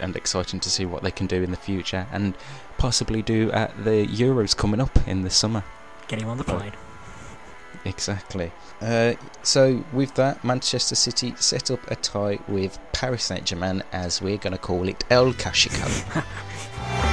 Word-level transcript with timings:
and 0.00 0.16
exciting 0.16 0.60
to 0.60 0.70
see 0.70 0.84
what 0.84 1.02
they 1.02 1.10
can 1.10 1.26
do 1.26 1.42
in 1.42 1.50
the 1.50 1.56
future 1.56 2.06
and 2.12 2.34
possibly 2.78 3.22
do 3.22 3.50
at 3.52 3.84
the 3.84 4.06
Euros 4.06 4.56
coming 4.56 4.80
up 4.80 5.06
in 5.06 5.22
the 5.22 5.30
summer. 5.30 5.64
Get 6.08 6.20
him 6.20 6.28
on 6.28 6.38
the 6.38 6.44
plane. 6.44 6.72
Exactly. 7.84 8.52
Uh, 8.80 9.14
so, 9.42 9.84
with 9.92 10.14
that, 10.14 10.44
Manchester 10.44 10.94
City 10.94 11.34
set 11.36 11.70
up 11.70 11.90
a 11.90 11.96
tie 11.96 12.38
with 12.46 12.78
Paris 12.92 13.24
Saint 13.24 13.44
Germain, 13.44 13.82
as 13.92 14.22
we're 14.22 14.36
going 14.36 14.52
to 14.52 14.58
call 14.58 14.88
it 14.88 15.04
El 15.10 15.32
Clasico. 15.32 17.08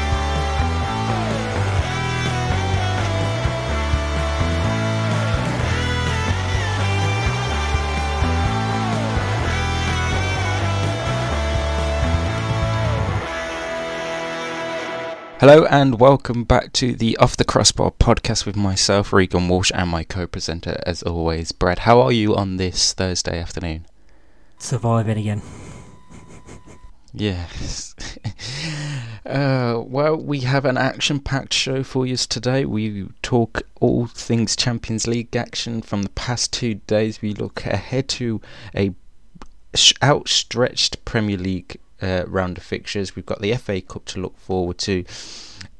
Hello 15.39 15.63
and 15.67 16.01
welcome 16.01 16.43
back 16.43 16.73
to 16.73 16.93
the 16.93 17.15
Off 17.15 17.37
the 17.37 17.45
Crossbar 17.45 17.91
podcast 17.91 18.45
with 18.45 18.57
myself, 18.57 19.13
Regan 19.13 19.47
Walsh, 19.47 19.71
and 19.73 19.89
my 19.89 20.03
co 20.03 20.27
presenter, 20.27 20.83
as 20.85 21.01
always, 21.01 21.53
Brad. 21.53 21.79
How 21.79 22.01
are 22.01 22.11
you 22.11 22.35
on 22.35 22.57
this 22.57 22.91
Thursday 22.91 23.39
afternoon? 23.39 23.85
Surviving 24.57 25.17
again. 25.17 25.41
Yes. 27.13 27.95
uh, 29.25 29.81
well, 29.81 30.17
we 30.17 30.41
have 30.41 30.65
an 30.65 30.75
action 30.75 31.21
packed 31.21 31.53
show 31.53 31.83
for 31.83 32.05
you 32.05 32.17
today. 32.17 32.65
We 32.65 33.07
talk 33.21 33.61
all 33.79 34.07
things 34.07 34.57
Champions 34.57 35.07
League 35.07 35.33
action 35.37 35.81
from 35.81 36.03
the 36.03 36.09
past 36.09 36.51
two 36.51 36.73
days. 36.73 37.21
We 37.21 37.33
look 37.33 37.65
ahead 37.65 38.09
to 38.09 38.41
a 38.75 38.93
outstretched 40.03 41.05
Premier 41.05 41.37
League 41.37 41.79
uh, 42.01 42.23
round 42.27 42.57
of 42.57 42.63
fixtures. 42.63 43.15
We've 43.15 43.25
got 43.25 43.41
the 43.41 43.53
FA 43.55 43.81
Cup 43.81 44.05
to 44.05 44.21
look 44.21 44.37
forward 44.37 44.77
to, 44.79 45.03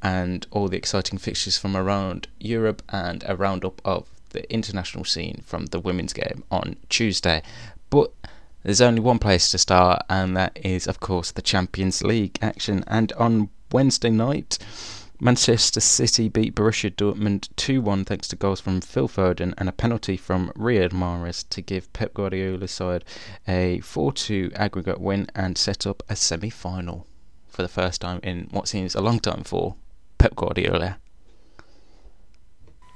and 0.02 0.46
all 0.52 0.68
the 0.68 0.78
exciting 0.78 1.20
fixtures 1.20 1.58
from 1.58 1.76
around 1.76 2.28
Europe, 2.40 2.82
and 2.90 3.24
a 3.28 3.36
roundup 3.36 3.82
of 3.86 4.08
the 4.32 4.52
international 4.52 5.06
scene 5.06 5.44
from 5.46 5.68
the 5.68 5.80
women's 5.80 6.14
game 6.14 6.44
on 6.52 6.76
Tuesday. 6.90 7.42
But 7.90 8.12
there's 8.64 8.82
only 8.82 9.00
one 9.00 9.20
place 9.20 9.50
to 9.52 9.58
start, 9.58 10.04
and 10.10 10.36
that 10.36 10.58
is, 10.64 10.88
of 10.88 11.00
course, 11.00 11.32
the 11.32 11.42
Champions 11.42 12.04
League 12.04 12.38
action. 12.42 12.84
And 12.88 13.12
on 13.14 13.50
Wednesday 13.72 14.10
night, 14.10 14.58
Manchester 15.22 15.82
City 15.82 16.30
beat 16.30 16.56
Borussia 16.56 16.90
Dortmund 16.90 17.50
2 17.58 17.82
1 17.82 18.06
thanks 18.06 18.28
to 18.30 18.38
goals 18.38 18.62
from 18.62 18.80
Phil 18.80 19.10
Foden 19.10 19.54
and 19.58 19.68
a 19.68 19.74
penalty 19.74 20.16
from 20.16 20.50
Riyad 20.56 20.92
Mahrez 20.92 21.48
to 21.50 21.62
give 21.62 21.92
Pep 21.92 22.14
Guardiola's 22.14 22.72
side 22.72 23.04
a 23.46 23.82
4 23.82 24.14
2 24.14 24.52
aggregate 24.56 25.02
win 25.02 25.28
and 25.36 25.58
set 25.58 25.86
up 25.86 26.04
a 26.08 26.16
semi 26.16 26.50
final 26.50 27.06
for 27.48 27.62
the 27.62 27.68
first 27.68 28.00
time 28.00 28.22
in 28.24 28.48
what 28.52 28.70
seems 28.70 28.96
a 28.96 29.02
long 29.02 29.20
time 29.20 29.44
for 29.44 29.76
Pep 30.18 30.36
Guardiola. 30.36 31.00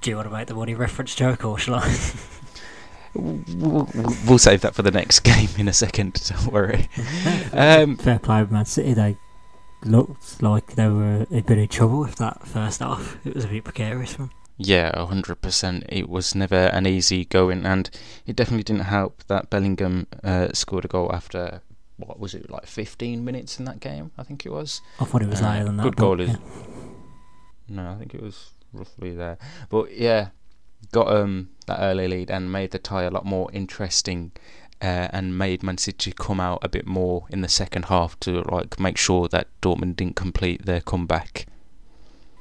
Do 0.02 0.10
you 0.10 0.16
want 0.16 0.30
to 0.30 0.34
make 0.34 0.48
the 0.48 0.54
money 0.54 0.76
reference 0.76 1.16
joke 1.16 1.44
or 1.44 1.58
shall 1.58 1.76
I? 1.76 1.98
We'll, 3.16 3.88
we'll, 4.26 4.40
save 4.40 4.62
that 4.62 4.74
for 4.74 4.82
the 4.82 4.90
next 4.90 5.20
game 5.24 5.50
in 5.58 5.68
a 5.68 5.74
second. 5.74 6.14
Don't 6.28 6.52
worry. 6.52 6.90
Um, 7.54 7.98
Fair 7.98 8.18
play 8.18 8.42
with 8.42 8.52
Man 8.52 8.66
City. 8.66 8.94
They 8.94 9.16
looked 9.86 10.42
like 10.42 10.76
they 10.76 10.88
were 10.88 11.26
a 11.32 11.42
bit 11.42 11.58
in 11.58 11.68
trouble 11.68 12.00
with 12.02 12.16
that 12.18 12.46
first 12.48 12.80
half. 12.80 13.18
It 13.26 13.36
was 13.36 13.46
a 13.46 13.48
bit 13.48 13.64
precarious 13.64 14.14
for 14.14 14.24
them. 14.24 14.32
Yeah, 14.58 15.06
hundred 15.06 15.42
percent. 15.42 15.86
It 15.90 16.08
was 16.10 16.36
never 16.36 16.68
an 16.68 16.86
easy 16.86 17.26
going, 17.26 17.66
and 17.66 17.90
it 18.26 18.36
definitely 18.36 18.64
didn't 18.64 18.84
help 18.84 19.24
that 19.28 19.50
Bellingham 19.50 20.08
uh, 20.24 20.50
scored 20.54 20.86
a 20.86 20.88
goal 20.88 21.12
after 21.14 21.62
what 21.98 22.20
was 22.20 22.34
it 22.34 22.50
like 22.50 22.66
fifteen 22.66 23.26
minutes 23.26 23.60
in 23.60 23.66
that 23.66 23.80
game? 23.80 24.12
I 24.18 24.24
think 24.24 24.46
it 24.46 24.52
was. 24.52 24.82
I 25.00 25.06
thought 25.06 25.24
it 25.24 25.30
was 25.30 25.42
uh, 25.42 25.46
higher 25.46 25.64
than 25.64 25.78
that. 25.78 25.84
Good 25.84 25.96
goal 25.96 26.20
is. 26.20 26.30
Yeah. 26.30 26.38
No, 27.68 27.92
I 27.92 27.96
think 27.96 28.14
it 28.14 28.22
was 28.22 28.52
roughly 28.72 29.16
there. 29.16 29.38
But 29.70 29.98
yeah, 29.98 30.30
got 30.92 31.08
um 31.08 31.50
that 31.66 31.80
early 31.80 32.08
lead 32.08 32.30
and 32.30 32.52
made 32.52 32.72
the 32.72 32.80
tie 32.80 33.04
a 33.04 33.12
lot 33.12 33.26
more 33.26 33.50
interesting 33.54 34.32
uh, 34.84 35.08
and 35.12 35.38
made 35.38 35.64
Man 35.64 35.78
City 35.78 36.14
come 36.16 36.42
out 36.42 36.60
a 36.62 36.70
bit 36.70 36.86
more 36.86 37.26
in 37.30 37.42
the 37.42 37.48
second 37.48 37.86
half 37.86 38.20
to 38.22 38.42
like 38.42 38.80
make 38.80 38.98
sure 38.98 39.30
that 39.30 39.48
Dortmund 39.62 39.96
didn't 39.96 40.18
complete 40.18 40.66
their 40.66 40.82
comeback. 40.82 41.48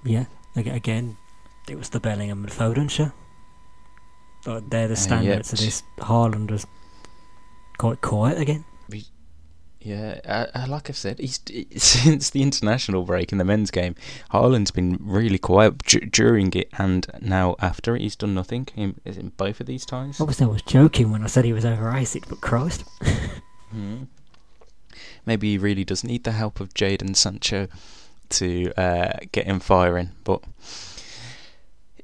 Yeah, 0.05 0.25
again, 0.57 1.17
it 1.69 1.79
was 1.79 1.91
the 1.91 2.01
Bellingham 2.01 2.43
and 2.43 2.53
Foden 2.53 2.91
show. 2.91 3.13
But 4.45 4.71
they're 4.71 4.89
the 4.89 4.97
standards 4.97 5.53
uh, 5.53 5.57
yeah, 5.57 5.69
of 5.69 5.73
this. 5.73 5.83
Haaland 5.99 6.51
was 6.51 6.67
quite 7.79 8.01
quiet 8.01 8.39
again. 8.39 8.65
Yeah, 9.85 10.21
uh, 10.55 10.67
like 10.69 10.89
I've 10.89 10.97
said, 10.97 11.19
he's 11.19 11.41
since 11.77 12.31
the 12.31 12.43
international 12.43 13.03
break 13.03 13.33
in 13.33 13.39
the 13.39 13.45
men's 13.45 13.71
game, 13.71 13.97
Haaland's 14.31 14.71
been 14.71 14.97
really 15.01 15.39
quiet 15.39 15.79
d- 15.79 16.01
during 16.01 16.53
it 16.53 16.69
and 16.79 17.07
now 17.21 17.57
after 17.61 17.97
it. 17.97 18.03
He's 18.03 18.15
done 18.15 18.33
nothing 18.33 18.69
in, 18.77 19.01
in 19.05 19.33
both 19.37 19.61
of 19.61 19.67
these 19.67 19.85
times. 19.85 20.21
Obviously, 20.21 20.47
I 20.47 20.51
was 20.51 20.63
joking 20.63 21.11
when 21.11 21.25
I 21.25 21.27
said 21.27 21.45
he 21.45 21.53
was 21.53 21.65
over 21.65 21.89
overrated, 21.89 22.25
but 22.29 22.41
Christ. 22.41 22.85
hmm. 23.71 24.05
Maybe 25.27 25.53
he 25.53 25.59
really 25.59 25.85
does 25.85 26.05
need 26.05 26.25
the 26.25 26.33
help 26.33 26.61
of 26.61 26.75
Jadon 26.75 27.17
Sancho 27.17 27.67
to 28.31 28.73
uh, 28.77 29.19
get 29.33 29.47
him 29.47 29.59
firing, 29.59 30.11
but 30.23 30.43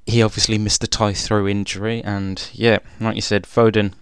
he 0.05 0.23
obviously 0.23 0.59
missed 0.59 0.81
the 0.81 0.87
tie 0.87 1.13
through 1.13 1.49
injury, 1.49 2.03
and 2.03 2.49
yeah, 2.53 2.79
like 3.01 3.15
you 3.15 3.23
said, 3.23 3.45
Foden 3.45 3.93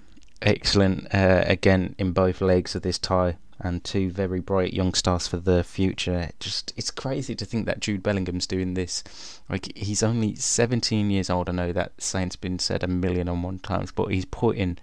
excellent 0.42 1.12
uh, 1.14 1.44
again 1.46 1.94
in 1.98 2.12
both 2.12 2.40
legs 2.40 2.74
of 2.74 2.82
this 2.82 2.98
tie 2.98 3.36
and 3.60 3.82
two 3.82 4.10
very 4.10 4.40
bright 4.40 4.72
young 4.72 4.94
stars 4.94 5.26
for 5.26 5.38
the 5.38 5.64
future. 5.64 6.30
Just 6.40 6.72
it's 6.76 6.90
crazy 6.90 7.34
to 7.34 7.44
think 7.44 7.66
that 7.66 7.80
Jude 7.80 8.02
Bellingham's 8.02 8.46
doing 8.46 8.74
this. 8.74 9.02
Like 9.48 9.76
he's 9.76 10.02
only 10.02 10.34
17 10.34 11.10
years 11.10 11.30
old. 11.30 11.48
I 11.48 11.52
know 11.52 11.72
that 11.72 11.92
saying's 11.98 12.36
been 12.36 12.58
said 12.58 12.82
a 12.82 12.88
million 12.88 13.28
and 13.28 13.42
one 13.42 13.58
times, 13.58 13.92
but 13.92 14.06
he's 14.06 14.24
putting 14.24 14.78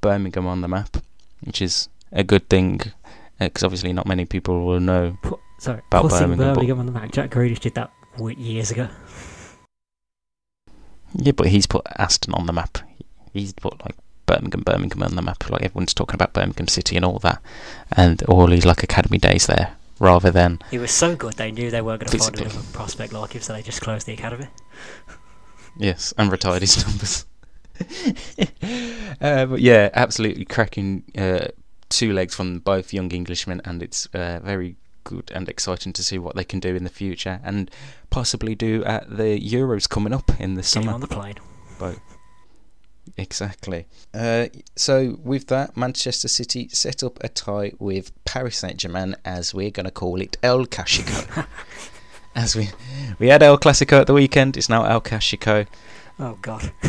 Birmingham 0.00 0.46
on 0.46 0.60
the 0.60 0.68
map, 0.68 0.98
which 1.40 1.62
is 1.62 1.88
a 2.12 2.24
good 2.24 2.48
thing 2.48 2.80
because 3.38 3.62
uh, 3.62 3.66
obviously 3.66 3.92
not 3.92 4.06
many 4.06 4.26
people 4.26 4.64
will 4.64 4.80
know 4.80 5.16
sorry, 5.58 5.80
about 5.88 6.10
Birmingham. 6.10 6.54
Birmingham 6.54 6.78
on 6.78 6.86
the 6.86 6.92
map. 6.92 7.12
Jack 7.12 7.30
Grealish 7.30 7.60
did 7.60 7.74
that 7.74 7.90
years 8.36 8.70
ago. 8.70 8.88
Yeah, 11.14 11.32
but 11.32 11.48
he's 11.48 11.66
put 11.66 11.86
Aston 11.98 12.34
on 12.34 12.46
the 12.46 12.52
map. 12.52 12.78
He's 13.32 13.52
put 13.52 13.82
like 13.84 13.96
Birmingham, 14.30 14.62
Birmingham 14.62 15.02
on 15.02 15.16
the 15.16 15.22
map. 15.22 15.48
Like 15.50 15.62
everyone's 15.62 15.94
talking 15.94 16.14
about 16.14 16.32
Birmingham 16.32 16.68
City 16.68 16.96
and 16.96 17.04
all 17.04 17.18
that, 17.20 17.42
and 17.92 18.22
all 18.24 18.46
his 18.46 18.64
like 18.64 18.82
academy 18.82 19.18
days 19.18 19.46
there, 19.46 19.74
rather 19.98 20.30
than. 20.30 20.60
He 20.70 20.78
was 20.78 20.92
so 20.92 21.16
good 21.16 21.34
they 21.34 21.50
knew 21.50 21.70
they 21.70 21.82
weren't 21.82 22.00
going 22.00 22.10
to 22.10 22.18
find 22.18 22.40
a 22.40 22.72
prospect 22.72 23.12
like 23.12 23.32
him, 23.32 23.42
so 23.42 23.52
they 23.52 23.62
just 23.62 23.80
closed 23.80 24.06
the 24.06 24.12
academy. 24.12 24.48
Yes, 25.76 26.12
and 26.16 26.30
retired 26.30 26.62
his 26.62 26.86
numbers. 26.86 27.26
uh, 29.20 29.46
but 29.46 29.60
yeah, 29.60 29.88
absolutely 29.94 30.44
cracking 30.44 31.04
uh, 31.16 31.48
two 31.88 32.12
legs 32.12 32.34
from 32.34 32.58
both 32.58 32.92
young 32.92 33.12
Englishmen, 33.12 33.60
and 33.64 33.82
it's 33.82 34.06
uh, 34.14 34.40
very 34.42 34.76
good 35.04 35.30
and 35.34 35.48
exciting 35.48 35.92
to 35.94 36.02
see 36.02 36.18
what 36.18 36.36
they 36.36 36.44
can 36.44 36.60
do 36.60 36.74
in 36.74 36.84
the 36.84 36.90
future, 36.90 37.40
and 37.42 37.70
possibly 38.10 38.54
do 38.54 38.84
at 38.84 39.08
the 39.16 39.40
Euros 39.40 39.88
coming 39.88 40.12
up 40.12 40.30
in 40.40 40.54
the 40.54 40.62
Get 40.62 40.66
summer. 40.66 40.92
on 40.92 41.00
the 41.00 41.08
plane. 41.08 41.36
Both. 41.78 42.00
Exactly. 43.20 43.84
Uh, 44.14 44.46
so, 44.76 45.18
with 45.22 45.48
that, 45.48 45.76
Manchester 45.76 46.26
City 46.26 46.68
set 46.68 47.02
up 47.02 47.22
a 47.22 47.28
tie 47.28 47.72
with 47.78 48.12
Paris 48.24 48.56
Saint 48.56 48.78
Germain, 48.78 49.14
as 49.26 49.52
we're 49.52 49.70
going 49.70 49.84
to 49.84 49.90
call 49.90 50.22
it 50.22 50.38
El 50.42 50.64
Clasico. 50.64 51.46
as 52.34 52.56
we 52.56 52.70
we 53.18 53.28
had 53.28 53.42
El 53.42 53.58
Clasico 53.58 54.00
at 54.00 54.06
the 54.06 54.14
weekend, 54.14 54.56
it's 54.56 54.70
now 54.70 54.84
El 54.84 55.02
Clasico. 55.02 55.66
Oh 56.18 56.38
God. 56.40 56.72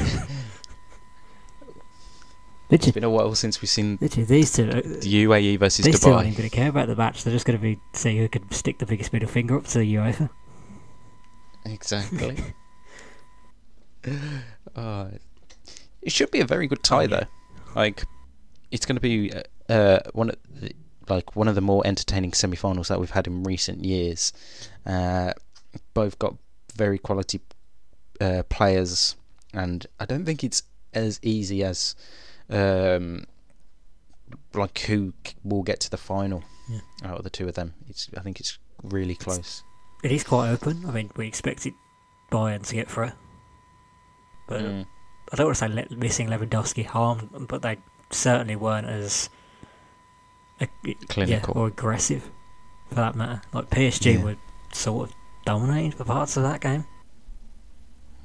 it's 2.70 2.90
been 2.92 3.04
a 3.04 3.10
while 3.10 3.36
since 3.36 3.62
we've 3.62 3.68
seen 3.68 3.98
literally 4.00 4.24
these 4.24 4.54
two. 4.54 4.70
Uh, 4.70 4.76
the 4.76 5.26
UAE 5.26 5.60
versus 5.60 5.84
these 5.84 6.00
Dubai. 6.00 6.04
two 6.04 6.14
aren't 6.14 6.28
even 6.28 6.38
going 6.38 6.50
to 6.50 6.56
care 6.56 6.70
about 6.70 6.88
the 6.88 6.96
match. 6.96 7.26
They're 7.26 7.34
just 7.34 7.46
going 7.46 7.60
to 7.60 7.62
be 7.62 7.78
see 7.92 8.18
who 8.18 8.30
can 8.30 8.50
stick 8.52 8.80
the 8.80 8.86
biggest 8.86 9.12
middle 9.12 9.28
finger 9.28 9.58
up 9.58 9.66
to 9.66 9.80
the 9.80 9.96
UEFA. 9.96 10.30
Exactly. 11.66 12.38
oh, 14.78 15.10
it 16.02 16.12
should 16.12 16.32
be 16.32 16.40
a 16.40 16.46
very 16.46 16.68
good 16.68 16.84
tie, 16.84 16.98
oh, 16.98 17.02
yeah. 17.02 17.08
though. 17.08 17.26
Like, 17.76 18.04
it's 18.72 18.86
going 18.86 18.96
to 18.96 19.02
be 19.02 19.32
uh, 19.70 20.00
one 20.14 20.30
of 20.30 20.36
the, 20.50 20.74
like 21.10 21.36
one 21.36 21.48
of 21.48 21.56
the 21.56 21.62
more 21.62 21.86
entertaining 21.86 22.34
semi-finals 22.34 22.88
that 22.88 23.00
we've 23.00 23.12
had 23.12 23.28
in 23.28 23.44
recent 23.44 23.86
years. 23.86 24.34
Uh, 24.86 25.34
both 25.94 26.20
got 26.20 26.36
very 26.76 26.98
quality 26.98 27.42
uh, 28.20 28.44
players, 28.50 29.16
and 29.54 29.86
I 30.00 30.06
don't 30.06 30.26
think 30.26 30.44
it's 30.44 30.64
as 30.94 31.20
easy 31.24 31.64
as 31.64 31.96
um, 32.50 33.26
like 34.54 34.78
who 34.80 35.14
will 35.44 35.64
get 35.64 35.80
to 35.82 35.90
the 35.90 35.98
final 35.98 36.44
yeah. 36.70 36.80
out 37.04 37.18
of 37.18 37.24
the 37.24 37.30
two 37.30 37.48
of 37.48 37.56
them. 37.56 37.74
It's 37.88 38.10
I 38.18 38.22
think 38.22 38.40
it's 38.40 38.58
really 38.84 39.16
close. 39.16 39.38
It's, 39.38 39.64
it 40.04 40.12
is 40.12 40.24
quite 40.24 40.50
open. 40.50 40.86
I 40.88 40.92
mean, 40.92 41.12
we 41.16 41.28
expected 41.28 41.74
Bayern 42.32 42.66
to 42.68 42.76
get 42.76 42.90
through, 42.90 43.12
but 44.48 44.62
mm. 44.62 44.86
I 45.32 45.36
don't 45.36 45.48
want 45.48 45.58
to 45.58 45.90
say 45.90 45.96
missing 45.96 46.28
Lewandowski 46.28 46.86
harmed 46.86 47.30
them, 47.32 47.46
but 47.46 47.62
they 47.62 47.78
certainly 48.10 48.56
weren't 48.56 48.88
as 48.88 49.30
clinical 51.08 51.54
yeah, 51.56 51.62
or 51.62 51.68
aggressive 51.68 52.30
for 52.90 52.96
that 52.96 53.16
matter. 53.16 53.42
Like 53.54 53.70
PSG 53.70 54.16
yeah. 54.16 54.24
were 54.24 54.36
sort 54.74 55.10
of 55.10 55.16
dominating 55.46 55.92
for 55.92 56.04
parts 56.04 56.38
of 56.38 56.44
that 56.44 56.62
game. 56.62 56.86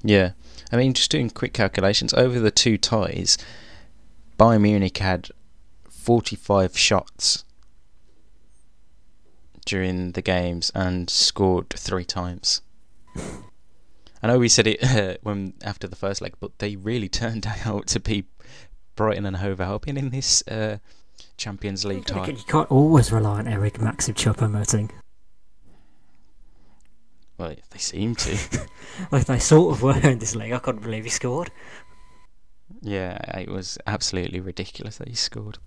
Yeah, 0.03 0.33
I 0.71 0.77
mean, 0.77 0.93
just 0.95 1.11
doing 1.11 1.31
quick 1.31 1.53
calculations 1.53 2.13
over 2.15 2.39
the 2.39 2.51
two 2.51 2.79
ties, 2.79 3.39
Bayern 4.39 4.63
Munich 4.63 4.99
had 4.99 5.31
45 5.89 6.77
shots 6.77 7.45
during 9.65 10.13
the 10.13 10.23
games 10.23 10.71
and 10.75 11.11
scored 11.11 11.71
three 11.71 12.05
times. 12.05 12.63
I 14.23 14.29
know 14.29 14.39
we 14.39 14.49
said 14.49 14.67
it 14.67 14.83
uh, 14.83 15.17
when 15.23 15.55
after 15.63 15.87
the 15.87 15.97
first 15.97 16.21
leg, 16.21 16.35
but 16.41 16.59
they 16.59 16.77
really 16.77 17.09
turned 17.23 17.47
out 17.65 17.87
to 17.89 18.01
be 18.01 18.25
Brighton 18.95 19.27
and 19.27 19.37
Hove 19.37 19.61
Albion 19.61 19.97
in 19.97 20.11
this 20.11 20.43
uh, 20.49 20.79
Champions 21.37 21.85
League 21.85 22.07
tie. 22.07 22.27
You 22.29 22.37
can't 22.47 22.71
always 22.71 23.13
rely 23.13 23.39
on 23.39 23.49
Eric 23.49 23.81
Maxim 23.81 24.15
Choupo-Moting. 24.15 24.91
Well, 27.39 27.55
they 27.71 27.79
seem 27.79 28.15
to. 28.17 28.39
like 29.13 29.27
they 29.27 29.39
sort 29.39 29.77
of 29.77 29.83
were 29.83 29.99
in 29.99 30.19
this 30.19 30.35
league. 30.35 30.53
I 30.53 30.59
couldn't 30.59 30.83
believe 30.83 31.05
he 31.05 31.11
scored. 31.11 31.51
Yeah, 32.81 33.19
it 33.39 33.51
was 33.51 33.79
absolutely 33.87 34.41
ridiculous 34.41 34.97
that 34.97 35.09
he 35.09 35.15
scored. 35.15 35.59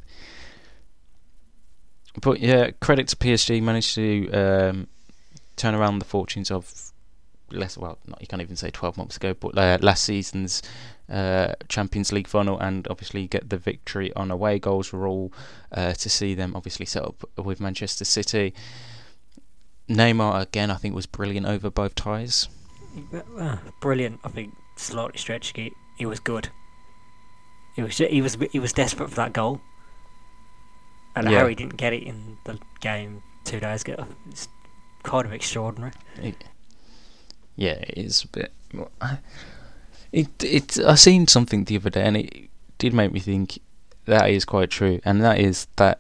But 2.20 2.40
yeah, 2.40 2.72
credit 2.82 3.08
to 3.10 3.16
PSG 3.16 3.62
managed 3.62 3.96
to 3.96 4.32
um, 4.32 4.88
turn 5.56 5.76
around 5.76 6.00
the 6.00 6.06
fortunes 6.06 6.50
of 6.50 6.92
less. 7.52 7.78
Well, 7.78 7.98
not 8.08 8.22
you 8.22 8.28
can't 8.28 8.42
even 8.42 8.56
say 8.56 8.70
twelve 8.70 8.98
months 8.98 9.18
ago, 9.18 9.34
but 9.34 9.58
uh, 9.58 9.78
last 9.82 10.04
season's 10.04 10.62
uh, 11.10 11.54
Champions 11.68 12.12
League 12.12 12.28
final, 12.28 12.60
and 12.60 12.88
obviously 12.90 13.28
get 13.28 13.50
the 13.50 13.58
victory 13.58 14.14
on 14.14 14.32
away 14.32 14.60
goals. 14.60 14.94
Were 14.94 15.08
all 15.08 15.32
uh, 15.72 15.94
to 15.94 16.10
see 16.10 16.34
them 16.34 16.56
obviously 16.56 16.86
set 16.86 17.04
up 17.04 17.24
with 17.38 17.60
Manchester 17.60 18.06
City. 18.06 18.54
Neymar 19.90 20.42
again, 20.42 20.70
I 20.70 20.76
think, 20.76 20.94
was 20.94 21.08
brilliant 21.08 21.48
over 21.48 21.70
both 21.70 21.96
ties. 21.96 22.48
Uh, 23.38 23.58
brilliant. 23.82 24.20
I 24.24 24.30
think 24.30 24.56
slightly 24.76 25.18
stretched. 25.18 25.58
He, 25.58 25.74
he 25.98 26.06
was 26.06 26.20
good. 26.20 26.50
He 27.76 27.82
was 27.82 27.98
he 27.98 28.22
was 28.22 28.38
he 28.52 28.60
was 28.60 28.74
desperate 28.74 29.10
for 29.10 29.16
that 29.16 29.34
goal, 29.34 29.62
and 31.16 31.30
yeah. 31.30 31.40
how 31.40 31.48
he 31.48 31.56
didn't 31.56 31.78
get 31.78 31.94
it 31.94 32.04
in 32.04 32.38
the 32.44 32.60
game 32.82 33.24
two 33.46 33.60
days 33.60 33.84
ago. 33.84 34.06
It's 34.30 34.48
kind 35.04 35.26
of 35.26 35.34
extraordinary. 35.34 35.94
It, 36.22 36.44
yeah, 37.60 37.74
it 37.74 37.98
is 37.98 38.24
a 38.24 38.28
bit. 38.28 38.54
It 40.14 40.44
it 40.44 40.80
I 40.80 40.96
seen 40.96 41.28
something 41.28 41.66
the 41.66 41.76
other 41.76 41.90
day, 41.90 42.04
and 42.04 42.16
it 42.16 42.50
did 42.78 42.94
make 42.94 43.12
me 43.12 43.20
think 43.20 43.60
that 44.06 44.30
is 44.30 44.46
quite 44.46 44.70
true, 44.70 45.02
and 45.04 45.22
that 45.22 45.40
is 45.40 45.68
that 45.76 46.00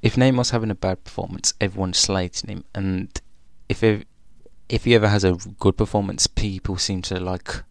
if 0.00 0.16
Neymar's 0.16 0.50
having 0.50 0.70
a 0.70 0.74
bad 0.74 1.04
performance, 1.04 1.52
everyone's 1.60 1.98
slating 1.98 2.48
him, 2.48 2.64
and 2.74 3.20
if 3.68 3.82
it, 3.82 4.06
if 4.70 4.84
he 4.84 4.94
ever 4.94 5.08
has 5.08 5.24
a 5.24 5.34
good 5.58 5.76
performance, 5.76 6.26
people 6.26 6.78
seem 6.78 7.02
to 7.02 7.20
like 7.20 7.62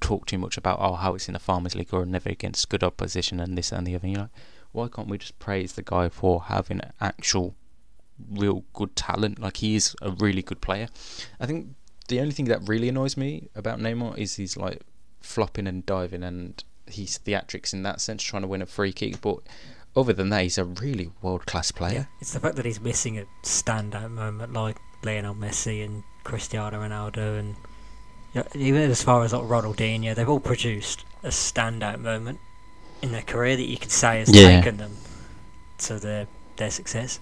talk 0.00 0.26
too 0.26 0.38
much 0.38 0.58
about 0.58 0.78
oh 0.80 0.94
how 0.94 1.14
it's 1.14 1.26
in 1.26 1.32
the 1.32 1.40
Farmers 1.40 1.74
League 1.74 1.92
or 1.92 2.04
never 2.04 2.28
against 2.28 2.68
good 2.68 2.84
opposition 2.84 3.40
and 3.40 3.56
this 3.56 3.72
and 3.72 3.86
the 3.86 3.94
other. 3.94 4.06
You're 4.06 4.20
like, 4.20 4.30
why 4.72 4.88
can't 4.88 5.08
we 5.08 5.16
just 5.16 5.38
praise 5.38 5.72
the 5.72 5.82
guy 5.82 6.10
for 6.10 6.42
having 6.42 6.82
actual 7.00 7.54
real 8.30 8.64
good 8.74 8.94
talent? 8.94 9.38
Like 9.38 9.56
he 9.56 9.74
is 9.74 9.96
a 10.02 10.10
really 10.10 10.42
good 10.42 10.60
player. 10.60 10.88
I 11.40 11.46
think 11.46 11.68
the 12.08 12.20
only 12.20 12.32
thing 12.32 12.46
that 12.46 12.66
really 12.66 12.88
annoys 12.88 13.16
me 13.16 13.48
about 13.54 13.78
Neymar 13.78 14.18
is 14.18 14.36
he's 14.36 14.56
like 14.56 14.82
flopping 15.20 15.66
and 15.66 15.84
diving 15.86 16.22
and 16.22 16.62
he's 16.86 17.18
theatrics 17.18 17.72
in 17.72 17.82
that 17.82 18.00
sense, 18.00 18.22
trying 18.22 18.42
to 18.42 18.48
win 18.48 18.62
a 18.62 18.66
free 18.66 18.92
kick. 18.92 19.20
But 19.20 19.38
other 19.94 20.12
than 20.12 20.30
that, 20.30 20.42
he's 20.42 20.58
a 20.58 20.64
really 20.64 21.10
world 21.22 21.46
class 21.46 21.70
player. 21.70 21.92
Yeah, 21.92 22.04
it's 22.20 22.32
the 22.32 22.40
fact 22.40 22.56
that 22.56 22.64
he's 22.64 22.80
missing 22.80 23.18
a 23.18 23.24
standout 23.42 24.10
moment 24.10 24.52
like 24.52 24.78
Lionel 25.04 25.34
Messi 25.34 25.84
and 25.84 26.02
Cristiano 26.24 26.80
Ronaldo 26.80 27.38
and 27.38 27.56
even 28.54 28.90
as 28.90 29.02
far 29.02 29.24
as 29.24 29.32
like 29.32 29.42
Ronaldinho, 29.42 30.14
they've 30.14 30.28
all 30.28 30.40
produced 30.40 31.04
a 31.22 31.28
standout 31.28 31.98
moment 32.00 32.38
in 33.02 33.12
their 33.12 33.22
career 33.22 33.56
that 33.56 33.64
you 33.64 33.78
could 33.78 33.90
say 33.90 34.18
has 34.18 34.30
yeah. 34.30 34.60
taken 34.60 34.76
them 34.76 34.96
to 35.78 35.98
their 35.98 36.26
their 36.56 36.70
success. 36.70 37.20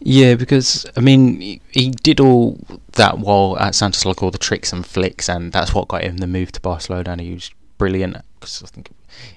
Yeah, 0.00 0.34
because 0.36 0.86
I 0.96 1.00
mean, 1.00 1.40
he, 1.40 1.60
he 1.70 1.90
did 1.90 2.20
all 2.20 2.58
that 2.92 3.18
while 3.18 3.58
at 3.58 3.74
Santos, 3.74 4.04
like 4.04 4.22
all 4.22 4.30
the 4.30 4.38
tricks 4.38 4.72
and 4.72 4.86
flicks, 4.86 5.28
and 5.28 5.52
that's 5.52 5.74
what 5.74 5.88
got 5.88 6.02
him 6.02 6.18
the 6.18 6.26
move 6.26 6.52
to 6.52 6.60
Barcelona. 6.60 7.12
And 7.12 7.20
he 7.20 7.34
was 7.34 7.50
brilliant 7.78 8.16
because 8.38 8.62
I 8.62 8.66
think 8.66 8.90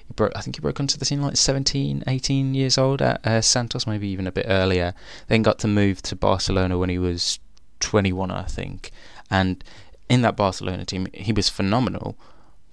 he 0.06 0.14
broke. 0.14 0.32
I 0.36 0.40
think 0.40 0.56
he 0.56 0.60
broke 0.60 0.78
onto 0.78 0.96
the 0.98 1.04
scene 1.04 1.20
like 1.20 1.36
17, 1.36 2.04
18 2.06 2.54
years 2.54 2.78
old 2.78 3.02
at 3.02 3.26
uh, 3.26 3.40
Santos, 3.40 3.86
maybe 3.86 4.08
even 4.08 4.26
a 4.26 4.32
bit 4.32 4.46
earlier. 4.48 4.94
Then 5.26 5.42
got 5.42 5.58
to 5.60 5.68
move 5.68 6.00
to 6.02 6.16
Barcelona 6.16 6.78
when 6.78 6.90
he 6.90 6.98
was 6.98 7.40
twenty 7.80 8.12
one, 8.12 8.30
I 8.30 8.44
think. 8.44 8.92
And 9.30 9.64
in 10.08 10.22
that 10.22 10.36
Barcelona 10.36 10.84
team, 10.84 11.08
he 11.12 11.32
was 11.32 11.48
phenomenal. 11.48 12.16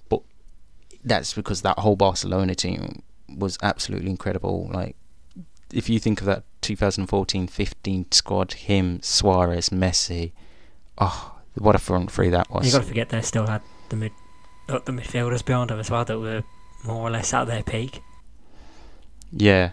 But 0.08 0.22
that's 1.04 1.34
because 1.34 1.62
that 1.62 1.78
whole 1.80 1.96
Barcelona 1.96 2.54
team 2.54 3.02
was 3.28 3.58
absolutely 3.62 4.10
incredible. 4.10 4.70
Like 4.72 4.94
if 5.72 5.88
you 5.88 5.98
think 5.98 6.20
of 6.20 6.26
that 6.26 6.44
2014-15 6.62 8.12
squad, 8.12 8.52
him, 8.52 9.00
Suarez, 9.02 9.70
Messi, 9.70 10.32
oh, 10.98 11.36
what 11.54 11.74
a 11.74 11.78
front 11.78 12.10
three 12.10 12.30
that 12.30 12.50
was. 12.50 12.66
You 12.66 12.72
got 12.72 12.82
to 12.82 12.88
forget 12.88 13.08
they 13.08 13.22
still 13.22 13.46
had 13.46 13.62
the 13.88 13.96
mid, 13.96 14.12
uh, 14.68 14.78
the 14.84 14.92
midfielders 14.92 15.44
behind 15.44 15.70
them 15.70 15.80
as 15.80 15.90
well 15.90 16.04
that 16.04 16.18
were 16.18 16.42
more 16.84 17.08
or 17.08 17.10
less 17.10 17.34
at 17.34 17.44
their 17.44 17.62
peak. 17.62 18.00
Yeah, 19.32 19.72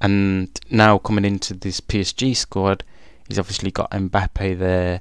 and 0.00 0.48
now 0.70 0.98
coming 0.98 1.24
into 1.24 1.54
this 1.54 1.80
PSG 1.80 2.36
squad, 2.36 2.84
he's 3.28 3.38
obviously 3.38 3.70
got 3.70 3.90
Mbappe 3.90 4.58
there. 4.58 5.00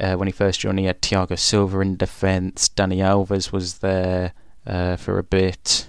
Uh, 0.00 0.14
when 0.14 0.28
he 0.28 0.32
first 0.32 0.60
joined, 0.60 0.78
he 0.78 0.84
had 0.84 1.02
Thiago 1.02 1.38
Silva 1.38 1.80
in 1.80 1.96
defence. 1.96 2.68
Dani 2.68 2.98
Alves 2.98 3.52
was 3.52 3.78
there 3.78 4.32
uh, 4.66 4.96
for 4.96 5.18
a 5.18 5.24
bit. 5.24 5.88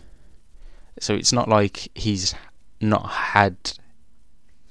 So 1.00 1.14
it's 1.14 1.32
not 1.32 1.48
like 1.48 1.90
he's 1.96 2.34
not 2.82 3.08
had 3.10 3.56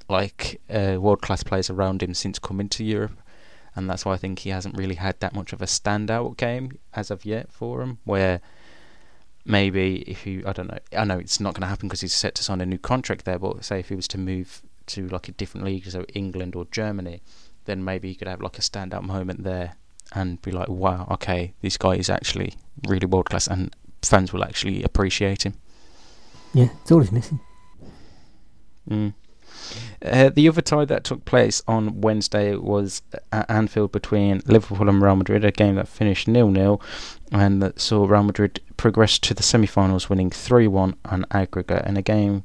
like 0.09 0.61
uh, 0.71 0.97
world 0.99 1.23
class 1.23 1.43
players 1.43 1.71
around 1.71 2.03
him 2.03 2.15
since 2.15 2.39
coming 2.39 2.69
to 2.71 2.85
Europe, 2.85 3.19
and 3.77 3.89
that's 3.89 4.05
why 4.05 4.15
I 4.15 4.17
think 4.17 4.41
he 4.41 4.51
hasn't 4.51 4.77
really 4.77 4.97
had 4.97 5.21
that 5.21 5.35
much 5.35 5.53
of 5.53 5.63
a 5.63 5.67
standout 5.67 6.37
game 6.37 6.79
as 6.95 7.11
of 7.11 7.25
yet 7.25 7.53
for 7.53 7.83
him. 7.83 7.99
Where 8.05 8.41
maybe 9.45 10.03
if 10.03 10.27
you, 10.27 10.43
I 10.47 10.53
don't 10.53 10.69
know, 10.69 10.79
I 10.97 11.05
know 11.05 11.19
it's 11.19 11.41
not 11.41 11.55
going 11.55 11.63
to 11.63 11.69
happen 11.69 11.89
because 11.89 12.01
he's 12.01 12.15
set 12.15 12.35
to 12.37 12.43
sign 12.43 12.61
a 12.61 12.67
new 12.67 12.79
contract 12.79 13.25
there. 13.25 13.39
But 13.39 13.65
say 13.65 13.81
if 13.81 13.89
he 13.89 13.95
was 13.95 14.09
to 14.09 14.19
move 14.19 14.63
to 14.87 15.09
like 15.09 15.29
a 15.29 15.33
different 15.33 15.67
league, 15.67 15.87
so 15.87 16.05
England 16.15 16.57
or 16.57 16.67
Germany, 16.71 17.23
then 17.67 17.85
maybe 17.85 18.09
he 18.09 18.15
could 18.15 18.29
have 18.29 18.41
like 18.41 18.59
a 18.59 18.63
standout 18.63 19.03
moment 19.03 19.45
there 19.45 19.75
and 20.15 20.41
be 20.41 20.51
like, 20.51 20.69
wow, 20.69 21.07
okay, 21.11 21.53
this 21.61 21.77
guy 21.77 21.95
is 21.95 22.09
actually 22.09 22.55
really 22.87 23.07
world 23.07 23.29
class, 23.29 23.47
and 23.47 23.75
fans 24.03 24.33
will 24.33 24.45
actually 24.45 24.83
appreciate 24.83 25.45
him. 25.45 25.55
Yeah, 26.55 26.69
it's 26.81 26.91
all 26.91 27.01
he's 27.01 27.13
missing. 27.13 27.41
Mm. 28.89 29.13
Uh, 30.05 30.31
the 30.31 30.49
other 30.49 30.61
tie 30.61 30.85
that 30.85 31.05
took 31.05 31.25
place 31.25 31.63
on 31.67 32.01
Wednesday 32.01 32.55
was 32.55 33.03
at 33.33 33.51
Anfield 33.51 33.93
between 33.93 34.43
Liverpool 34.47 34.89
and 34.89 35.03
Real 35.03 35.17
Madrid, 35.17 35.45
a 35.45 35.51
game 35.51 35.75
that 35.75 35.89
finished 35.89 36.29
nil-nil, 36.29 36.81
and 37.33 37.61
that 37.63 37.81
saw 37.81 38.07
Real 38.07 38.23
Madrid 38.23 38.61
progress 38.77 39.19
to 39.19 39.35
the 39.35 39.43
semi-finals, 39.43 40.09
winning 40.09 40.31
3-1 40.31 40.95
on 41.05 41.27
aggregate 41.31 41.85
in 41.85 41.97
a 41.97 42.03
game 42.03 42.45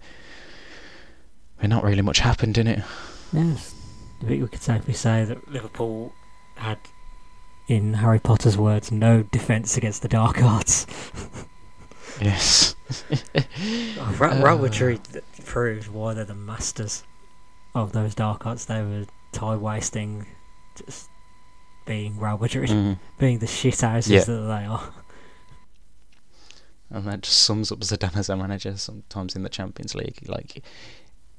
where 1.57 1.69
not 1.69 1.83
really 1.83 2.01
much 2.01 2.19
happened 2.19 2.57
in 2.57 2.67
it. 2.67 2.83
Yes, 3.31 3.73
I 4.21 4.25
think 4.25 4.41
we 4.41 4.47
could 4.47 4.61
safely 4.61 4.93
say 4.93 5.23
that 5.25 5.47
Liverpool 5.49 6.11
had, 6.55 6.79
in 7.67 7.93
Harry 7.93 8.19
Potter's 8.19 8.57
words, 8.57 8.91
no 8.91 9.23
defence 9.23 9.77
against 9.77 10.01
the 10.01 10.07
dark 10.07 10.41
arts. 10.41 10.87
yes. 12.21 12.75
oh, 13.35 14.15
Real 14.19 14.57
Madrid 14.57 15.01
proved 15.45 15.87
why 15.87 16.13
they're 16.13 16.25
the 16.25 16.33
masters 16.33 17.03
of 17.73 17.91
those 17.91 18.15
dark 18.15 18.45
arts. 18.45 18.65
They 18.65 18.81
were 18.81 19.05
tie 19.31 19.55
wasting, 19.55 20.25
just 20.75 21.09
being 21.85 22.19
Real 22.19 22.37
Madrid, 22.37 22.69
mm. 22.69 22.97
being 23.19 23.39
the 23.39 23.47
shit 23.47 23.81
houses 23.81 24.11
yeah. 24.11 24.23
that 24.23 24.41
they 24.41 24.65
are. 24.65 24.93
And 26.89 27.07
that 27.07 27.21
just 27.21 27.39
sums 27.39 27.71
up 27.71 27.79
Zidane 27.79 28.17
as 28.17 28.29
a 28.29 28.37
manager 28.37 28.77
sometimes 28.77 29.35
in 29.35 29.41
the 29.41 29.49
Champions 29.49 29.95
League. 29.95 30.19
Like, 30.27 30.63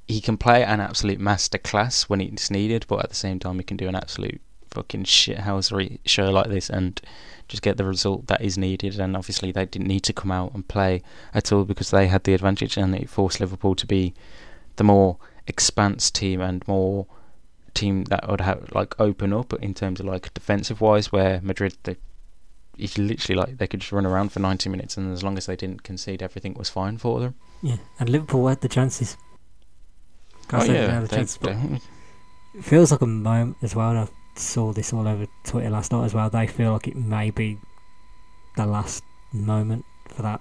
he 0.09 0.21
can 0.21 0.37
play 0.37 0.65
an 0.65 0.81
absolute 0.81 1.21
masterclass 1.21 2.05
when 2.05 2.21
it's 2.21 2.51
needed, 2.51 2.87
but 2.89 3.05
at 3.05 3.11
the 3.11 3.15
same 3.15 3.39
time, 3.39 3.59
he 3.59 3.63
can 3.63 3.77
do 3.77 3.89
an 3.89 3.95
absolute 3.95 4.41
fucking 4.71 5.05
shithousery 5.05 6.01
show 6.05 6.31
like 6.31 6.49
this 6.49 6.69
and 6.69 7.01
just 7.47 7.63
get 7.63 7.77
the 7.77 7.85
result 7.85 8.27
that 8.27 8.43
is 8.43 8.59
needed. 8.59 8.99
And 8.99 9.17
obviously, 9.17 9.53
they 9.53 9.65
didn't 9.65 9.87
need 9.87 10.01
to 10.01 10.13
come 10.13 10.33
out 10.33 10.53
and 10.55 10.67
play 10.67 11.03
at 11.33 11.53
all 11.53 11.65
because 11.65 11.91
they 11.91 12.09
had 12.09 12.25
the 12.25 12.35
advantage 12.35 12.77
and 12.77 12.95
it 12.95 13.09
forced 13.09 13.39
Liverpool 13.39 13.77
to 13.77 13.87
be 13.87 14.13
the 14.77 14.85
more 14.85 15.19
expanse 15.47 16.11
team 16.11 16.41
and 16.41 16.67
more 16.69 17.07
team 17.75 18.05
that 18.05 18.29
would 18.29 18.41
have 18.41 18.71
like 18.73 18.99
open 19.01 19.33
up 19.33 19.53
in 19.55 19.75
terms 19.75 20.01
of 20.01 20.07
like 20.07 20.33
defensive 20.35 20.81
wise. 20.81 21.11
Where 21.13 21.41
Madrid, 21.43 21.77
they 21.85 21.97
it's 22.77 22.99
literally 22.99 23.39
like 23.41 23.59
they 23.59 23.67
could 23.69 23.81
just 23.81 23.93
run 23.93 24.05
around 24.07 24.31
for 24.33 24.41
90 24.41 24.69
minutes 24.69 24.97
and 24.97 25.13
as 25.13 25.23
long 25.23 25.39
as 25.39 25.47
they 25.47 25.55
didn't 25.55 25.85
concede 25.85 26.21
everything 26.21 26.55
was 26.55 26.69
fine 26.69 26.99
for 26.99 27.21
them 27.21 27.35
Yeah, 27.63 27.77
and 28.01 28.09
Liverpool 28.09 28.49
had 28.49 28.63
the 28.63 28.69
chances. 28.69 29.17
oh 30.33 30.47
Can't 30.49 30.63
say 30.65 30.73
they 30.73 30.81
yeah 30.81 31.01
the 31.01 31.07
chances, 31.09 31.39
it 32.57 32.65
feels 32.65 32.91
like 32.91 33.01
a 33.01 33.07
moment 33.07 33.59
as 33.63 33.77
well. 33.77 33.91
and 33.91 33.99
I 34.01 34.09
saw 34.37 34.73
this 34.73 34.93
all 34.93 35.07
over 35.07 35.27
Twitter 35.45 35.71
last 35.71 35.93
night 35.93 36.05
as 36.05 36.15
well. 36.15 36.29
They 36.31 36.49
feel 36.49 36.73
like 36.73 36.89
it 36.89 36.97
may 36.97 37.31
be 37.31 37.59
the 38.57 38.67
last 38.67 39.05
moment 39.33 39.85
for 40.09 40.23
that 40.23 40.41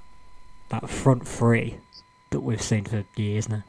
that 0.69 0.89
front 0.89 1.27
three 1.27 1.77
that 2.31 2.39
we've 2.39 2.61
seen 2.61 2.85
for 2.85 3.05
years 3.15 3.47
now. 3.47 3.63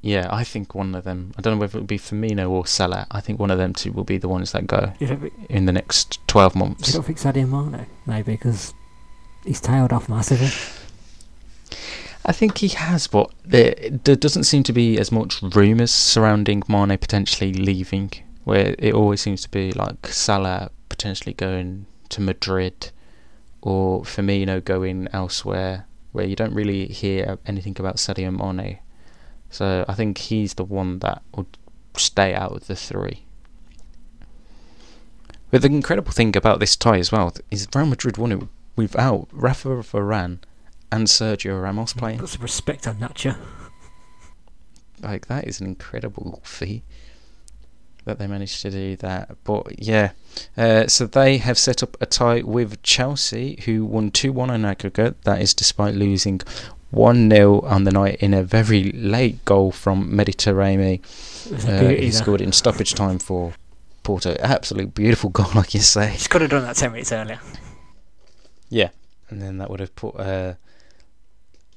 Yeah 0.00 0.28
I 0.30 0.44
think 0.44 0.74
one 0.74 0.94
of 0.94 1.04
them 1.04 1.32
I 1.36 1.42
don't 1.42 1.54
know 1.54 1.60
whether 1.60 1.78
it 1.78 1.80
would 1.82 1.88
be 1.88 1.98
Firmino 1.98 2.48
or 2.50 2.66
Salah 2.66 3.06
I 3.10 3.20
think 3.20 3.38
one 3.40 3.50
of 3.50 3.58
them 3.58 3.72
two 3.74 3.92
will 3.92 4.04
be 4.04 4.18
the 4.18 4.28
ones 4.28 4.52
that 4.52 4.66
go 4.66 4.92
think- 4.98 5.32
in 5.48 5.66
the 5.66 5.72
next 5.72 6.26
12 6.28 6.54
you 6.54 6.58
months 6.60 6.92
don't 6.92 7.02
think 7.04 7.18
Sadio 7.18 7.48
Mane 7.48 7.86
maybe 8.06 8.32
because 8.32 8.74
he's 9.44 9.60
tailed 9.60 9.92
off 9.92 10.08
massively. 10.08 10.48
I 12.24 12.32
think 12.32 12.58
he 12.58 12.68
has, 12.68 13.06
but 13.06 13.30
there, 13.44 13.74
there 14.04 14.16
doesn't 14.16 14.44
seem 14.44 14.62
to 14.64 14.72
be 14.72 14.98
as 14.98 15.10
much 15.10 15.40
rumours 15.40 15.90
surrounding 15.90 16.62
Mane 16.68 16.98
potentially 16.98 17.54
leaving, 17.54 18.10
where 18.44 18.74
it 18.78 18.92
always 18.92 19.22
seems 19.22 19.40
to 19.42 19.48
be 19.50 19.72
like 19.72 20.06
Salah 20.08 20.70
potentially 20.90 21.32
going 21.32 21.86
to 22.10 22.20
Madrid 22.20 22.90
or 23.62 24.02
Firmino 24.02 24.62
going 24.62 25.08
elsewhere, 25.14 25.86
where 26.12 26.26
you 26.26 26.36
don't 26.36 26.52
really 26.52 26.86
hear 26.86 27.38
anything 27.46 27.76
about 27.78 27.96
Sadio 27.96 28.30
Mane. 28.30 28.78
So 29.50 29.84
I 29.88 29.94
think 29.94 30.18
he's 30.18 30.54
the 30.54 30.64
one 30.64 30.98
that 31.00 31.22
would 31.34 31.58
stay 31.96 32.34
out 32.34 32.52
of 32.52 32.66
the 32.66 32.76
three. 32.76 33.24
But 35.50 35.62
the 35.62 35.68
incredible 35.68 36.12
thing 36.12 36.36
about 36.36 36.60
this 36.60 36.76
tie 36.76 36.98
as 36.98 37.10
well 37.10 37.32
is 37.50 37.66
Real 37.74 37.86
Madrid 37.86 38.18
won 38.18 38.32
it 38.32 38.42
without 38.76 39.28
Rafa 39.32 39.68
Varane 39.68 40.38
and 40.92 41.06
Sergio 41.06 41.60
Ramos 41.62 41.94
playing. 41.94 42.18
Put 42.18 42.28
some 42.28 42.42
respect 42.42 42.86
on 42.86 42.96
Nacho. 42.96 43.36
Like 45.00 45.26
that 45.28 45.46
is 45.46 45.60
an 45.60 45.66
incredible 45.66 46.40
feat 46.44 46.82
that 48.04 48.18
they 48.18 48.26
managed 48.26 48.62
to 48.62 48.70
do 48.70 48.96
that. 48.96 49.36
But 49.44 49.80
yeah, 49.82 50.12
uh, 50.56 50.86
so 50.86 51.06
they 51.06 51.38
have 51.38 51.58
set 51.58 51.82
up 51.82 51.96
a 52.00 52.06
tie 52.06 52.42
with 52.42 52.82
Chelsea, 52.82 53.62
who 53.64 53.84
won 53.84 54.10
two 54.10 54.32
one 54.32 54.50
on 54.50 54.64
aggregate. 54.64 55.22
That 55.22 55.40
is 55.40 55.54
despite 55.54 55.94
losing 55.94 56.40
one 56.90 57.30
0 57.30 57.60
on 57.60 57.84
the 57.84 57.90
night 57.90 58.16
in 58.16 58.32
a 58.34 58.42
very 58.42 58.92
late 58.92 59.44
goal 59.44 59.70
from 59.70 60.10
Mehdi 60.10 60.34
Taremi. 60.34 60.94
It 61.46 61.52
was 61.52 61.64
a 61.66 61.86
Uh, 61.86 62.00
he 62.00 62.10
scored 62.10 62.40
in 62.40 62.52
stoppage 62.52 62.94
time 62.94 63.18
for 63.18 63.52
Porto. 64.02 64.36
Absolute 64.40 64.94
beautiful 64.94 65.30
goal, 65.30 65.50
like 65.54 65.74
you 65.74 65.80
say. 65.80 66.10
He 66.10 66.28
could 66.28 66.40
have 66.40 66.50
done 66.50 66.62
that 66.62 66.76
ten 66.76 66.92
minutes 66.92 67.12
earlier. 67.12 67.40
Yeah, 68.70 68.90
and 69.28 69.40
then 69.42 69.58
that 69.58 69.70
would 69.70 69.80
have 69.80 69.94
put 69.96 70.16
uh, 70.18 70.54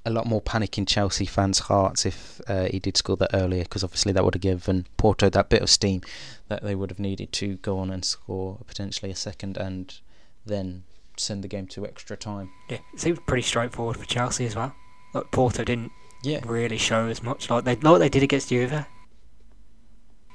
a 0.06 0.10
lot 0.10 0.26
more 0.26 0.42
panic 0.42 0.78
in 0.78 0.86
Chelsea 0.86 1.26
fans' 1.26 1.60
hearts 1.60 2.06
if 2.06 2.42
uh, 2.48 2.66
he 2.66 2.80
did 2.80 2.98
score 2.98 3.18
that 3.18 3.32
earlier, 3.34 3.64
because 3.64 3.84
obviously 3.84 4.12
that 4.14 4.24
would 4.24 4.34
have 4.36 4.42
given 4.42 4.88
Porto 4.98 5.30
that 5.30 5.50
bit 5.50 5.62
of 5.62 5.70
steam 5.70 6.02
that 6.48 6.64
they 6.64 6.76
would 6.76 6.90
have 6.90 7.00
needed 7.00 7.32
to 7.34 7.56
go 7.58 7.80
on 7.80 7.92
and 7.92 8.04
score 8.04 8.60
potentially 8.66 9.12
a 9.12 9.16
second 9.16 9.58
and 9.58 10.00
then 10.46 10.84
send 11.18 11.44
the 11.44 11.48
game 11.48 11.68
to 11.68 11.86
extra 11.86 12.18
time. 12.18 12.50
Yeah, 12.70 12.80
it 12.94 13.00
seemed 13.00 13.26
pretty 13.26 13.44
straightforward 13.44 13.98
for 13.98 14.06
Chelsea 14.06 14.46
as 14.46 14.56
well. 14.56 14.74
Like 15.14 15.32
Porto 15.32 15.64
didn't 15.64 15.92
Yeah. 16.24 16.40
really 16.46 16.78
show 16.78 17.08
as 17.08 17.22
much 17.24 17.50
like 17.50 17.64
they 17.66 17.76
like 17.76 18.00
they 18.00 18.10
did 18.10 18.24
against 18.24 18.50
Juve. 18.50 18.86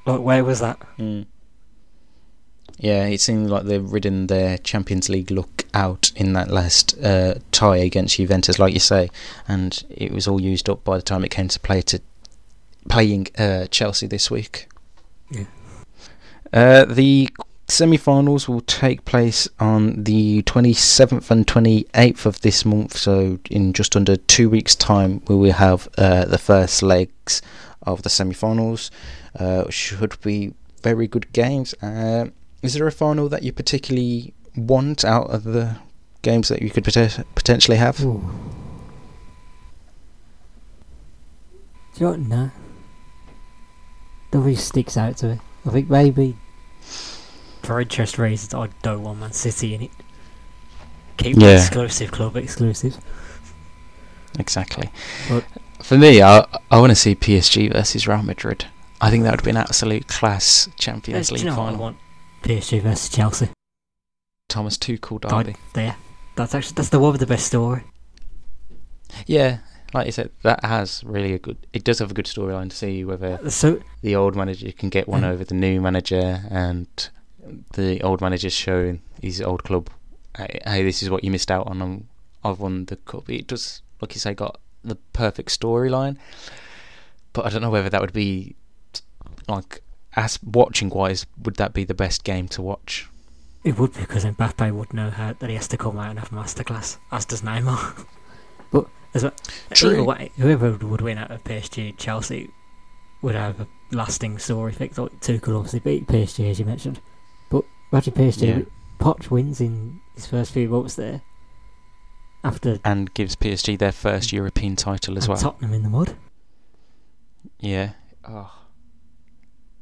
Like 0.06 0.20
where 0.20 0.44
was 0.44 0.60
that? 0.60 0.78
Mm. 0.98 1.26
Yeah, 2.78 3.06
it 3.06 3.20
seemed 3.20 3.48
like 3.48 3.64
they've 3.64 3.90
ridden 3.90 4.26
their 4.26 4.58
Champions 4.58 5.08
League 5.08 5.30
look 5.30 5.64
out 5.72 6.12
in 6.14 6.34
that 6.34 6.50
last 6.50 6.96
uh, 7.02 7.36
tie 7.50 7.76
against 7.78 8.16
Juventus, 8.16 8.58
like 8.58 8.74
you 8.74 8.80
say, 8.80 9.08
and 9.48 9.82
it 9.88 10.12
was 10.12 10.28
all 10.28 10.40
used 10.40 10.68
up 10.68 10.84
by 10.84 10.96
the 10.96 11.02
time 11.02 11.24
it 11.24 11.30
came 11.30 11.48
to 11.48 11.60
play 11.60 11.80
to 11.82 12.00
playing 12.90 13.28
uh, 13.38 13.66
Chelsea 13.66 14.06
this 14.06 14.30
week. 14.30 14.68
Yeah. 15.30 15.44
Uh, 16.52 16.84
the 16.84 17.30
semi-finals 17.68 18.48
will 18.48 18.60
take 18.60 19.04
place 19.04 19.48
on 19.58 20.04
the 20.04 20.42
27th 20.42 21.30
and 21.30 21.46
28th 21.46 22.26
of 22.26 22.40
this 22.42 22.64
month, 22.64 22.96
so 22.96 23.38
in 23.50 23.72
just 23.72 23.96
under 23.96 24.16
two 24.16 24.48
weeks' 24.48 24.74
time, 24.74 25.22
we 25.28 25.34
will 25.34 25.52
have 25.52 25.88
uh, 25.98 26.24
the 26.24 26.38
first 26.38 26.82
legs 26.82 27.42
of 27.82 28.02
the 28.02 28.10
semi-finals. 28.10 28.90
Uh, 29.38 29.68
should 29.68 30.20
be 30.22 30.54
very 30.82 31.06
good 31.06 31.32
games. 31.32 31.74
Uh, 31.82 32.26
is 32.62 32.74
there 32.74 32.86
a 32.86 32.92
final 32.92 33.28
that 33.28 33.42
you 33.42 33.52
particularly 33.52 34.32
want 34.56 35.04
out 35.04 35.30
of 35.30 35.44
the 35.44 35.76
games 36.22 36.48
that 36.48 36.62
you 36.62 36.70
could 36.70 36.84
pote- 36.84 37.24
potentially 37.34 37.76
have? 37.76 38.02
Ooh. 38.04 38.22
Do 41.94 42.00
you 42.00 42.06
know 42.06 42.10
what? 42.10 42.20
No. 42.20 42.50
Nobody 44.32 44.54
sticks 44.54 44.96
out 44.96 45.16
to 45.18 45.26
me. 45.26 45.40
I 45.64 45.70
think 45.70 45.88
maybe 45.88 46.36
for 47.66 47.80
interest 47.80 48.18
reasons 48.18 48.54
I 48.54 48.68
don't 48.82 49.02
want 49.02 49.20
Man 49.20 49.32
City 49.32 49.74
in 49.74 49.82
it. 49.82 49.90
Keep 51.18 51.36
Yeah. 51.38 51.56
exclusive 51.58 52.10
club 52.12 52.36
exclusive. 52.36 52.96
Exactly. 54.38 54.90
But- 55.28 55.44
For 55.82 55.96
me, 55.98 56.22
I 56.22 56.44
I 56.70 56.78
want 56.78 56.90
to 56.90 56.96
see 56.96 57.14
PSG 57.14 57.68
versus 57.72 58.08
Real 58.08 58.22
Madrid. 58.22 58.66
I 59.00 59.10
think 59.10 59.24
that 59.24 59.32
would 59.32 59.44
be 59.44 59.50
an 59.50 59.56
absolute 59.56 60.06
class 60.08 60.68
Champions 60.78 61.30
League 61.30 61.40
you 61.44 61.46
know 61.50 61.56
what 61.56 61.62
I 61.62 61.66
final. 61.66 61.80
want? 61.80 61.96
PSG 62.42 62.80
versus 62.80 63.08
Chelsea. 63.10 63.48
Thomas 64.48 64.78
Tuchel 64.78 65.20
derby. 65.20 65.56
There. 65.74 65.96
That's 66.34 66.54
actually 66.54 66.74
that's 66.74 66.88
the 66.88 66.98
one 66.98 67.12
with 67.12 67.20
the 67.20 67.26
best 67.26 67.46
story. 67.46 67.82
Yeah, 69.26 69.58
like 69.94 70.06
you 70.06 70.12
said, 70.12 70.30
that 70.42 70.64
has 70.64 71.02
really 71.04 71.32
a 71.34 71.38
good. 71.38 71.56
It 71.72 71.84
does 71.84 71.98
have 72.00 72.10
a 72.10 72.14
good 72.14 72.26
storyline 72.26 72.70
to 72.70 72.76
see 72.76 73.04
whether 73.04 73.38
So 73.50 73.80
the 74.02 74.16
old 74.16 74.34
manager 74.36 74.72
can 74.72 74.88
get 74.88 75.08
one 75.08 75.22
Mm. 75.22 75.30
over 75.32 75.44
the 75.44 75.54
new 75.54 75.80
manager, 75.80 76.42
and 76.50 76.86
the 77.74 78.02
old 78.02 78.20
manager's 78.20 78.52
showing 78.52 79.00
his 79.22 79.40
old 79.40 79.64
club, 79.64 79.90
hey, 80.36 80.82
this 80.82 81.02
is 81.02 81.10
what 81.10 81.24
you 81.24 81.30
missed 81.30 81.50
out 81.50 81.66
on. 81.66 82.06
I've 82.44 82.60
won 82.60 82.84
the 82.86 82.96
cup. 82.96 83.28
It 83.28 83.46
does, 83.46 83.82
like 84.00 84.14
you 84.14 84.20
say, 84.20 84.34
got 84.34 84.60
the 84.84 84.96
perfect 85.12 85.48
storyline, 85.48 86.16
but 87.32 87.46
I 87.46 87.50
don't 87.50 87.62
know 87.62 87.70
whether 87.70 87.88
that 87.88 88.00
would 88.00 88.12
be 88.12 88.56
like 89.48 89.82
as 90.14 90.38
watching 90.42 90.88
wise, 90.88 91.26
would 91.42 91.56
that 91.56 91.74
be 91.74 91.84
the 91.84 91.94
best 91.94 92.24
game 92.24 92.48
to 92.48 92.62
watch? 92.62 93.08
it 93.66 93.76
would 93.80 93.92
be 93.94 94.00
because 94.00 94.24
Mbappe 94.24 94.72
would 94.72 94.94
know 94.94 95.10
how 95.10 95.32
that 95.32 95.50
he 95.50 95.56
has 95.56 95.66
to 95.68 95.76
come 95.76 95.98
out 95.98 96.10
and 96.10 96.20
have 96.20 96.32
a 96.32 96.36
masterclass, 96.36 96.98
as 97.10 97.24
does 97.24 97.42
Neymar. 97.42 98.06
but 98.70 98.86
as 99.12 99.24
well, 99.24 99.32
True. 99.72 99.90
either 99.90 100.04
way, 100.04 100.30
whoever 100.36 100.70
would 100.70 101.00
win 101.00 101.18
out 101.18 101.32
of 101.32 101.42
PSG 101.42 101.98
Chelsea 101.98 102.48
would 103.22 103.34
have 103.34 103.60
a 103.60 103.66
lasting 103.90 104.38
story 104.38 104.70
effect. 104.70 104.96
Like 104.98 105.18
Tuchel 105.20 105.56
obviously 105.56 105.80
beat 105.80 106.06
PSG 106.06 106.48
as 106.48 106.60
you 106.60 106.64
mentioned, 106.64 107.00
imagine 107.92 108.14
PSG. 108.14 108.48
Yeah. 108.48 108.62
Poch 108.98 109.30
wins 109.30 109.60
in 109.60 110.00
his 110.14 110.26
first 110.26 110.52
few 110.52 110.68
months 110.68 110.94
there. 110.94 111.22
After 112.44 112.78
And 112.84 113.12
gives 113.14 113.34
PSG 113.36 113.78
their 113.78 113.92
first 113.92 114.32
European 114.32 114.76
title 114.76 115.18
as 115.18 115.28
well. 115.28 115.36
Tottenham 115.36 115.74
in 115.74 115.82
the 115.82 115.90
mud. 115.90 116.16
Yeah. 117.58 117.92
Oh. 118.26 118.52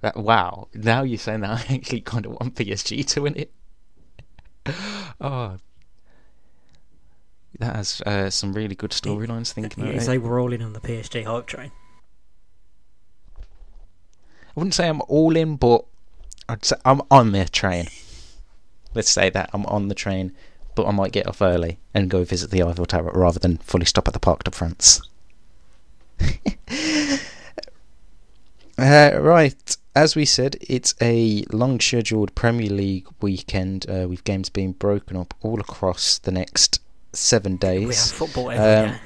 That 0.01 0.17
wow. 0.17 0.69
Now 0.75 1.03
you're 1.03 1.19
saying 1.19 1.41
that 1.41 1.51
I 1.71 1.75
actually 1.75 2.01
kind 2.01 2.27
of 2.27 2.33
want 2.33 2.55
PSG 2.55 3.07
to 3.07 3.21
win 3.23 3.37
it. 3.37 3.53
oh. 5.21 5.57
That 7.59 7.77
has 7.77 8.01
uh, 8.05 8.31
some 8.31 8.53
really 8.53 8.75
good 8.75 8.91
storylines 8.91 9.53
thinking 9.53 9.85
You 9.85 9.91
about 9.91 10.03
it. 10.03 10.05
say 10.07 10.19
we're 10.19 10.41
all 10.41 10.53
in 10.53 10.61
on 10.63 10.73
the 10.73 10.81
PSG 10.81 11.25
hype 11.25 11.47
train. 11.47 11.71
I 13.39 13.41
wouldn't 14.57 14.75
say 14.75 14.89
I'm 14.89 15.03
all 15.09 15.37
in, 15.37 15.57
but 15.57 15.85
I'd 16.49 16.65
say 16.65 16.77
I'm 16.85 17.03
on 17.11 17.33
the 17.33 17.45
train. 17.47 17.87
Let's 18.95 19.11
say 19.11 19.31
that 19.31 19.51
I'm 19.53 19.67
on 19.67 19.89
the 19.89 19.95
train, 19.95 20.33
but 20.75 20.87
I 20.87 20.93
might 20.93 21.13
get 21.13 21.27
off 21.27 21.43
early 21.43 21.79
and 21.93 22.11
go 22.11 22.25
visit 22.25 22.51
the 22.51 22.63
Eiffel 22.63 22.87
Tower 22.87 23.11
rather 23.15 23.39
than 23.39 23.59
fully 23.59 23.87
stop 23.87 24.07
at 24.07 24.15
the 24.15 24.21
Parc 24.21 24.45
de 24.45 24.51
France. 24.51 25.01
uh, 28.79 29.19
right, 29.21 29.77
as 29.97 30.15
we 30.15 30.25
said, 30.25 30.57
it's 30.61 30.95
a 31.01 31.45
long 31.53 31.81
scheduled 31.81 32.35
Premier 32.35 32.71
League 32.71 33.07
weekend 33.21 33.87
uh, 33.89 34.07
with 34.09 34.25
games 34.25 34.49
being 34.49 34.73
broken 34.73 35.17
up 35.17 35.35
all 35.41 35.61
across 35.61 36.19
the 36.19 36.33
next 36.33 36.81
seven 37.13 37.57
days. 37.57 37.89
We 37.89 37.95
have 37.95 38.13
football 38.13 38.51
every 38.51 38.91
Um, 38.91 38.99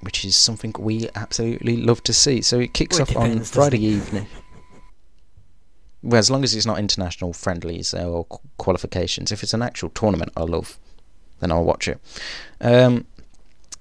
which 0.00 0.24
is 0.24 0.36
something 0.36 0.74
we 0.78 1.08
absolutely 1.14 1.78
love 1.78 2.02
to 2.04 2.12
see. 2.12 2.42
So 2.42 2.60
it 2.60 2.74
kicks 2.74 2.98
Well, 2.98 3.08
it 3.08 3.10
off 3.10 3.16
on 3.16 3.28
depends, 3.30 3.50
doesn't 3.50 3.62
Friday 3.70 3.84
evening. 3.84 4.26
Well, 6.04 6.18
as 6.18 6.30
long 6.30 6.44
as 6.44 6.54
it's 6.54 6.66
not 6.66 6.78
international 6.78 7.32
friendlies 7.32 7.94
or 7.94 8.26
qualifications. 8.58 9.32
If 9.32 9.42
it's 9.42 9.54
an 9.54 9.62
actual 9.62 9.88
tournament, 9.88 10.32
I 10.36 10.42
love, 10.42 10.78
then 11.40 11.50
I'll 11.50 11.64
watch 11.64 11.88
it. 11.88 11.98
Um, 12.60 13.06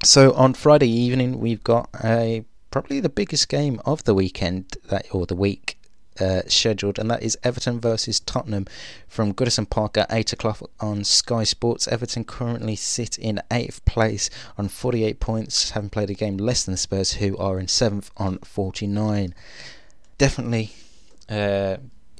so 0.06 0.32
on 0.34 0.54
Friday 0.54 0.90
evening, 0.90 1.40
we've 1.40 1.64
got 1.66 1.90
a 2.02 2.46
probably 2.72 3.02
the 3.02 3.10
biggest 3.10 3.50
game 3.50 3.82
of 3.86 4.06
the 4.06 4.14
weekend 4.14 4.78
that 4.88 5.06
or 5.12 5.26
the 5.26 5.36
week 5.36 5.78
uh, 6.18 6.44
scheduled, 6.48 6.98
and 6.98 7.12
that 7.12 7.22
is 7.22 7.38
Everton 7.44 7.82
versus 7.82 8.22
Tottenham 8.22 8.68
from 9.08 9.34
Goodison 9.34 9.70
Park 9.70 9.98
at 9.98 10.08
eight 10.10 10.32
o'clock 10.32 10.62
on 10.80 11.04
Sky 11.04 11.44
Sports. 11.44 11.90
Everton 11.90 12.24
currently 12.24 12.78
sit 12.78 13.18
in 13.18 13.42
eighth 13.52 13.84
place 13.84 14.30
on 14.58 14.70
forty-eight 14.70 15.20
points, 15.20 15.72
having 15.72 15.90
played 15.90 16.10
a 16.10 16.14
game 16.14 16.38
less 16.38 16.64
than 16.64 16.72
the 16.72 16.78
Spurs, 16.78 17.14
who 17.14 17.36
are 17.38 17.60
in 17.60 17.68
seventh 17.68 18.12
on 18.16 18.38
forty-nine. 18.40 19.36
Definitely. 20.18 20.72
Uh, 21.28 21.78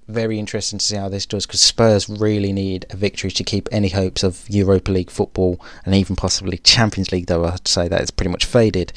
very 0.08 0.40
interesting 0.40 0.80
to 0.80 0.86
see 0.86 0.96
how 0.96 1.10
this 1.10 1.26
does 1.26 1.46
because 1.46 1.62
Spurs 1.62 2.10
really 2.10 2.52
need 2.52 2.86
a 2.90 2.96
victory 2.96 3.32
to 3.32 3.44
keep 3.44 3.70
any 3.72 3.90
hopes 3.90 4.24
of 4.24 4.48
Europa 4.50 4.92
League 4.92 5.10
football 5.12 5.60
and 5.86 5.96
even 5.96 6.16
possibly 6.16 6.58
Champions 6.58 7.12
League, 7.12 7.28
though 7.28 7.46
I'd 7.46 7.68
say 7.68 7.88
that 7.88 8.02
it's 8.02 8.12
pretty 8.12 8.32
much 8.32 8.46
faded. 8.46 8.94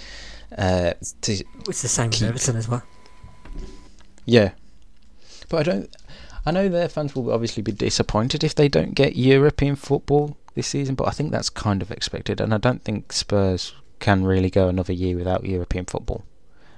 Uh, 0.56 0.92
to, 1.22 1.44
It's 1.68 1.82
the 1.82 1.88
same 1.88 2.10
with 2.10 2.22
Everton 2.22 2.56
as 2.56 2.68
well. 2.68 2.82
yeah, 4.24 4.52
but 5.48 5.58
I 5.58 5.62
don't. 5.62 5.96
I 6.44 6.52
know 6.52 6.68
their 6.68 6.88
fans 6.88 7.14
will 7.16 7.32
obviously 7.32 7.62
be 7.62 7.72
disappointed 7.72 8.44
if 8.44 8.54
they 8.54 8.68
don't 8.68 8.94
get 8.94 9.16
European 9.16 9.74
football 9.74 10.36
this 10.54 10.68
season, 10.68 10.94
but 10.94 11.08
I 11.08 11.10
think 11.10 11.32
that's 11.32 11.50
kind 11.50 11.82
of 11.82 11.90
expected, 11.90 12.40
and 12.40 12.54
I 12.54 12.58
don't 12.58 12.82
think 12.82 13.12
Spurs 13.12 13.74
can 13.98 14.24
really 14.24 14.50
go 14.50 14.68
another 14.68 14.92
year 14.92 15.16
without 15.16 15.44
European 15.44 15.86
football. 15.86 16.24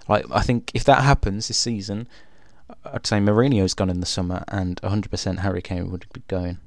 Like 0.09 0.25
I 0.31 0.41
think 0.41 0.71
if 0.73 0.85
that 0.85 1.03
happens 1.03 1.49
this 1.49 1.59
season, 1.59 2.09
I'd 2.93 3.07
say 3.07 3.19
Mourinho's 3.19 3.75
gone 3.75 3.91
in 3.91 4.01
the 4.01 4.07
summer, 4.07 4.45
and 4.49 4.81
100% 4.83 5.39
Harry 5.39 5.63
Kane 5.63 5.91
would 5.91 6.07
be 6.13 6.23
going. 6.29 6.59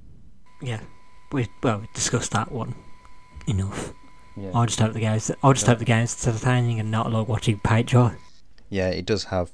Yeah, 0.61 0.81
we 1.31 1.47
well 1.63 1.79
we 1.79 1.87
discussed 1.93 2.31
that 2.31 2.51
one 2.51 2.75
enough. 3.47 3.93
Yeah. 4.37 4.51
I 4.53 4.65
just 4.65 4.79
hope 4.79 4.93
the 4.93 4.99
games. 4.99 5.31
I 5.43 5.53
just 5.53 5.65
hope 5.65 5.79
the 5.79 5.85
games 5.85 6.27
entertaining 6.27 6.79
and 6.79 6.91
not 6.91 7.11
like 7.11 7.27
watching 7.27 7.59
paint 7.59 7.87
dry. 7.87 8.15
Yeah, 8.69 8.89
it 8.89 9.05
does 9.05 9.25
have 9.25 9.51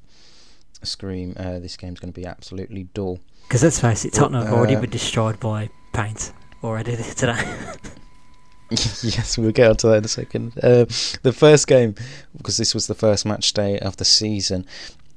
a 0.81 0.85
scream. 0.85 1.33
Uh, 1.37 1.59
this 1.59 1.77
game's 1.77 1.99
going 1.99 2.13
to 2.13 2.19
be 2.19 2.25
absolutely 2.25 2.83
dull. 2.93 3.19
Because 3.47 3.63
let's 3.63 3.79
face 3.79 4.05
it, 4.05 4.13
Tottenham 4.13 4.45
have 4.45 4.53
already 4.53 4.75
uh, 4.75 4.81
been 4.81 4.89
destroyed 4.89 5.39
by 5.39 5.69
paint 5.93 6.31
already 6.63 6.95
today. 7.15 7.41
yes, 8.69 9.37
we'll 9.37 9.51
get 9.51 9.69
onto 9.69 9.87
that 9.87 9.97
in 9.97 10.05
a 10.05 10.09
second. 10.09 10.51
Uh, 10.61 10.85
the 11.23 11.33
first 11.33 11.67
game, 11.67 11.95
because 12.35 12.57
this 12.57 12.73
was 12.73 12.87
the 12.87 12.95
first 12.95 13.25
match 13.25 13.53
day 13.53 13.79
of 13.79 13.95
the 13.97 14.05
season, 14.05 14.65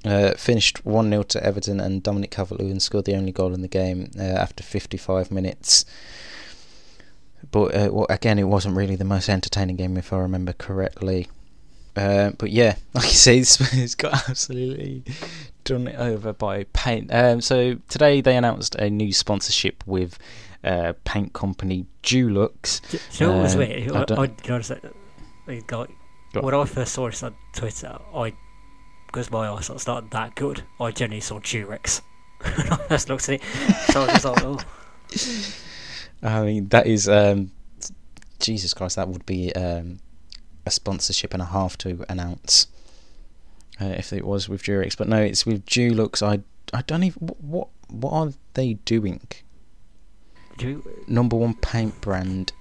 uh, 0.04 0.33
finished 0.33 0.85
1 0.87 1.11
0 1.11 1.23
to 1.25 1.45
Everton, 1.45 1.80
and 1.80 2.02
Dominic 2.02 2.30
Calvert 2.30 2.59
Lewin 2.61 2.80
scored 2.80 3.04
the 3.04 3.14
only 3.16 3.33
goal 3.33 3.52
in 3.54 3.62
the 3.62 3.69
game 3.69 4.11
uh, 4.19 4.23
after 4.23 4.62
55 4.62 5.30
minutes. 5.30 5.85
But 7.50 7.75
uh, 7.75 7.88
well, 7.92 8.07
again, 8.11 8.38
it 8.38 8.45
wasn't 8.45 8.76
really 8.76 8.97
the 8.97 9.04
most 9.04 9.28
entertaining 9.28 9.76
game, 9.76 9.97
if 9.97 10.12
I 10.12 10.19
remember 10.19 10.52
correctly. 10.52 11.28
Uh, 11.97 12.30
but 12.38 12.50
yeah, 12.50 12.76
like 12.95 13.04
you 13.07 13.11
say, 13.11 13.42
Spurs 13.42 13.95
got 13.95 14.28
absolutely 14.28 15.02
done 15.64 15.88
it 15.88 15.97
over 15.97 16.33
by 16.33 16.64
paint. 16.73 17.12
Um, 17.12 17.40
so 17.40 17.76
today 17.88 18.21
they 18.21 18.37
announced 18.37 18.75
a 18.76 18.88
new 18.90 19.12
sponsorship 19.12 19.83
with 19.87 20.19
uh, 20.62 20.92
paint 21.04 21.33
company 21.33 21.87
Dulux. 22.02 22.80
Do 22.90 22.99
you 23.25 23.26
know 23.30 23.37
what 23.37 23.42
was 23.42 23.54
Um, 23.54 23.59
weird? 23.61 23.92
I 23.92 23.97
I, 23.99 24.00
I, 24.00 24.25
you 24.25 24.30
know, 24.49 24.59
what 24.59 24.71
I? 24.71 24.80
Like, 25.47 25.66
Go 25.66 25.80
on. 25.80 25.88
when 26.45 26.54
I 26.54 26.64
first 26.64 26.92
saw 26.92 27.07
this 27.09 27.23
on 27.25 27.35
Twitter, 27.54 27.99
I 28.14 28.33
because 29.11 29.31
my 29.31 29.49
eyesight's 29.49 29.88
not 29.88 30.11
that 30.12 30.37
good, 30.37 30.62
I 30.79 30.93
generally 30.93 31.21
saw 31.21 31.40
Durex. 31.40 32.00
I 32.43 32.76
first 32.88 33.09
looked 33.09 33.29
at 33.29 33.40
it, 33.40 33.43
so 33.93 34.02
I 34.02 34.05
was 34.05 34.12
just 34.12 34.25
like, 34.25 34.45
oh, 34.45 34.59
I 36.23 36.44
mean, 36.44 36.68
that 36.68 36.87
is 36.87 37.09
um, 37.09 37.51
Jesus 38.38 38.73
Christ. 38.73 38.96
That 38.96 39.09
would 39.09 39.27
be 39.27 39.53
um, 39.55 39.99
a 40.64 40.70
sponsorship 40.70 41.35
and 41.35 41.42
a 41.42 41.46
half 41.46 41.77
to 41.79 42.05
announce 42.09 42.68
uh, 43.81 43.87
if 43.87 44.12
it 44.12 44.25
was 44.25 44.49
with 44.49 44.62
Durex. 44.62 44.96
But 44.96 45.09
no, 45.09 45.20
it's 45.20 45.44
with 45.44 45.66
Dulux. 45.66 46.23
I 46.23 46.42
I 46.77 46.83
don't 46.83 47.03
even 47.03 47.27
what 47.29 47.40
what, 47.40 47.68
what 47.88 48.12
are 48.12 48.33
they 48.55 48.75
doing? 48.75 49.27
do 50.57 50.85
Number 51.09 51.37
one 51.37 51.55
paint 51.55 52.01
brand 52.01 52.53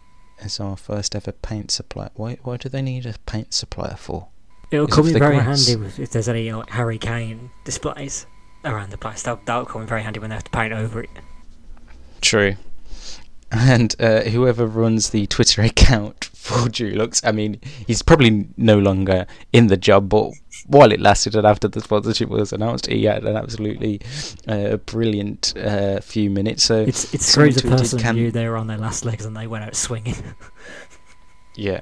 as 0.42 0.60
our 0.60 0.78
first 0.78 1.16
ever 1.16 1.32
paint 1.32 1.70
supplier. 1.70 2.10
Why 2.16 2.38
why 2.42 2.58
do 2.58 2.70
they 2.70 2.82
need 2.82 3.06
a 3.06 3.14
paint 3.26 3.54
supplier 3.54 3.96
for? 3.98 4.30
It'll 4.72 4.88
come 4.88 5.08
in 5.08 5.18
very 5.18 5.36
grass? 5.38 5.68
handy 5.68 5.84
with, 5.84 6.00
if 6.00 6.12
there's 6.12 6.30
any 6.30 6.52
like, 6.52 6.70
Harry 6.70 6.98
Kane 6.98 7.50
displays 7.64 8.26
around 8.66 8.92
the 8.92 8.98
place. 8.98 9.24
That'll, 9.24 9.42
that'll 9.46 9.66
come 9.66 9.82
in 9.82 9.88
very 9.88 10.04
handy 10.04 10.20
when 10.20 10.30
they 10.30 10.36
have 10.36 10.44
to 10.46 10.52
paint 10.52 10.74
over 10.74 11.02
it. 11.04 11.10
True. 12.22 12.56
And 13.52 13.96
uh, 14.00 14.22
whoever 14.22 14.68
runs 14.68 15.10
the 15.10 15.26
Twitter 15.28 15.62
account 15.64 16.26
for 16.34 16.68
Dulux, 16.70 17.22
I 17.26 17.32
mean, 17.32 17.60
he's 17.88 18.02
probably 18.02 18.48
no 18.58 18.78
longer 18.78 19.26
in 19.54 19.68
the 19.68 19.78
job, 19.78 20.10
but 20.10 20.32
while 20.68 20.92
it 20.92 21.00
lasted 21.00 21.36
and 21.36 21.48
after 21.48 21.68
the 21.68 21.82
sponsorship 21.82 22.30
was 22.30 22.54
announced, 22.54 22.86
he 22.86 23.06
had 23.06 23.24
an 23.24 23.36
absolutely 23.36 24.02
uh, 24.48 24.78
brilliant 24.78 25.54
uh, 25.58 26.00
few 26.02 26.30
minutes. 26.30 26.64
So, 26.64 26.82
It's 26.82 27.12
it's 27.14 27.26
Someone 27.26 27.52
screws 27.54 27.64
the 27.64 27.70
person 27.70 28.00
"Can- 28.00 28.16
who 28.16 28.22
knew 28.24 28.32
they 28.32 28.48
were 28.48 28.58
on 28.58 28.68
their 28.68 28.78
last 28.78 29.04
legs 29.06 29.26
and 29.26 29.36
they 29.36 29.48
went 29.48 29.64
out 29.64 29.76
swinging. 29.76 30.16
yeah. 31.56 31.82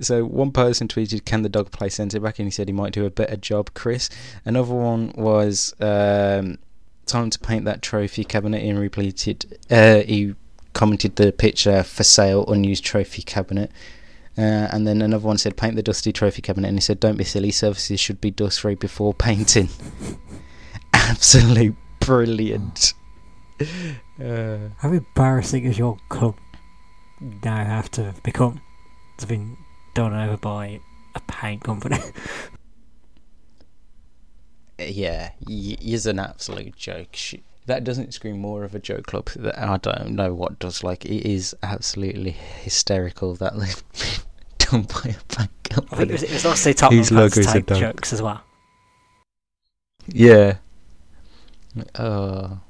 So, 0.00 0.24
one 0.24 0.52
person 0.52 0.88
tweeted, 0.88 1.24
Can 1.24 1.42
the 1.42 1.48
dog 1.48 1.70
play 1.70 1.88
centre 1.88 2.20
back? 2.20 2.38
And 2.38 2.46
he 2.46 2.50
said 2.50 2.68
he 2.68 2.72
might 2.72 2.92
do 2.92 3.04
a 3.06 3.10
better 3.10 3.36
job, 3.36 3.70
Chris. 3.74 4.08
Another 4.44 4.74
one 4.74 5.12
was, 5.16 5.74
um, 5.80 6.58
Time 7.06 7.30
to 7.30 7.38
paint 7.38 7.64
that 7.64 7.80
trophy 7.80 8.22
cabinet 8.22 8.62
in 8.62 8.78
repleted. 8.78 9.58
Uh, 9.70 10.00
he 10.00 10.34
commented 10.74 11.16
the 11.16 11.32
picture 11.32 11.82
for 11.82 12.04
sale, 12.04 12.44
unused 12.46 12.84
trophy 12.84 13.22
cabinet. 13.22 13.70
Uh, 14.36 14.68
and 14.70 14.86
then 14.86 15.02
another 15.02 15.26
one 15.26 15.36
said, 15.36 15.56
paint 15.56 15.74
the 15.74 15.82
dusty 15.82 16.12
trophy 16.12 16.40
cabinet. 16.42 16.68
And 16.68 16.76
he 16.76 16.80
said, 16.80 17.00
don't 17.00 17.16
be 17.16 17.24
silly, 17.24 17.50
surfaces 17.50 17.98
should 17.98 18.20
be 18.20 18.30
dust 18.30 18.60
free 18.60 18.76
before 18.76 19.12
painting. 19.12 19.68
Absolute 20.92 21.74
brilliant. 21.98 22.94
Uh, 23.60 24.58
How 24.78 24.92
embarrassing 24.92 25.64
is 25.64 25.78
your 25.78 25.98
club 26.08 26.36
now 27.20 27.64
have 27.64 27.90
to 27.92 28.14
become? 28.22 28.60
It's 29.16 29.24
been 29.24 29.56
done 29.98 30.14
over 30.14 30.36
by 30.36 30.78
a 31.16 31.20
paint 31.26 31.64
company. 31.64 31.98
yeah, 34.78 35.30
y- 35.46 35.76
is 35.80 36.06
an 36.06 36.18
absolute 36.18 36.76
joke. 36.76 37.08
Sh- 37.12 37.36
That 37.66 37.84
doesn't 37.84 38.14
scream 38.14 38.38
more 38.38 38.64
of 38.64 38.74
a 38.74 38.78
joke 38.78 39.06
club. 39.06 39.30
That- 39.36 39.58
I 39.58 39.76
don't 39.78 40.10
know 40.10 40.32
what 40.34 40.58
does. 40.58 40.84
Like, 40.84 41.04
it 41.04 41.28
is 41.28 41.54
absolutely 41.62 42.30
hysterical 42.30 43.34
that 43.36 43.58
they've 43.58 43.82
been 44.58 44.58
done 44.58 44.82
by 44.82 45.10
a 45.10 45.36
bank 45.36 45.50
I 45.70 45.74
think 45.74 45.80
it 45.82 45.88
company. 45.88 46.12
was, 46.12 46.22
it 46.22 46.32
was 46.32 46.44
nice 46.44 46.56
to 46.56 46.62
see 46.62 46.74
Tottenham 46.74 46.98
Whose 46.98 47.12
logo 47.12 47.40
is 47.40 47.46
a 47.48 47.52
take 47.52 47.66
dog? 47.66 47.78
jokes 47.80 48.12
as 48.12 48.22
well. 48.22 48.40
Yeah. 50.06 50.56
Oh, 51.96 52.60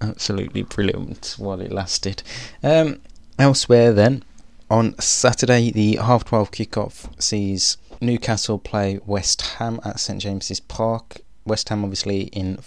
absolutely 0.00 0.62
brilliant 0.62 1.34
while 1.38 1.60
it 1.60 1.70
lasted. 1.72 2.22
Um, 2.62 3.00
elsewhere, 3.38 3.92
then, 3.92 4.22
on 4.70 4.98
Saturday, 4.98 5.70
the 5.70 5.96
half 5.96 6.24
12 6.24 6.50
kickoff 6.50 7.22
sees 7.22 7.76
Newcastle 8.00 8.58
play 8.58 8.98
West 9.06 9.42
Ham 9.42 9.80
at 9.84 10.00
St 10.00 10.20
James's 10.20 10.60
Park. 10.60 11.20
West 11.44 11.68
Ham, 11.68 11.84
obviously, 11.84 12.22
in 12.24 12.58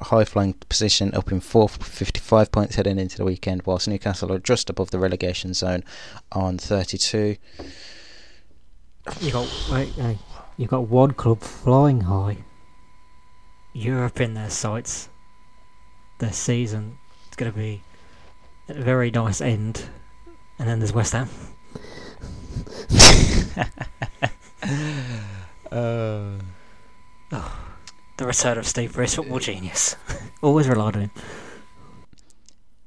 high 0.00 0.24
flying 0.24 0.54
position, 0.68 1.12
up 1.14 1.32
in 1.32 1.40
fourth, 1.40 1.78
with 1.78 1.88
55 1.88 2.52
points 2.52 2.76
heading 2.76 2.98
into 2.98 3.16
the 3.16 3.24
weekend, 3.24 3.62
whilst 3.66 3.88
Newcastle 3.88 4.32
are 4.32 4.38
just 4.38 4.70
above 4.70 4.90
the 4.90 4.98
relegation 4.98 5.54
zone 5.54 5.82
on 6.32 6.58
32. 6.58 7.36
You 9.20 9.32
got 9.32 9.68
wait, 9.72 9.88
hey, 9.88 10.18
you 10.56 10.66
got 10.66 10.88
one 10.88 11.12
club 11.12 11.40
flying 11.40 12.02
high. 12.02 12.38
Europe 13.72 14.20
in 14.20 14.34
their 14.34 14.50
sights. 14.50 15.08
Their 16.20 16.32
season 16.32 16.98
is 17.30 17.36
going 17.36 17.50
to 17.50 17.56
be 17.56 17.82
a 18.68 18.74
very 18.74 19.10
nice 19.10 19.40
end, 19.40 19.84
and 20.58 20.68
then 20.68 20.78
there's 20.80 20.92
West 20.92 21.12
Ham. 21.12 21.28
Uh, 25.70 26.30
The 28.16 28.26
return 28.26 28.58
of 28.58 28.66
Steve 28.66 28.92
Bruce, 28.94 29.14
football 29.14 29.38
genius. 29.38 29.96
Always 30.42 30.66
relied 30.68 30.96
on 30.96 31.02
him. 31.02 31.10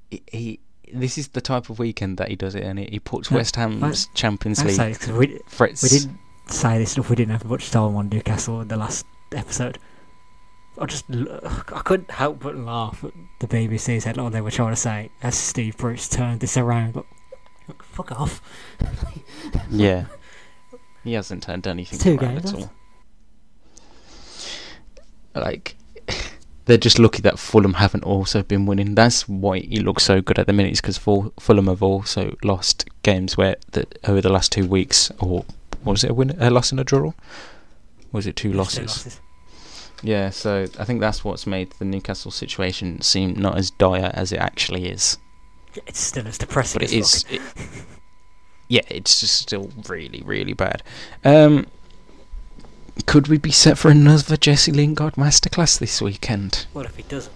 he, 0.10 0.24
he, 0.32 0.60
this 0.92 1.18
is 1.18 1.30
the 1.30 1.42
type 1.42 1.70
of 1.70 1.80
weekend 1.80 2.18
that 2.18 2.28
he 2.30 2.36
does 2.36 2.56
it, 2.56 2.64
and 2.64 2.80
he, 2.80 2.86
he 2.86 3.00
puts 3.00 3.32
Uh, 3.32 3.36
West 3.36 3.56
Ham's 3.56 4.08
Champions 4.14 4.60
I 4.60 4.66
League 4.66 4.96
say, 4.96 5.12
we, 5.14 5.40
threats. 5.48 5.84
we 5.84 5.90
didn't 5.90 6.18
say 6.48 6.78
this 6.80 6.92
stuff. 6.92 7.10
We 7.10 7.16
didn't 7.16 7.32
have 7.32 7.46
much 7.46 7.70
time 7.72 7.96
on 7.96 8.10
Newcastle 8.10 8.62
in 8.62 8.68
the 8.68 8.78
last 8.78 9.06
episode. 9.32 9.78
I 10.78 10.86
just 10.88 11.06
I 11.12 11.82
couldn't 11.86 12.10
help 12.12 12.40
but 12.40 12.56
laugh 12.58 13.04
at 13.04 13.12
the 13.40 13.48
BBC's 13.48 14.06
headline. 14.06 14.32
They 14.32 14.42
were 14.42 14.52
trying 14.52 14.72
to 14.72 14.76
say, 14.78 15.12
"Has 15.20 15.36
Steve 15.36 15.78
Bruce 15.78 16.10
turned 16.10 16.40
this 16.40 16.58
around?" 16.58 16.94
But 16.94 17.06
fuck 17.84 18.12
off. 18.12 18.42
Yeah. 19.70 20.06
He 21.04 21.14
hasn't 21.14 21.46
done 21.48 21.62
anything 21.66 22.00
Two 22.00 22.18
for 22.18 22.26
at 22.26 22.54
all. 22.54 22.72
Like, 25.34 25.76
they're 26.66 26.78
just 26.78 27.00
lucky 27.00 27.22
that 27.22 27.40
Fulham 27.40 27.76
haven't 27.76 28.04
also 28.04 28.44
been 28.44 28.66
winning. 28.66 28.96
That's 28.96 29.28
why 29.28 29.60
he 29.60 29.80
looks 29.80 30.04
so 30.04 30.22
good 30.22 30.38
at 30.38 30.48
the 30.48 30.54
minute, 30.54 30.74
is 30.74 30.82
because 30.82 30.98
Fulham 30.98 31.68
have 31.68 31.82
also 31.82 32.36
lost 32.44 32.86
games 33.04 33.36
where 33.36 33.56
the, 33.72 33.88
over 34.08 34.22
the 34.22 34.30
last 34.30 34.52
two 34.52 34.68
weeks, 34.68 35.12
or 35.20 35.46
was 35.84 36.04
it 36.04 36.12
a 36.12 36.14
win, 36.14 36.36
a 36.40 36.52
loss 36.52 36.72
and 36.72 36.80
a 36.80 36.84
draw? 36.84 37.14
Was 38.12 38.28
it 38.28 38.36
two 38.36 38.54
losses? 38.54 38.78
two 38.78 38.82
losses. 38.84 39.20
Yeah, 40.04 40.30
so 40.32 40.68
I 40.80 40.84
think 40.86 41.00
that's 41.00 41.24
what's 41.24 41.48
made 41.48 41.72
the 41.80 41.86
Newcastle 41.86 42.32
situation 42.32 43.02
seem 43.02 43.34
not 43.34 43.58
as 43.58 43.72
dire 43.72 44.12
as 44.14 44.32
it 44.32 44.40
actually 44.40 44.90
is. 44.90 45.18
It's 45.88 46.00
still 46.00 46.28
as 46.28 46.38
depressing 46.38 46.80
But 46.80 46.92
it 46.92 47.00
as 47.00 47.16
is. 47.16 47.26
It, 47.30 47.42
yeah, 48.68 48.82
it's 48.90 49.20
just 49.22 49.36
still 49.38 49.72
really, 49.88 50.22
really 50.26 50.54
bad. 50.54 50.84
Um, 51.24 51.68
could 53.06 53.28
we 53.28 53.38
be 53.38 53.52
set 53.52 53.78
for 53.78 53.90
another 53.90 54.36
Jesse 54.38 54.72
Lingard 54.72 55.14
masterclass 55.16 55.80
this 55.80 56.02
weekend? 56.02 56.66
Well, 56.74 56.86
if 56.86 56.96
he 56.98 57.04
doesn't, 57.04 57.34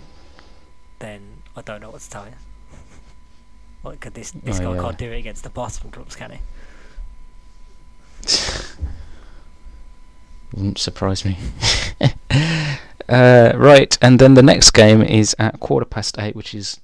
then 1.00 1.22
I 1.56 1.62
don't 1.62 1.82
know 1.82 1.90
what 1.92 2.02
to 2.02 2.10
tell 2.10 2.26
you. 2.26 2.34
Like, 3.84 4.00
'cause 4.00 4.14
this 4.14 4.32
this 4.32 4.60
Oh, 4.60 4.64
guy 4.72 4.76
yeah. 4.76 4.82
can't 4.82 4.98
do 4.98 5.12
it 5.12 5.18
against 5.20 5.44
the 5.44 5.50
bottom 5.52 5.92
clubs, 5.92 6.16
can 6.16 6.32
he? 6.32 6.40
Wouldn't 10.54 10.78
surprise 10.80 11.24
me. 11.26 11.38
uh, 13.10 13.52
right, 13.56 13.98
and 14.02 14.20
then 14.20 14.34
the 14.34 14.42
next 14.44 14.72
game 14.72 15.02
is 15.02 15.36
at 15.38 15.60
quarter 15.60 15.86
past 15.86 16.18
eight, 16.20 16.36
which 16.36 16.56
is 16.56 16.80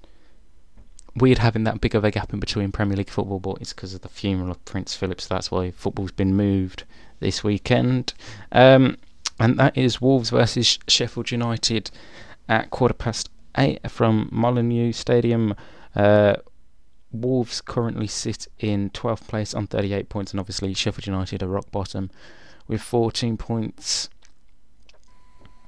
weird 1.15 1.39
having 1.39 1.63
that 1.65 1.81
big 1.81 1.95
of 1.95 2.03
a 2.03 2.11
gap 2.11 2.33
in 2.33 2.39
between 2.39 2.71
Premier 2.71 2.97
League 2.97 3.09
football, 3.09 3.39
but 3.39 3.57
it's 3.61 3.73
because 3.73 3.93
of 3.93 4.01
the 4.01 4.09
funeral 4.09 4.51
of 4.51 4.63
Prince 4.65 4.95
Philip, 4.95 5.19
so 5.21 5.33
that's 5.33 5.51
why 5.51 5.71
football's 5.71 6.11
been 6.11 6.35
moved 6.35 6.83
this 7.19 7.43
weekend. 7.43 8.13
Um, 8.51 8.97
and 9.39 9.57
that 9.59 9.77
is 9.77 10.01
Wolves 10.01 10.29
versus 10.29 10.77
Sheffield 10.87 11.31
United 11.31 11.91
at 12.47 12.69
quarter 12.69 12.93
past 12.93 13.29
eight 13.57 13.89
from 13.89 14.29
Molyneux 14.31 14.93
Stadium. 14.93 15.55
Uh, 15.95 16.35
Wolves 17.11 17.59
currently 17.59 18.07
sit 18.07 18.47
in 18.59 18.89
12th 18.91 19.27
place 19.27 19.53
on 19.53 19.67
38 19.67 20.09
points, 20.09 20.31
and 20.31 20.39
obviously 20.39 20.73
Sheffield 20.73 21.07
United 21.07 21.43
are 21.43 21.47
rock 21.47 21.71
bottom 21.71 22.09
with 22.67 22.81
14 22.81 23.37
points. 23.37 24.09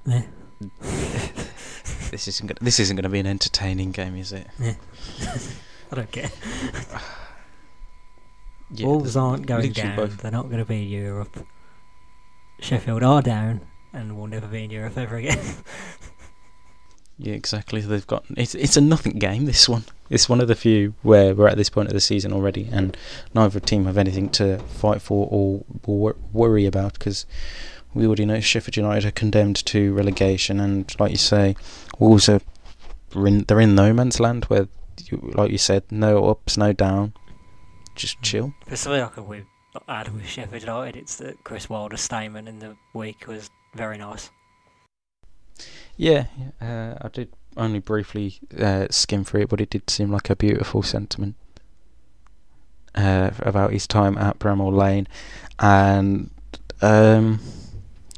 Yeah. 0.05 0.23
This 2.13 2.27
isn't 2.27 2.45
gonna, 2.47 2.59
this 2.61 2.79
isn't 2.79 2.95
going 2.95 3.03
to 3.03 3.09
be 3.09 3.19
an 3.19 3.25
entertaining 3.25 3.91
game, 3.91 4.15
is 4.15 4.31
it? 4.31 4.47
I 5.91 5.95
don't 5.95 6.11
care. 6.11 6.29
Yeah, 8.75 8.87
Wolves 8.87 9.15
aren't 9.15 9.45
going 9.45 9.71
down. 9.71 9.95
both- 9.95 10.17
They're 10.17 10.31
not 10.31 10.45
going 10.49 10.57
to 10.57 10.65
be 10.65 10.81
in 10.83 10.89
Europe. 10.89 11.45
Sheffield 12.59 13.03
are 13.03 13.21
down 13.21 13.61
and 13.93 14.17
will 14.17 14.25
never 14.27 14.47
be 14.47 14.63
in 14.63 14.71
Europe 14.71 14.97
ever 14.97 15.17
again. 15.17 15.39
Yeah, 17.19 17.35
exactly. 17.35 17.79
They've 17.79 18.05
got 18.07 18.25
it's 18.35 18.55
it's 18.55 18.75
a 18.75 18.81
nothing 18.81 19.19
game. 19.19 19.45
This 19.45 19.69
one. 19.69 19.83
It's 20.09 20.27
one 20.27 20.41
of 20.41 20.47
the 20.47 20.55
few 20.55 20.95
where 21.03 21.35
we're 21.35 21.47
at 21.47 21.57
this 21.57 21.69
point 21.69 21.87
of 21.87 21.93
the 21.93 22.01
season 22.01 22.33
already, 22.33 22.67
and 22.71 22.97
neither 23.35 23.59
team 23.59 23.85
have 23.85 23.99
anything 23.99 24.29
to 24.31 24.57
fight 24.57 24.99
for 24.99 25.27
or, 25.29 25.63
or 25.85 25.95
wor- 25.95 26.15
worry 26.33 26.65
about 26.65 26.93
because 26.93 27.27
we 27.93 28.05
already 28.05 28.25
know 28.25 28.39
Sheffield 28.39 28.77
United 28.77 29.07
are 29.07 29.11
condemned 29.11 29.65
to 29.65 29.93
relegation, 29.93 30.59
and 30.59 30.93
like 30.99 31.11
you 31.11 31.17
say, 31.17 31.55
Wolves 31.99 32.29
are 32.29 32.41
in, 33.15 33.43
they're 33.43 33.59
in 33.59 33.75
no 33.75 33.93
man's 33.93 34.19
land 34.19 34.45
where, 34.45 34.67
you, 35.05 35.31
like 35.35 35.51
you 35.51 35.57
said, 35.57 35.83
no 35.91 36.25
ups, 36.25 36.57
no 36.57 36.73
down, 36.73 37.13
just 37.95 38.21
chill. 38.21 38.53
There's 38.67 38.79
something 38.79 39.01
I 39.01 39.07
can 39.07 39.27
we 39.27 39.43
add 39.87 40.13
with 40.13 40.27
Sheffield 40.27 40.61
United. 40.61 40.95
It's 40.95 41.17
that 41.17 41.43
Chris 41.43 41.69
Wilder's 41.69 42.01
statement 42.01 42.47
in 42.47 42.59
the 42.59 42.75
week 42.93 43.27
was 43.27 43.49
very 43.75 43.97
nice. 43.97 44.29
Yeah, 45.95 46.25
uh, 46.59 46.95
I 47.01 47.07
did 47.09 47.31
only 47.55 47.79
briefly 47.79 48.39
uh, 48.59 48.87
skim 48.89 49.23
through 49.23 49.41
it, 49.41 49.49
but 49.49 49.61
it 49.61 49.69
did 49.69 49.89
seem 49.89 50.11
like 50.11 50.29
a 50.29 50.35
beautiful 50.35 50.81
sentiment 50.81 51.35
uh, 52.95 53.31
about 53.39 53.71
his 53.71 53.85
time 53.85 54.17
at 54.17 54.39
Bramall 54.39 54.75
Lane, 54.75 55.07
and 55.59 56.31
um, 56.81 57.39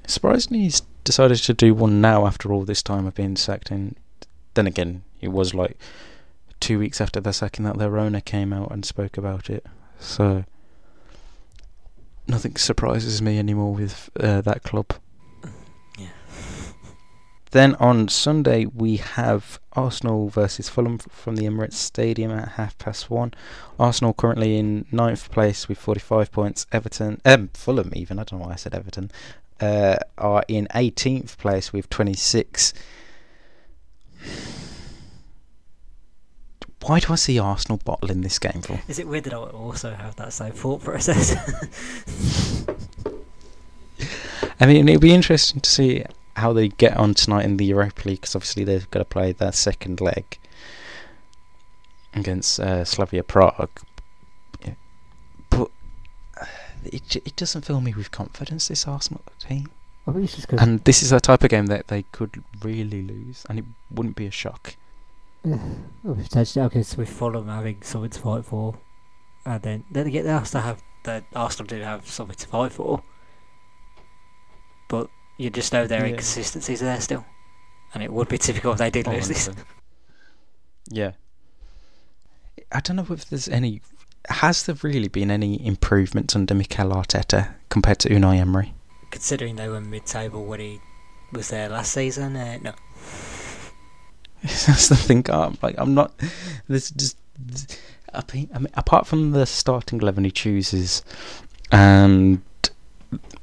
surprisingly, 0.07 0.63
he's 0.63 0.81
decided 1.03 1.37
to 1.37 1.53
do 1.53 1.73
one 1.73 2.01
now 2.01 2.25
after 2.25 2.51
all 2.51 2.63
this 2.63 2.83
time 2.83 3.05
of 3.05 3.15
being 3.15 3.35
sacked. 3.35 3.71
And 3.71 3.95
then 4.55 4.67
again, 4.67 5.03
it 5.21 5.29
was 5.29 5.53
like 5.53 5.77
two 6.59 6.79
weeks 6.79 6.99
after 6.99 7.19
the 7.19 7.31
sacking 7.31 7.65
that 7.65 7.77
their 7.77 7.97
owner 7.97 8.21
came 8.21 8.51
out 8.51 8.71
and 8.71 8.85
spoke 8.85 9.17
about 9.17 9.49
it, 9.49 9.65
so 9.99 10.45
nothing 12.27 12.55
surprises 12.55 13.21
me 13.21 13.37
anymore 13.37 13.73
with 13.73 14.09
uh, 14.19 14.41
that 14.41 14.63
club. 14.63 14.93
Yeah. 15.97 16.07
Then 17.51 17.75
on 17.75 18.07
Sunday 18.07 18.65
we 18.65 18.97
have 18.97 19.59
Arsenal 19.73 20.29
versus 20.29 20.69
Fulham 20.69 20.97
from 20.97 21.35
the 21.35 21.45
Emirates 21.45 21.73
Stadium 21.73 22.31
at 22.31 22.49
half 22.53 22.77
past 22.77 23.09
one. 23.09 23.33
Arsenal 23.79 24.13
currently 24.13 24.57
in 24.57 24.85
ninth 24.91 25.29
place 25.31 25.67
with 25.67 25.77
45 25.77 26.31
points. 26.31 26.65
Everton, 26.71 27.21
um, 27.25 27.49
Fulham 27.53 27.91
even, 27.95 28.19
I 28.19 28.23
don't 28.23 28.39
know 28.39 28.47
why 28.47 28.53
I 28.53 28.57
said 28.57 28.73
Everton, 28.73 29.11
uh, 29.61 29.97
are 30.17 30.43
in 30.47 30.67
18th 30.73 31.37
place 31.37 31.71
with 31.71 31.89
26. 31.89 32.73
Why 36.85 36.99
do 36.99 37.13
I 37.13 37.15
see 37.15 37.39
Arsenal 37.39 37.79
bottling 37.83 38.21
this 38.21 38.37
game 38.37 38.61
for? 38.61 38.79
Is 38.87 38.99
it 38.99 39.07
weird 39.07 39.23
that 39.23 39.33
I 39.33 39.37
also 39.37 39.93
have 39.93 40.15
that 40.17 40.33
same 40.33 40.51
thought 40.51 40.83
process? 40.83 41.35
I 44.59 44.67
mean, 44.67 44.87
it'll 44.87 45.01
be 45.01 45.13
interesting 45.13 45.61
to 45.61 45.69
see 45.69 46.05
how 46.35 46.53
they 46.53 46.67
get 46.67 46.95
on 46.97 47.13
tonight 47.13 47.45
in 47.45 47.57
the 47.57 47.65
Europa 47.65 48.07
League 48.07 48.21
because 48.21 48.35
obviously 48.35 48.63
they've 48.63 48.89
got 48.91 48.99
to 48.99 49.05
play 49.05 49.31
their 49.31 49.51
second 49.51 49.99
leg 49.99 50.37
against 52.13 52.59
uh, 52.59 52.85
Slavia 52.85 53.23
Prague. 53.23 53.81
Yeah. 56.91 56.99
But 57.01 57.15
it 57.15 57.15
it 57.27 57.35
doesn't 57.35 57.65
fill 57.65 57.81
me 57.81 57.93
with 57.93 58.11
confidence. 58.11 58.67
This 58.67 58.87
Arsenal 58.87 59.21
team, 59.39 59.69
I 60.07 60.11
think 60.11 60.23
it's 60.25 60.35
just 60.35 60.47
because 60.47 60.61
and 60.67 60.83
this 60.83 61.01
is 61.03 61.09
the 61.09 61.19
type 61.19 61.43
of 61.43 61.49
game 61.49 61.65
that 61.67 61.87
they 61.87 62.03
could 62.11 62.43
really 62.63 63.01
lose, 63.01 63.45
and 63.49 63.59
it 63.59 63.65
wouldn't 63.91 64.15
be 64.15 64.27
a 64.27 64.31
shock. 64.31 64.75
potentially 66.03 66.67
because 66.67 66.97
with 66.97 67.09
Fulham 67.09 67.47
having 67.47 67.81
something 67.81 68.09
to 68.11 68.19
fight 68.19 68.45
for, 68.45 68.75
and 69.45 69.61
then 69.61 69.83
then 69.91 70.07
again 70.07 70.25
they 70.25 70.31
also 70.33 70.59
have 70.59 70.81
the 71.03 71.23
Arsenal 71.35 71.67
do 71.67 71.81
have 71.81 72.07
something 72.07 72.35
to 72.35 72.47
fight 72.47 72.71
for, 72.71 73.03
but 74.87 75.09
you 75.37 75.49
just 75.49 75.73
know 75.73 75.87
their 75.87 76.01
Yeah. 76.01 76.07
inconsistencies 76.13 76.81
are 76.81 76.85
there 76.85 77.01
still, 77.01 77.25
and 77.93 78.03
it 78.03 78.11
would 78.11 78.27
be 78.27 78.37
typical 78.37 78.71
if 78.71 78.77
they 78.79 78.89
did 78.89 79.07
lose 79.07 79.27
this. 79.27 79.49
Yeah. 80.89 81.11
I 82.71 82.79
don't 82.79 82.95
know 82.95 83.05
if 83.09 83.25
there's 83.29 83.47
any. 83.47 83.81
Has 84.29 84.65
there 84.65 84.75
really 84.81 85.07
been 85.07 85.31
any 85.31 85.65
improvements 85.65 86.35
under 86.35 86.53
Mikel 86.53 86.89
Arteta 86.89 87.53
compared 87.69 87.99
to 87.99 88.09
Unai 88.09 88.37
Emery? 88.37 88.73
Considering 89.11 89.55
they 89.55 89.69
were 89.69 89.81
mid-table 89.81 90.45
when 90.45 90.59
he 90.59 90.79
was 91.31 91.49
there 91.49 91.69
last 91.69 91.93
season, 91.93 92.35
uh, 92.35 92.57
no. 92.61 92.73
That's 94.41 94.89
the 94.89 94.95
thing. 94.95 95.25
I'm 95.29 95.57
like, 95.61 95.75
I'm 95.77 95.93
not. 95.93 96.13
There's 96.67 96.91
just. 96.91 97.17
I 98.13 98.23
mean, 98.33 98.69
apart 98.75 99.07
from 99.07 99.31
the 99.31 99.45
starting 99.45 99.99
eleven 99.99 100.23
he 100.23 100.31
chooses, 100.31 101.03
and 101.71 102.41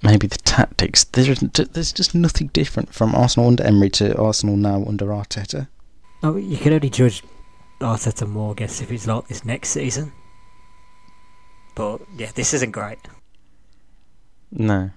maybe 0.03 0.27
the 0.27 0.39
tactics, 0.39 1.05
there's 1.05 1.41
there's 1.41 1.93
just 1.93 2.15
nothing 2.15 2.49
different 2.49 2.95
from 2.95 3.15
Arsenal 3.15 3.49
under 3.49 3.65
Emery 3.65 3.91
to 3.91 4.17
Arsenal 4.17 4.57
now 4.57 4.85
under 4.87 5.07
Arteta. 5.07 5.69
Oh, 6.23 6.37
you 6.37 6.57
can 6.57 6.73
only 6.73 6.91
judge 6.91 7.23
Arteta 7.81 8.29
more, 8.29 8.53
I 8.53 8.55
guess, 8.55 8.81
if 8.81 8.93
it's 8.93 9.07
like 9.07 9.27
this 9.27 9.45
next 9.45 9.71
season. 9.71 10.13
But 11.75 12.01
yeah, 12.17 12.31
this 12.35 12.53
isn't 12.55 12.73
great. 12.73 12.99
No. 14.51 14.91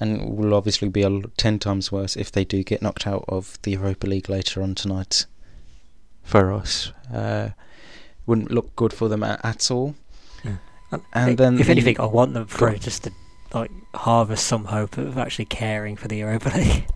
And 0.00 0.36
will 0.36 0.54
obviously 0.54 0.88
be 0.88 1.02
a 1.02 1.10
l- 1.10 1.22
ten 1.36 1.58
times 1.58 1.90
worse 1.90 2.16
if 2.16 2.30
they 2.30 2.44
do 2.44 2.62
get 2.62 2.82
knocked 2.82 3.06
out 3.06 3.24
of 3.28 3.58
the 3.62 3.72
Europa 3.72 4.06
League 4.06 4.28
later 4.28 4.62
on 4.62 4.74
tonight. 4.74 5.26
For 6.22 6.52
us, 6.52 6.92
uh, 7.12 7.50
wouldn't 8.26 8.50
look 8.50 8.74
good 8.76 8.92
for 8.92 9.08
them 9.08 9.22
at, 9.22 9.44
at 9.44 9.70
all. 9.70 9.94
And, 10.90 11.02
And 11.12 11.38
then 11.38 11.58
if 11.58 11.66
the- 11.66 11.72
anything, 11.72 11.98
I 12.00 12.06
want 12.06 12.34
them 12.34 12.46
through 12.46 12.78
just 12.78 13.04
to 13.04 13.12
like 13.52 13.70
harvest 13.94 14.46
some 14.46 14.66
hope 14.66 14.96
of 14.96 15.18
actually 15.18 15.44
caring 15.46 15.96
for 15.96 16.06
the 16.08 16.18
Europa 16.18 16.50
League. 16.56 16.86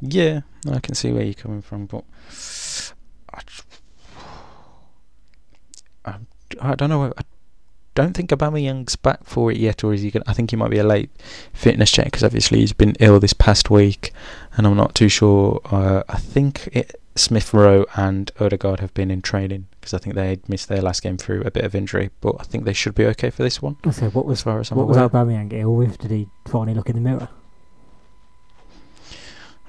Yeah, 0.00 0.40
I 0.70 0.80
can 0.80 0.94
see 0.94 1.12
where 1.12 1.22
you're 1.24 1.34
coming 1.34 1.62
from, 1.62 1.86
but 1.86 2.04
I, 3.32 3.40
I, 6.04 6.14
I 6.60 6.74
don't 6.74 6.90
know. 6.90 7.12
I 7.16 7.22
don't 7.94 8.14
think 8.16 8.30
Aubameyang's 8.30 8.96
back 8.96 9.24
for 9.24 9.52
it 9.52 9.58
yet, 9.58 9.84
or 9.84 9.94
is 9.94 10.02
he? 10.02 10.10
Gonna, 10.10 10.24
I 10.26 10.32
think 10.32 10.50
he 10.50 10.56
might 10.56 10.70
be 10.70 10.78
a 10.78 10.84
late 10.84 11.10
fitness 11.52 11.90
check 11.90 12.06
because 12.06 12.24
obviously 12.24 12.60
he's 12.60 12.72
been 12.72 12.94
ill 13.00 13.20
this 13.20 13.32
past 13.32 13.70
week, 13.70 14.12
and 14.56 14.66
I'm 14.66 14.76
not 14.76 14.94
too 14.94 15.08
sure. 15.08 15.60
Uh, 15.66 16.02
I 16.08 16.18
think 16.18 16.68
it, 16.72 17.00
Smith 17.16 17.54
Rowe 17.54 17.86
and 17.94 18.30
Odegaard 18.40 18.80
have 18.80 18.92
been 18.94 19.10
in 19.10 19.22
training 19.22 19.66
because 19.80 19.94
I 19.94 19.98
think 19.98 20.16
they 20.16 20.40
missed 20.48 20.68
their 20.68 20.82
last 20.82 21.02
game 21.02 21.16
through 21.16 21.42
a 21.42 21.50
bit 21.50 21.64
of 21.64 21.74
injury, 21.74 22.10
but 22.20 22.34
I 22.40 22.42
think 22.44 22.64
they 22.64 22.72
should 22.72 22.94
be 22.94 23.06
okay 23.06 23.30
for 23.30 23.42
this 23.42 23.62
one. 23.62 23.76
So 23.92 24.10
what 24.10 24.26
was 24.26 24.40
as 24.40 24.42
far 24.42 24.58
as 24.58 24.70
I'm 24.72 24.78
what 24.78 24.88
was 24.88 24.96
aware. 24.96 25.08
Aubameyang 25.08 25.52
ill 25.52 25.74
with? 25.74 25.98
Did 25.98 26.10
he 26.10 26.28
finally 26.46 26.74
look 26.74 26.88
in 26.88 26.96
the 26.96 27.00
mirror? 27.00 27.28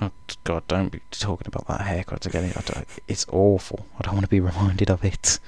Oh 0.01 0.11
God! 0.43 0.67
Don't 0.67 0.91
be 0.91 0.99
talking 1.11 1.47
about 1.47 1.67
that 1.67 1.81
haircut 1.81 2.25
again. 2.25 2.51
It's 3.07 3.25
awful. 3.31 3.85
I 3.97 4.03
don't 4.03 4.15
want 4.15 4.25
to 4.25 4.29
be 4.29 4.41
reminded 4.41 4.89
of 4.89 5.05
it. 5.05 5.39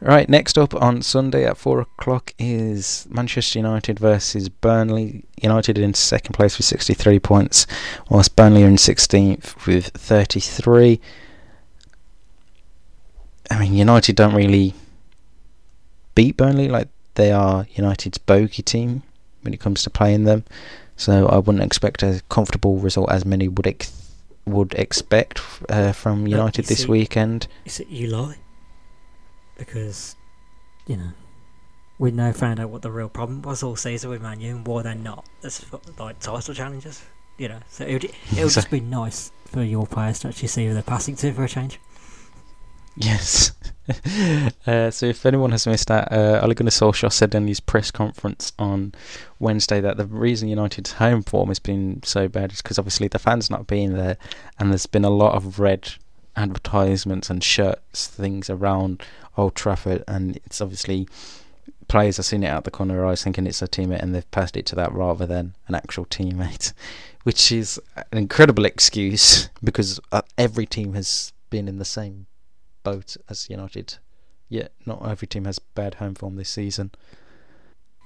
Right, 0.00 0.28
next 0.28 0.58
up 0.58 0.74
on 0.74 1.00
Sunday 1.00 1.46
at 1.46 1.56
four 1.56 1.80
o'clock 1.80 2.34
is 2.38 3.06
Manchester 3.08 3.58
United 3.58 3.98
versus 3.98 4.50
Burnley. 4.50 5.24
United 5.40 5.78
in 5.78 5.94
second 5.94 6.34
place 6.34 6.58
with 6.58 6.66
sixty-three 6.66 7.20
points, 7.20 7.66
whilst 8.10 8.36
Burnley 8.36 8.64
are 8.64 8.68
in 8.68 8.76
sixteenth 8.76 9.66
with 9.66 9.88
thirty-three. 9.88 11.00
I 13.50 13.58
mean, 13.58 13.74
United 13.74 14.16
don't 14.16 14.34
really 14.34 14.74
beat 16.14 16.36
Burnley 16.36 16.68
like 16.68 16.88
they 17.14 17.32
are 17.32 17.66
United's 17.72 18.18
bogey 18.18 18.62
team 18.62 19.02
when 19.42 19.54
it 19.54 19.60
comes 19.60 19.82
to 19.84 19.90
playing 19.90 20.24
them. 20.24 20.44
So 20.96 21.26
I 21.28 21.38
wouldn't 21.38 21.64
expect 21.64 22.02
a 22.02 22.20
comfortable 22.28 22.76
result 22.76 23.10
as 23.10 23.24
many 23.24 23.48
would 23.48 23.66
ex- 23.66 24.12
would 24.44 24.74
expect 24.74 25.40
uh, 25.68 25.92
from 25.92 26.26
United 26.26 26.66
this 26.66 26.86
weekend. 26.86 27.48
Is 27.64 27.80
it 27.80 27.88
you 27.88 28.08
lie? 28.08 28.36
Because, 29.56 30.16
you 30.86 30.96
know, 30.96 31.10
we 31.98 32.10
now 32.10 32.32
found 32.32 32.60
out 32.60 32.70
what 32.70 32.82
the 32.82 32.90
real 32.90 33.08
problem 33.08 33.42
was 33.42 33.62
all 33.62 33.76
season 33.76 34.10
with 34.10 34.22
Man 34.22 34.40
U 34.40 34.56
and 34.56 34.66
why 34.66 34.82
they're 34.82 34.94
not 34.94 35.24
as 35.42 35.64
like 35.98 36.18
title 36.20 36.54
challenges. 36.54 37.04
You 37.38 37.48
know, 37.48 37.58
so 37.68 37.84
it 37.84 37.92
would 37.94 38.04
it 38.04 38.44
would 38.44 38.52
just 38.52 38.70
be 38.70 38.80
nice 38.80 39.32
for 39.46 39.62
your 39.62 39.86
players 39.86 40.20
to 40.20 40.28
actually 40.28 40.48
see 40.48 40.66
who 40.66 40.74
they're 40.74 40.82
passing 40.82 41.16
to 41.16 41.32
for 41.32 41.44
a 41.44 41.48
change. 41.48 41.80
Yes. 42.96 43.52
uh, 44.66 44.90
so 44.90 45.06
if 45.06 45.26
anyone 45.26 45.50
has 45.50 45.66
missed 45.66 45.88
that, 45.88 46.12
uh, 46.12 46.40
Ole 46.42 46.54
Gunnar 46.54 46.70
Solskjaer 46.70 47.12
said 47.12 47.34
in 47.34 47.48
his 47.48 47.60
press 47.60 47.90
conference 47.90 48.52
on 48.58 48.94
Wednesday 49.40 49.80
that 49.80 49.96
the 49.96 50.06
reason 50.06 50.48
United's 50.48 50.92
home 50.92 51.22
form 51.22 51.48
has 51.48 51.58
been 51.58 52.02
so 52.04 52.28
bad 52.28 52.52
is 52.52 52.62
because 52.62 52.78
obviously 52.78 53.08
the 53.08 53.18
fans 53.18 53.50
not 53.50 53.66
being 53.66 53.94
there, 53.94 54.16
and 54.58 54.70
there's 54.70 54.86
been 54.86 55.04
a 55.04 55.10
lot 55.10 55.34
of 55.34 55.58
red 55.58 55.94
advertisements 56.36 57.30
and 57.30 57.42
shirts, 57.42 58.06
things 58.06 58.48
around 58.50 59.02
Old 59.36 59.54
Trafford, 59.54 60.04
and 60.08 60.36
it's 60.44 60.60
obviously 60.60 61.08
players 61.88 62.16
have 62.16 62.26
seen 62.26 62.42
it 62.42 62.48
out 62.48 62.64
the 62.64 62.70
corner 62.70 62.94
of 62.94 62.98
their 63.00 63.06
eyes 63.06 63.22
thinking 63.22 63.46
it's 63.46 63.60
a 63.60 63.68
teammate 63.68 64.00
and 64.02 64.14
they've 64.14 64.30
passed 64.30 64.56
it 64.56 64.64
to 64.66 64.74
that 64.74 64.92
rather 64.92 65.26
than 65.26 65.54
an 65.68 65.74
actual 65.74 66.06
teammate, 66.06 66.72
which 67.24 67.52
is 67.52 67.80
an 68.10 68.18
incredible 68.18 68.64
excuse 68.64 69.48
because 69.62 70.00
uh, 70.12 70.22
every 70.38 70.66
team 70.66 70.94
has 70.94 71.32
been 71.50 71.68
in 71.68 71.78
the 71.78 71.84
same 71.84 72.26
boat 72.82 73.16
as 73.28 73.48
United. 73.50 73.96
Yet 74.48 74.72
not 74.86 75.06
every 75.08 75.26
team 75.28 75.44
has 75.46 75.58
bad 75.58 75.94
home 75.94 76.14
form 76.14 76.36
this 76.36 76.50
season. 76.50 76.90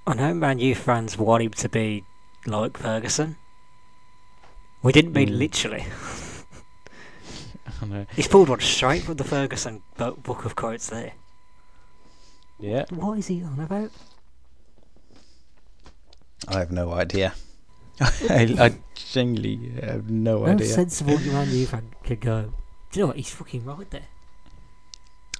I 0.06 0.14
know 0.14 0.34
Man 0.34 0.58
U 0.58 0.74
fans 0.74 1.18
want 1.18 1.42
him 1.42 1.50
to 1.52 1.68
be 1.68 2.02
like 2.46 2.78
Ferguson. 2.78 3.36
We 4.82 4.92
didn't 4.92 5.12
mean 5.12 5.28
Mm. 5.30 5.38
literally. 5.38 5.86
I 7.82 7.86
know. 7.86 8.06
He's 8.14 8.28
pulled 8.28 8.48
one 8.48 8.60
straight 8.60 9.02
from 9.02 9.16
the 9.16 9.24
Ferguson 9.24 9.82
book 9.96 10.44
of 10.44 10.56
quotes 10.56 10.88
there. 10.88 11.12
Yeah, 12.60 12.86
What 12.90 13.18
is 13.18 13.28
he 13.28 13.42
on 13.42 13.60
about? 13.60 13.90
I 16.48 16.58
have 16.58 16.72
no 16.72 16.92
idea. 16.92 17.34
I, 18.00 18.56
I 18.58 18.74
genuinely 18.94 19.70
have 19.80 20.10
no 20.10 20.42
idea. 20.44 20.46
No 20.46 20.54
idea. 20.54 20.66
sensible 20.66 21.18
Man 21.18 21.50
U 21.50 21.66
fan 21.66 21.90
could 22.02 22.20
go. 22.20 22.52
Do 22.90 22.98
you 22.98 23.02
know 23.02 23.06
what? 23.08 23.16
He's 23.16 23.30
fucking 23.30 23.64
right 23.64 23.88
there. 23.90 24.06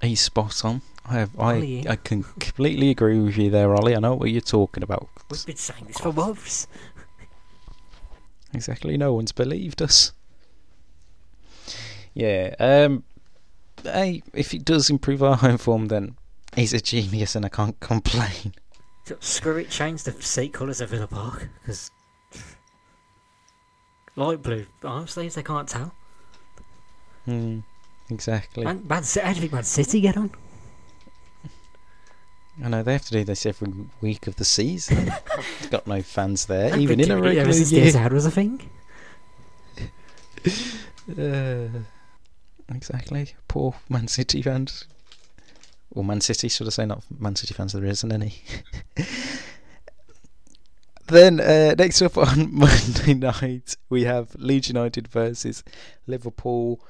He's 0.01 0.21
spot 0.21 0.65
on. 0.65 0.83
I 1.05 1.15
have, 1.15 1.31
I, 1.39 1.55
Ollie. 1.57 1.89
I 1.89 1.97
can 1.97 2.23
completely 2.23 2.91
agree 2.91 3.19
with 3.19 3.37
you 3.37 3.51
there, 3.51 3.75
Ollie. 3.75 3.97
I 3.97 3.99
know 4.01 4.15
what 4.15 4.31
you're 4.31 4.41
talking 4.41 4.83
about. 4.85 5.09
We've 5.31 5.45
been 5.45 5.57
saying 5.57 5.87
this 5.87 5.99
for 5.99 6.13
months. 6.13 6.69
Exactly. 8.55 8.97
No 8.97 9.15
one's 9.15 9.33
believed 9.33 9.83
us. 9.83 10.13
Yeah. 12.19 12.57
Um. 12.59 13.05
Hey, 13.85 14.25
if 14.35 14.51
he 14.51 14.59
does 14.59 14.91
improve 14.91 15.23
our 15.23 15.37
home 15.37 15.57
form, 15.57 15.87
then 15.87 16.17
he's 16.57 16.75
a 16.75 16.81
genius, 16.81 17.37
and 17.37 17.45
I 17.45 17.49
can't 17.49 17.79
complain. 17.79 18.55
Screw 19.21 19.57
it, 19.59 19.71
change 19.71 20.03
the 20.03 20.13
seat 20.21 20.53
colours 20.53 20.81
of 20.81 20.91
Villa 20.91 21.07
Park 21.07 21.49
because 21.63 21.93
light 24.17 24.43
blue 24.43 24.67
sleeves 25.07 25.37
they 25.37 25.45
can't 25.45 25.69
tell. 25.69 25.95
Hmm. 27.25 27.61
Exactly. 28.11 28.65
Man, 28.65 28.85
Man 28.89 29.05
how 29.05 29.29
do 29.29 29.35
you 29.35 29.41
think 29.41 29.53
Man 29.53 29.63
City 29.63 30.01
get 30.01 30.17
on? 30.17 30.33
I 32.65 32.69
know 32.69 32.83
they 32.83 32.95
have 32.95 33.05
to 33.05 33.13
do 33.13 33.23
this 33.23 33.47
every 33.47 33.73
week 34.01 34.27
of 34.27 34.35
the 34.35 34.45
season. 34.45 35.13
Got 35.71 35.87
no 35.87 36.03
fans 36.03 36.47
there, 36.47 36.77
even 36.77 36.99
in 36.99 37.13
a 37.13 37.21
regular 37.21 37.53
year. 37.53 37.97
Out 37.97 38.13
was 38.13 38.27
a 38.27 38.31
thing. 38.33 38.69
Uh, 41.17 41.69
exactly. 42.75 43.35
Poor 43.47 43.75
Man 43.89 44.09
City 44.09 44.43
fans. 44.43 44.87
Or 45.91 46.05
Man 46.05 46.21
City, 46.21 46.49
should 46.49 46.67
I 46.67 46.71
say, 46.71 46.87
not 46.87 47.03
Man 47.19 47.35
City 47.37 47.55
fans, 47.55 47.73
there 47.73 47.85
isn't 47.85 48.13
any. 48.13 48.35
then, 51.07 51.41
uh, 51.41 51.75
next 51.79 52.03
up 52.03 52.19
on 52.19 52.55
Monday 52.59 53.15
night, 53.15 53.77
we 53.89 54.05
have 54.05 54.35
Leeds 54.37 54.69
United 54.69 55.09
versus 55.09 55.65
Liverpool. 56.07 56.81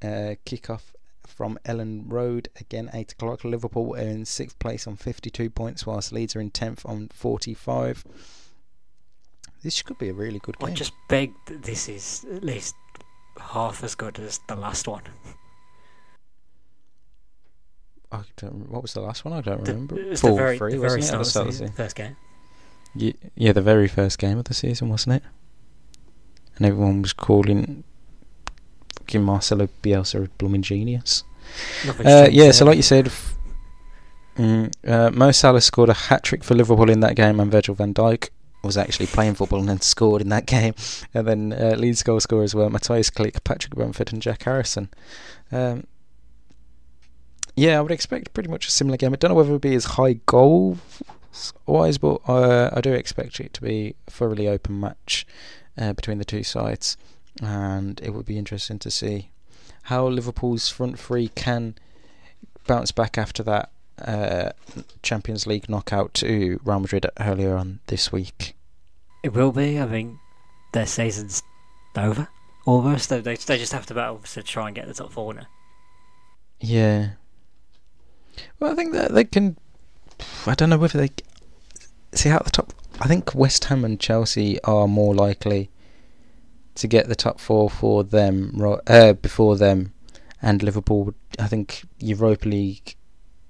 Uh, 0.00 0.36
kick-off 0.44 0.92
from 1.26 1.58
Elland 1.64 2.10
Road, 2.10 2.48
again 2.58 2.90
8 2.92 3.12
o'clock. 3.12 3.44
Liverpool 3.44 3.94
are 3.94 3.98
in 3.98 4.24
6th 4.24 4.58
place 4.58 4.86
on 4.86 4.96
52 4.96 5.50
points, 5.50 5.86
whilst 5.86 6.12
Leeds 6.12 6.34
are 6.34 6.40
in 6.40 6.50
10th 6.50 6.88
on 6.88 7.08
45. 7.12 8.04
This 9.62 9.82
could 9.82 9.98
be 9.98 10.08
a 10.08 10.14
really 10.14 10.38
good 10.38 10.58
game. 10.58 10.70
I 10.70 10.72
just 10.72 10.92
beg 11.08 11.32
that 11.46 11.62
this 11.62 11.88
is 11.88 12.24
at 12.32 12.44
least 12.44 12.74
half 13.40 13.82
as 13.84 13.94
good 13.94 14.18
as 14.18 14.40
the 14.48 14.56
last 14.56 14.86
one. 14.88 15.02
I 18.10 18.20
don't, 18.36 18.70
what 18.70 18.82
was 18.82 18.94
the 18.94 19.00
last 19.00 19.24
one? 19.24 19.34
I 19.34 19.40
don't 19.42 19.64
The, 19.64 19.72
remember. 19.72 19.98
it 20.00 20.08
was 20.08 20.20
the 20.22 20.28
Four 20.28 20.36
very, 20.38 20.58
three, 20.58 20.72
the 20.72 20.78
very 20.80 21.02
start 21.02 21.16
the 21.18 21.20
of 21.20 21.26
start 21.26 21.44
the 21.46 21.48
of 21.50 21.58
the 21.58 21.58
season, 21.66 21.74
first 21.76 21.96
game. 21.96 22.16
Ye- 22.94 23.14
Yeah, 23.36 23.52
the 23.52 23.60
very 23.60 23.86
first 23.88 24.18
game 24.18 24.38
of 24.38 24.44
the 24.44 24.54
season, 24.54 24.88
wasn't 24.88 25.16
it? 25.16 25.22
And 26.56 26.64
everyone 26.66 27.02
was 27.02 27.12
calling 27.12 27.84
fucking 28.98 29.22
Marcelo 29.22 29.68
Bielsa 29.82 30.24
a 30.24 30.28
blooming 30.38 30.62
genius. 30.62 31.22
Uh, 32.04 32.28
yeah, 32.30 32.50
so 32.50 32.64
like 32.64 32.76
you 32.76 32.82
said, 32.82 33.08
f- 33.08 33.36
mm, 34.36 34.72
uh, 34.86 35.10
Mo 35.10 35.30
Salah 35.30 35.60
scored 35.60 35.90
a 35.90 35.94
hat 35.94 36.22
trick 36.24 36.42
for 36.42 36.54
Liverpool 36.54 36.90
in 36.90 37.00
that 37.00 37.14
game, 37.14 37.38
and 37.40 37.52
Virgil 37.52 37.74
van 37.74 37.92
Dijk 37.94 38.30
was 38.62 38.76
actually 38.76 39.06
playing 39.06 39.34
football 39.34 39.60
and 39.60 39.68
then 39.68 39.80
scored 39.80 40.22
in 40.22 40.28
that 40.30 40.46
game. 40.46 40.74
And 41.14 41.26
then 41.26 41.52
uh, 41.52 41.76
Leeds 41.78 42.02
goal 42.02 42.20
scorers 42.20 42.54
were 42.54 42.70
Matthias 42.70 43.10
Klich, 43.10 43.42
Patrick 43.44 43.74
Bamford, 43.74 44.12
and 44.12 44.22
Jack 44.22 44.42
Harrison. 44.42 44.88
Um, 45.52 45.86
yeah, 47.56 47.78
I 47.78 47.80
would 47.80 47.92
expect 47.92 48.34
pretty 48.34 48.48
much 48.48 48.68
a 48.68 48.70
similar 48.70 48.96
game. 48.96 49.12
I 49.12 49.16
don't 49.16 49.30
know 49.30 49.34
whether 49.34 49.50
it 49.50 49.52
would 49.52 49.60
be 49.60 49.74
as 49.74 49.84
high 49.84 50.20
goal 50.26 50.78
wise, 51.66 51.98
but 51.98 52.20
uh, 52.28 52.70
I 52.72 52.80
do 52.80 52.92
expect 52.92 53.40
it 53.40 53.52
to 53.54 53.62
be 53.62 53.94
a 54.06 54.10
thoroughly 54.10 54.48
open 54.48 54.78
match 54.78 55.26
uh, 55.76 55.92
between 55.92 56.18
the 56.18 56.24
two 56.24 56.42
sides, 56.42 56.96
and 57.42 58.00
it 58.00 58.10
would 58.10 58.26
be 58.26 58.38
interesting 58.38 58.78
to 58.80 58.90
see 58.90 59.30
how 59.84 60.06
Liverpool's 60.06 60.68
front 60.68 60.98
three 60.98 61.28
can 61.28 61.74
bounce 62.66 62.92
back 62.92 63.16
after 63.18 63.42
that 63.42 63.70
uh, 64.06 64.52
Champions 65.02 65.46
League 65.46 65.68
knockout 65.68 66.14
to 66.14 66.60
Real 66.64 66.80
Madrid 66.80 67.06
earlier 67.20 67.56
on 67.56 67.80
this 67.86 68.12
week. 68.12 68.54
It 69.22 69.32
will 69.32 69.52
be. 69.52 69.78
I 69.78 69.86
mean, 69.86 70.18
their 70.72 70.86
season's 70.86 71.42
over. 71.96 72.28
Almost. 72.66 73.08
They, 73.08 73.20
they, 73.20 73.36
they 73.36 73.58
just 73.58 73.72
have 73.72 73.86
to 73.86 73.94
battle 73.94 74.18
to 74.18 74.42
try 74.42 74.66
and 74.66 74.76
get 74.76 74.86
the 74.86 74.94
top 74.94 75.12
four 75.12 75.34
now. 75.34 75.46
Yeah. 76.60 77.10
Well, 78.60 78.72
I 78.72 78.74
think 78.74 78.92
that 78.92 79.12
they 79.12 79.24
can. 79.24 79.56
I 80.46 80.54
don't 80.54 80.70
know 80.70 80.78
whether 80.78 80.98
they 80.98 81.10
see 82.12 82.30
out 82.30 82.44
the 82.44 82.50
top. 82.50 82.72
I 83.00 83.06
think 83.06 83.34
West 83.34 83.64
Ham 83.64 83.84
and 83.84 83.98
Chelsea 83.98 84.62
are 84.64 84.88
more 84.88 85.14
likely 85.14 85.70
to 86.74 86.86
get 86.86 87.08
the 87.08 87.16
top 87.16 87.40
four 87.40 87.70
for 87.70 88.04
them 88.04 88.60
uh, 88.86 89.12
before 89.14 89.56
them, 89.56 89.92
and 90.42 90.62
Liverpool. 90.62 91.14
I 91.38 91.46
think 91.46 91.84
Europa 91.98 92.48
League, 92.48 92.96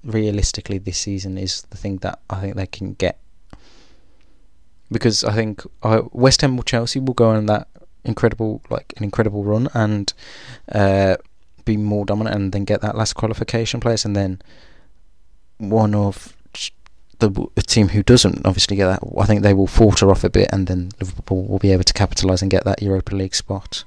realistically, 0.04 0.78
this 0.78 0.98
season 0.98 1.38
is 1.38 1.62
the 1.70 1.76
thing 1.76 1.98
that 1.98 2.20
I 2.30 2.40
think 2.40 2.56
they 2.56 2.66
can 2.66 2.94
get. 2.94 3.18
Because 4.90 5.22
I 5.24 5.32
think 5.32 5.62
uh, 5.82 6.02
West 6.12 6.40
Ham 6.40 6.58
or 6.58 6.64
Chelsea 6.64 6.98
will 6.98 7.14
go 7.14 7.30
on 7.30 7.46
that 7.46 7.68
incredible, 8.04 8.62
like 8.70 8.94
an 8.96 9.04
incredible 9.04 9.44
run, 9.44 9.68
and 9.74 10.12
uh, 10.72 11.16
be 11.64 11.76
more 11.76 12.06
dominant 12.06 12.34
and 12.34 12.52
then 12.52 12.64
get 12.64 12.80
that 12.80 12.96
last 12.96 13.12
qualification 13.12 13.78
place 13.78 14.06
and 14.06 14.16
then 14.16 14.40
one 15.58 15.94
of 15.94 16.34
the, 17.18 17.30
team 17.66 17.88
who 17.88 18.02
doesn't 18.02 18.46
obviously 18.46 18.74
get 18.74 18.86
that 18.86 19.02
I 19.18 19.26
think 19.26 19.42
they 19.42 19.52
will 19.52 19.66
falter 19.66 20.10
off 20.10 20.24
a 20.24 20.30
bit 20.30 20.48
and 20.50 20.66
then 20.66 20.92
Liverpool 20.98 21.44
will 21.44 21.58
be 21.58 21.72
able 21.72 21.84
to 21.84 21.92
capitalise 21.92 22.40
and 22.40 22.50
get 22.50 22.64
that 22.64 22.80
Europa 22.80 23.14
League 23.14 23.34
spot 23.34 23.84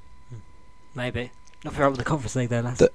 Maybe. 0.93 1.32
Nothing 1.63 1.82
wrong 1.82 1.91
with 1.91 2.00
the 2.00 2.06
Conference 2.06 2.36
League 2.36 2.50
there, 2.50 2.62
lads. 2.62 2.80
The- 2.80 2.91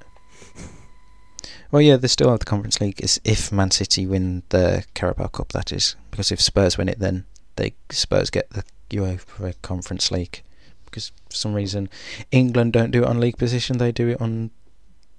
Well, 1.71 1.83
yeah, 1.83 1.97
they 1.97 2.09
still 2.09 2.31
have 2.31 2.41
the 2.41 2.45
Conference 2.45 2.81
League. 2.81 3.01
Is 3.03 3.21
if 3.25 3.53
Man 3.53 3.71
City 3.71 4.07
win 4.07 4.43
the 4.51 4.85
Carabao 4.95 5.29
Cup, 5.29 5.53
that 5.53 5.73
is, 5.73 5.97
because 6.11 6.33
if 6.33 6.41
Spurs 6.41 6.79
win 6.79 6.89
it, 6.89 6.99
then 6.99 7.25
they 7.57 7.75
Spurs 7.91 8.31
get 8.31 8.51
the 8.51 8.65
UEFA 8.91 9.55
Conference 9.63 10.11
League. 10.11 10.43
Because 10.85 11.13
for 11.29 11.37
some 11.37 11.55
reason, 11.55 11.89
England 12.31 12.73
don't 12.73 12.91
do 12.91 13.03
it 13.03 13.09
on 13.09 13.21
league 13.21 13.39
position; 13.39 13.79
they 13.79 13.93
do 13.93 14.09
it 14.09 14.21
on 14.21 14.51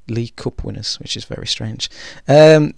League 0.07 0.35
Cup 0.35 0.63
winners, 0.63 0.99
which 0.99 1.17
is 1.17 1.25
very 1.25 1.47
strange. 1.47 1.89
Um, 2.27 2.73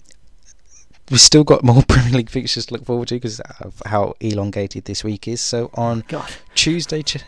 we've 1.10 1.20
still 1.20 1.44
got 1.44 1.64
more 1.64 1.82
Premier 1.88 2.12
League 2.12 2.30
fixtures 2.30 2.66
to 2.66 2.74
look 2.74 2.84
forward 2.84 3.08
to 3.08 3.16
because 3.16 3.40
of 3.60 3.82
how 3.86 4.14
elongated 4.20 4.84
this 4.84 5.04
week 5.04 5.28
is. 5.28 5.40
So 5.40 5.70
on 5.74 6.04
God. 6.08 6.30
Tuesday, 6.54 7.02
Ch- 7.02 7.24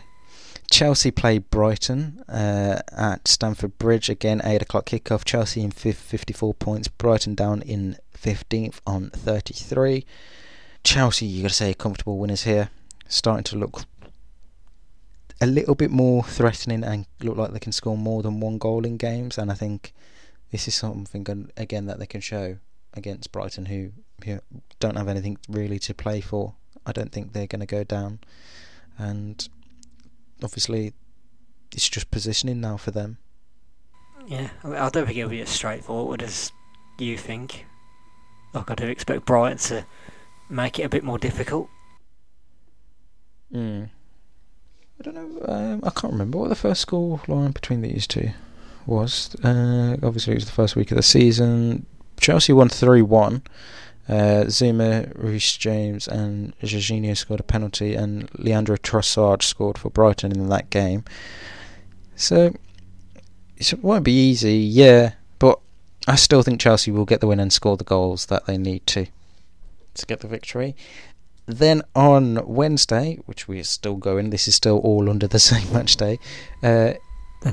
Chelsea 0.71 1.11
play 1.11 1.37
Brighton 1.37 2.23
uh, 2.27 2.81
at 2.91 3.27
Stamford 3.27 3.77
Bridge 3.77 4.09
again, 4.09 4.41
eight 4.43 4.61
o'clock 4.61 4.85
kickoff. 4.85 5.23
Chelsea 5.23 5.61
in 5.61 5.71
fifty-four 5.71 6.53
points. 6.55 6.87
Brighton 6.87 7.35
down 7.35 7.61
in 7.61 7.97
fifteenth 8.11 8.81
on 8.87 9.09
thirty-three. 9.11 10.05
Chelsea, 10.83 11.25
you 11.25 11.43
got 11.43 11.49
to 11.49 11.53
say, 11.53 11.73
comfortable 11.73 12.17
winners 12.17 12.43
here, 12.43 12.69
starting 13.07 13.43
to 13.45 13.57
look 13.57 13.83
a 15.39 15.45
little 15.45 15.75
bit 15.75 15.91
more 15.91 16.23
threatening 16.23 16.83
and 16.83 17.05
look 17.21 17.37
like 17.37 17.51
they 17.51 17.59
can 17.59 17.71
score 17.71 17.97
more 17.97 18.21
than 18.21 18.39
one 18.39 18.57
goal 18.57 18.85
in 18.85 18.97
games. 18.97 19.37
And 19.37 19.51
I 19.51 19.55
think 19.55 19.93
this 20.51 20.67
is 20.67 20.75
something 20.75 21.49
again 21.57 21.85
that 21.85 21.99
they 21.99 22.05
can 22.05 22.21
show 22.21 22.57
against 22.93 23.31
Brighton, 23.31 23.65
who, 23.65 23.91
who 24.23 24.39
don't 24.79 24.97
have 24.97 25.07
anything 25.07 25.37
really 25.49 25.79
to 25.79 25.93
play 25.93 26.21
for. 26.21 26.55
I 26.85 26.91
don't 26.91 27.11
think 27.11 27.33
they're 27.33 27.47
going 27.47 27.61
to 27.61 27.65
go 27.65 27.83
down, 27.83 28.19
and 28.97 29.47
obviously, 30.43 30.93
it's 31.71 31.89
just 31.89 32.11
positioning 32.11 32.61
now 32.61 32.77
for 32.77 32.91
them. 32.91 33.17
Yeah, 34.27 34.49
I, 34.63 34.67
mean, 34.67 34.77
I 34.77 34.89
don't 34.89 35.05
think 35.05 35.17
it'll 35.17 35.29
be 35.29 35.41
as 35.41 35.49
straightforward 35.49 36.21
as 36.21 36.51
you 36.97 37.17
think. 37.17 37.65
Like 38.53 38.69
I 38.69 38.75
do 38.75 38.87
expect 38.87 39.25
Brighton 39.25 39.57
to 39.57 39.85
make 40.49 40.79
it 40.79 40.83
a 40.83 40.89
bit 40.89 41.03
more 41.03 41.17
difficult. 41.17 41.69
Mm. 43.53 43.89
I 44.99 45.03
don't 45.03 45.15
know. 45.15 45.45
Um, 45.47 45.81
I 45.83 45.89
can't 45.89 46.13
remember 46.13 46.37
what 46.37 46.49
the 46.49 46.55
first 46.55 46.81
score 46.81 47.21
line 47.27 47.51
between 47.51 47.81
these 47.81 48.07
two 48.07 48.31
was. 48.85 49.35
Uh, 49.43 49.97
obviously, 50.03 50.33
it 50.33 50.37
was 50.37 50.45
the 50.45 50.51
first 50.51 50.75
week 50.75 50.91
of 50.91 50.97
the 50.97 51.03
season. 51.03 51.85
Chelsea 52.19 52.53
won 52.53 52.69
3 52.69 53.01
1. 53.01 53.41
Uh, 54.07 54.45
Zouma, 54.47 55.11
Reece 55.15 55.57
James, 55.57 56.07
and 56.07 56.57
Jorginho 56.59 57.15
scored 57.15 57.39
a 57.39 57.43
penalty, 57.43 57.95
and 57.95 58.29
Leandro 58.37 58.75
Trossard 58.75 59.41
scored 59.41 59.77
for 59.77 59.89
Brighton 59.89 60.31
in 60.31 60.49
that 60.49 60.69
game. 60.69 61.05
So 62.15 62.53
it 63.57 63.83
won't 63.83 64.03
be 64.03 64.11
easy, 64.11 64.57
yeah, 64.57 65.13
but 65.39 65.59
I 66.07 66.15
still 66.15 66.43
think 66.43 66.59
Chelsea 66.59 66.91
will 66.91 67.05
get 67.05 67.21
the 67.21 67.27
win 67.27 67.39
and 67.39 67.53
score 67.53 67.77
the 67.77 67.83
goals 67.83 68.25
that 68.27 68.45
they 68.45 68.57
need 68.57 68.85
to 68.87 69.07
to 69.95 70.05
get 70.05 70.19
the 70.21 70.27
victory. 70.27 70.75
Then 71.45 71.83
on 71.95 72.39
Wednesday, 72.47 73.19
which 73.25 73.47
we 73.47 73.59
are 73.59 73.65
still 73.65 73.95
going, 73.95 74.31
this 74.31 74.47
is 74.47 74.55
still 74.55 74.79
all 74.79 75.09
under 75.09 75.27
the 75.27 75.39
same 75.51 75.71
match 75.71 75.97
day. 75.97 76.19
Uh, 76.61 76.93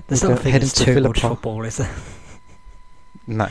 There's 0.09 0.23
nothing 0.25 0.55
as 0.55 0.73
too 0.73 1.01
much 1.01 1.21
football, 1.21 1.65
is 1.65 1.77
there? 1.77 1.95
No. 3.31 3.49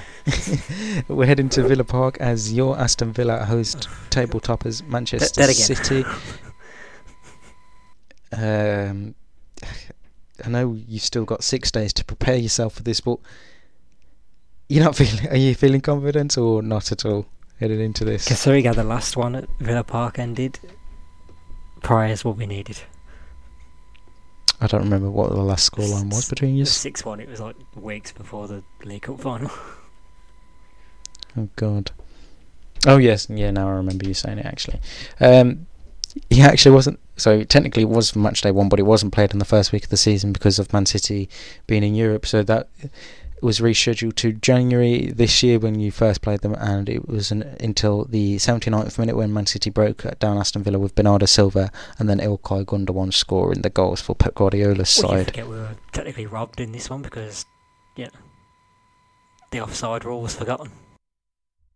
We're 1.07 1.25
heading 1.25 1.47
to 1.49 1.63
Villa 1.63 1.85
Park 1.85 2.17
as 2.19 2.51
your 2.51 2.77
Aston 2.77 3.13
Villa 3.13 3.45
host 3.45 3.87
table 4.09 4.41
toppers 4.41 4.83
Manchester 4.83 5.47
City. 5.53 6.03
Um, 8.33 9.15
I 10.43 10.49
know 10.49 10.73
you've 10.73 11.01
still 11.01 11.23
got 11.23 11.45
six 11.45 11.71
days 11.71 11.93
to 11.93 12.03
prepare 12.03 12.35
yourself 12.35 12.73
for 12.73 12.83
this, 12.83 12.99
but 12.99 13.19
you're 14.67 14.83
not 14.83 14.97
feeling. 14.97 15.29
Are 15.29 15.37
you 15.37 15.55
feeling 15.55 15.79
confident 15.79 16.37
or 16.37 16.61
not 16.61 16.91
at 16.91 17.05
all 17.05 17.25
heading 17.59 17.79
into 17.79 18.03
this? 18.03 18.27
Considering 18.27 18.69
the 18.69 18.83
last 18.83 19.15
one 19.15 19.33
at 19.33 19.47
Villa 19.59 19.85
Park 19.85 20.19
ended, 20.19 20.59
prior 21.81 22.11
is 22.11 22.25
what 22.25 22.35
we 22.35 22.45
needed. 22.45 22.81
I 24.61 24.67
don't 24.67 24.83
remember 24.83 25.09
what 25.09 25.29
the 25.29 25.37
last 25.37 25.71
scoreline 25.71 26.11
was 26.13 26.29
between 26.29 26.55
you. 26.55 26.65
Six 26.65 27.05
one. 27.05 27.19
It 27.19 27.29
was 27.29 27.39
like 27.39 27.55
weeks 27.75 28.11
before 28.11 28.47
the 28.47 28.63
League 28.83 29.03
Cup 29.03 29.19
final. 29.19 29.51
oh 31.37 31.47
God. 31.55 31.91
Oh 32.85 32.97
yes, 32.97 33.27
yeah. 33.29 33.51
Now 33.51 33.67
I 33.69 33.71
remember 33.71 34.05
you 34.05 34.13
saying 34.13 34.39
it 34.39 34.45
actually. 34.45 34.79
Um, 35.19 35.67
he 36.29 36.41
actually 36.41 36.71
wasn't. 36.71 36.99
So 37.15 37.43
technically, 37.43 37.83
it 37.83 37.89
was 37.89 38.15
match 38.15 38.41
day 38.41 38.51
one, 38.51 38.69
but 38.69 38.79
it 38.79 38.83
wasn't 38.83 39.13
played 39.13 39.31
in 39.31 39.39
the 39.39 39.45
first 39.45 39.71
week 39.71 39.85
of 39.85 39.89
the 39.89 39.97
season 39.97 40.33
because 40.33 40.59
of 40.59 40.71
Man 40.73 40.85
City 40.85 41.29
being 41.67 41.83
in 41.83 41.95
Europe. 41.95 42.25
So 42.25 42.43
that 42.43 42.69
was 43.43 43.59
rescheduled 43.59 44.15
to 44.15 44.33
January 44.33 45.11
this 45.11 45.41
year 45.43 45.59
when 45.59 45.79
you 45.79 45.91
first 45.91 46.21
played 46.21 46.41
them, 46.41 46.53
and 46.55 46.89
it 46.89 47.07
was 47.07 47.31
an, 47.31 47.43
until 47.59 48.05
the 48.05 48.37
79th 48.37 48.97
minute 48.97 49.15
when 49.15 49.33
Man 49.33 49.45
City 49.45 49.69
broke 49.69 50.03
down 50.19 50.37
Aston 50.37 50.63
Villa 50.63 50.79
with 50.79 50.95
Bernardo 50.95 51.25
Silva 51.25 51.71
and 51.97 52.09
then 52.09 52.19
Ilkay 52.19 52.65
Gundogan 52.65 53.13
scoring 53.13 53.61
the 53.61 53.69
goals 53.69 54.01
for 54.01 54.15
Pep 54.15 54.35
Guardiola's 54.35 54.99
well, 55.01 55.11
side. 55.11 55.19
You 55.19 55.25
forget 55.25 55.47
we 55.47 55.55
were 55.55 55.75
technically 55.91 56.25
robbed 56.25 56.59
in 56.59 56.71
this 56.71 56.89
one 56.89 57.01
because, 57.01 57.45
yeah, 57.95 58.09
the 59.51 59.61
offside 59.61 60.05
rule 60.05 60.21
was 60.21 60.35
forgotten. 60.35 60.71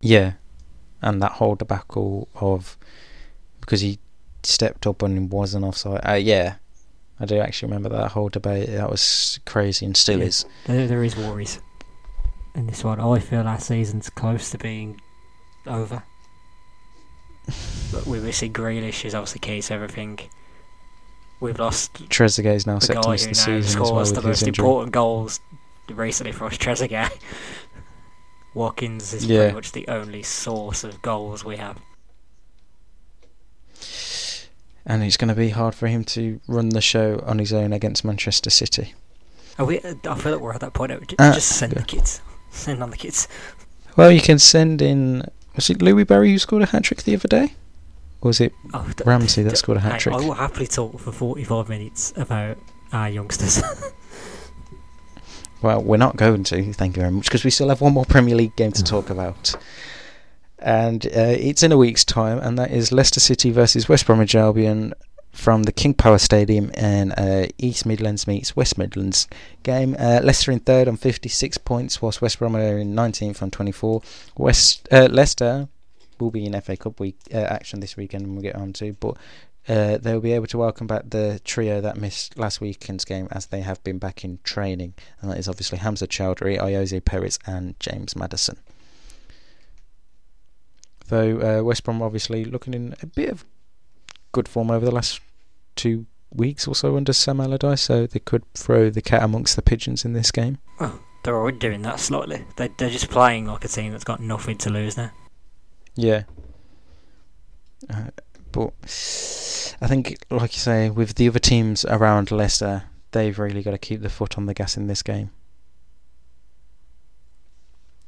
Yeah, 0.01 0.33
and 1.01 1.21
that 1.21 1.33
whole 1.33 1.55
debacle 1.55 2.27
of 2.35 2.77
because 3.61 3.81
he 3.81 3.99
stepped 4.43 4.85
up 4.85 5.01
and 5.01 5.31
wasn't 5.31 5.65
offside. 5.65 6.01
Uh, 6.07 6.13
yeah, 6.13 6.55
I 7.23 7.25
do 7.25 7.39
actually 7.39 7.67
remember 7.67 7.89
that 7.89 8.11
whole 8.11 8.29
debate. 8.29 8.69
That 8.69 8.89
was 8.89 9.39
crazy 9.45 9.85
and 9.85 9.95
still 9.95 10.19
yeah, 10.19 10.25
is. 10.25 10.45
There, 10.65 10.87
there 10.87 11.03
is 11.03 11.15
worries 11.15 11.59
in 12.53 12.67
this 12.67 12.83
one. 12.83 12.99
I 12.99 13.19
feel 13.19 13.47
our 13.47 13.59
season's 13.59 14.09
close 14.09 14.51
to 14.51 14.57
being 14.57 15.01
over. 15.65 16.03
but 17.91 18.05
we're 18.05 18.21
missing 18.21 18.53
Grealish 18.53 19.05
is 19.05 19.15
obviously 19.15 19.39
key 19.39 19.61
to 19.61 19.73
everything. 19.73 20.19
We've 21.39 21.59
lost 21.59 21.93
Trezeguet 22.09 22.55
is 22.55 22.67
now 22.67 22.79
set 22.79 23.01
to 23.01 23.09
miss 23.09 23.25
the 23.25 23.35
season 23.35 23.63
scores 23.63 24.11
well 24.11 24.21
the 24.21 24.27
most 24.27 24.43
injury. 24.43 24.65
important 24.65 24.93
goals 24.93 25.39
recently 25.89 26.31
for 26.31 26.45
us. 26.45 26.57
Trezeguet. 26.57 27.17
Watkins 28.53 29.13
is 29.13 29.25
yeah. 29.25 29.39
pretty 29.39 29.55
much 29.55 29.71
the 29.71 29.87
only 29.87 30.23
source 30.23 30.83
of 30.83 31.01
goals 31.01 31.43
we 31.43 31.57
have 31.57 31.79
and 34.85 35.03
it's 35.03 35.17
going 35.17 35.29
to 35.29 35.35
be 35.35 35.49
hard 35.49 35.75
for 35.75 35.87
him 35.87 36.03
to 36.03 36.39
run 36.47 36.69
the 36.69 36.81
show 36.81 37.23
on 37.25 37.39
his 37.39 37.53
own 37.53 37.73
against 37.73 38.03
Manchester 38.03 38.49
City. 38.49 38.93
Are 39.57 39.65
we? 39.65 39.79
I 39.79 40.15
feel 40.15 40.33
like 40.33 40.41
we're 40.41 40.53
at 40.53 40.61
that 40.61 40.73
point. 40.73 40.91
Uh, 40.91 41.33
just 41.33 41.49
send 41.57 41.73
yeah. 41.73 41.79
the 41.79 41.85
kids. 41.85 42.21
Send 42.49 42.81
on 42.81 42.89
the 42.89 42.97
kids. 42.97 43.27
Well, 43.95 44.11
you 44.11 44.21
can 44.21 44.39
send 44.39 44.81
in. 44.81 45.23
Was 45.55 45.69
it 45.69 45.81
Louie 45.81 46.03
Barry 46.03 46.31
who 46.31 46.39
scored 46.39 46.63
a 46.63 46.65
hat 46.65 46.83
trick 46.83 47.03
the 47.03 47.15
other 47.15 47.27
day? 47.27 47.53
Or 48.21 48.29
was 48.29 48.41
it 48.41 48.53
oh, 48.73 48.89
d- 48.95 49.03
Ramsey 49.05 49.43
that 49.43 49.51
d- 49.51 49.55
scored 49.55 49.77
a 49.77 49.81
hat 49.81 49.99
trick? 49.99 50.15
I 50.15 50.17
will 50.17 50.33
happily 50.33 50.65
talk 50.65 50.99
for 50.99 51.11
45 51.11 51.69
minutes 51.69 52.13
about 52.15 52.57
our 52.91 53.09
youngsters. 53.09 53.61
well, 55.61 55.83
we're 55.83 55.97
not 55.97 56.15
going 56.15 56.43
to, 56.45 56.73
thank 56.73 56.95
you 56.95 57.01
very 57.01 57.11
much, 57.11 57.25
because 57.25 57.43
we 57.43 57.51
still 57.51 57.69
have 57.69 57.81
one 57.81 57.93
more 57.93 58.05
Premier 58.05 58.35
League 58.35 58.55
game 58.55 58.71
to 58.71 58.83
talk 58.83 59.09
about 59.09 59.55
and 60.63 61.05
uh, 61.07 61.35
it's 61.37 61.61
in 61.61 61.71
a 61.71 61.77
week's 61.77 62.05
time, 62.05 62.39
and 62.39 62.57
that 62.57 62.71
is 62.71 62.91
Leicester 62.91 63.19
City 63.19 63.51
versus 63.51 63.89
West 63.89 64.05
Bromwich 64.05 64.33
Albion 64.33 64.93
from 65.33 65.63
the 65.63 65.71
King 65.71 65.93
Power 65.93 66.17
Stadium 66.17 66.69
in 66.71 67.11
uh, 67.13 67.47
East 67.57 67.85
Midlands 67.85 68.27
meets 68.27 68.55
West 68.55 68.77
Midlands 68.77 69.27
game. 69.63 69.95
Uh, 69.99 70.21
Leicester 70.23 70.51
in 70.51 70.59
third 70.59 70.87
on 70.87 70.95
56 70.95 71.57
points, 71.59 72.01
whilst 72.01 72.21
West 72.21 72.39
Brom 72.39 72.55
are 72.55 72.77
in 72.77 72.95
19th 72.95 73.41
on 73.41 73.51
24. 73.51 74.01
West 74.37 74.87
uh, 74.91 75.09
Leicester 75.11 75.67
will 76.19 76.31
be 76.31 76.45
in 76.45 76.59
FA 76.61 76.77
Cup 76.77 76.99
week 76.99 77.17
uh, 77.33 77.37
action 77.37 77.81
this 77.81 77.97
weekend, 77.97 78.25
and 78.25 78.33
we'll 78.33 78.43
get 78.43 78.55
on 78.55 78.73
to, 78.73 78.93
but. 78.93 79.17
Uh, 79.65 79.97
they'll 79.99 80.19
be 80.19 80.33
able 80.33 80.45
to 80.45 80.57
welcome 80.57 80.87
back 80.87 81.03
the 81.11 81.39
trio 81.45 81.79
that 81.79 81.95
missed 81.95 82.37
last 82.37 82.59
weekend's 82.59 83.05
game 83.05 83.29
as 83.31 83.45
they 83.45 83.61
have 83.61 83.81
been 83.85 83.97
back 83.97 84.25
in 84.25 84.37
training, 84.43 84.93
and 85.21 85.31
that 85.31 85.37
is 85.37 85.47
obviously 85.47 85.77
Hamza 85.77 86.05
Choudhury, 86.05 86.59
Ayoze 86.59 87.05
Perez, 87.05 87.39
and 87.47 87.79
James 87.79 88.13
Maddison. 88.13 88.57
Though 91.13 91.59
uh, 91.59 91.63
West 91.63 91.83
Brom 91.83 92.01
obviously 92.01 92.43
looking 92.43 92.73
in 92.73 92.95
a 93.03 93.05
bit 93.05 93.29
of 93.29 93.45
good 94.31 94.47
form 94.47 94.71
over 94.71 94.83
the 94.83 94.91
last 94.91 95.21
two 95.75 96.07
weeks 96.31 96.67
or 96.67 96.73
so 96.73 96.97
under 96.97 97.13
Sam 97.13 97.39
Allardyce, 97.39 97.81
so 97.81 98.07
they 98.07 98.17
could 98.17 98.51
throw 98.55 98.89
the 98.89 98.99
cat 99.03 99.21
amongst 99.21 99.55
the 99.55 99.61
pigeons 99.61 100.05
in 100.05 100.13
this 100.13 100.31
game. 100.31 100.57
Oh, 100.79 100.99
they're 101.23 101.35
already 101.35 101.59
doing 101.59 101.83
that 101.83 101.99
slightly. 101.99 102.43
They 102.57 102.69
they're 102.79 102.89
just 102.89 103.11
playing 103.11 103.45
like 103.45 103.63
a 103.63 103.67
team 103.67 103.91
that's 103.91 104.03
got 104.03 104.21
nothing 104.21 104.57
to 104.57 104.71
lose 104.71 104.97
now. 104.97 105.11
Yeah. 105.93 106.23
Uh, 107.87 108.09
but 108.51 108.73
I 109.79 109.85
think, 109.85 110.17
like 110.31 110.53
you 110.53 110.59
say, 110.61 110.89
with 110.89 111.13
the 111.13 111.27
other 111.27 111.37
teams 111.37 111.85
around 111.85 112.31
Leicester, 112.31 112.85
they've 113.11 113.37
really 113.37 113.61
got 113.61 113.71
to 113.71 113.77
keep 113.77 114.01
the 114.01 114.09
foot 114.09 114.35
on 114.35 114.47
the 114.47 114.55
gas 114.55 114.77
in 114.77 114.87
this 114.87 115.03
game 115.03 115.29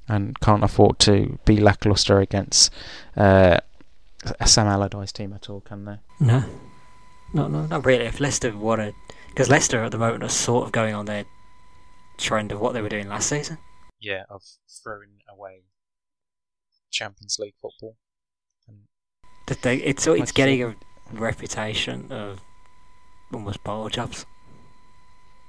and 0.07 0.39
can't 0.39 0.63
afford 0.63 0.99
to 0.99 1.39
be 1.45 1.57
lackluster 1.57 2.19
against 2.19 2.71
uh, 3.17 3.59
a 4.39 4.47
Sam 4.47 4.67
Allardyce 4.67 5.11
team 5.11 5.33
at 5.33 5.49
all, 5.49 5.61
can 5.61 5.85
they? 5.85 5.97
No, 6.19 6.43
no, 7.33 7.47
no, 7.47 7.65
not 7.65 7.85
really. 7.85 8.05
If 8.05 8.19
Leicester 8.19 8.55
wanted, 8.55 8.93
because 9.29 9.49
Leicester 9.49 9.83
at 9.83 9.91
the 9.91 9.97
moment 9.97 10.23
are 10.23 10.29
sort 10.29 10.65
of 10.65 10.71
going 10.71 10.93
on 10.95 11.05
their 11.05 11.25
trend 12.17 12.51
of 12.51 12.59
what 12.61 12.73
they 12.73 12.81
were 12.81 12.89
doing 12.89 13.09
last 13.09 13.29
season. 13.29 13.57
yeah, 13.99 14.23
of 14.29 14.41
throwing 14.83 15.21
away 15.29 15.63
Champions 16.91 17.37
League 17.39 17.55
football. 17.61 17.95
That 19.47 19.61
they, 19.61 19.77
it's 19.77 20.07
it's 20.07 20.31
getting 20.31 20.63
a 20.63 20.75
reputation 21.11 22.11
of 22.11 22.39
almost 23.31 23.63
bottle 23.63 23.89
jobs. 23.89 24.25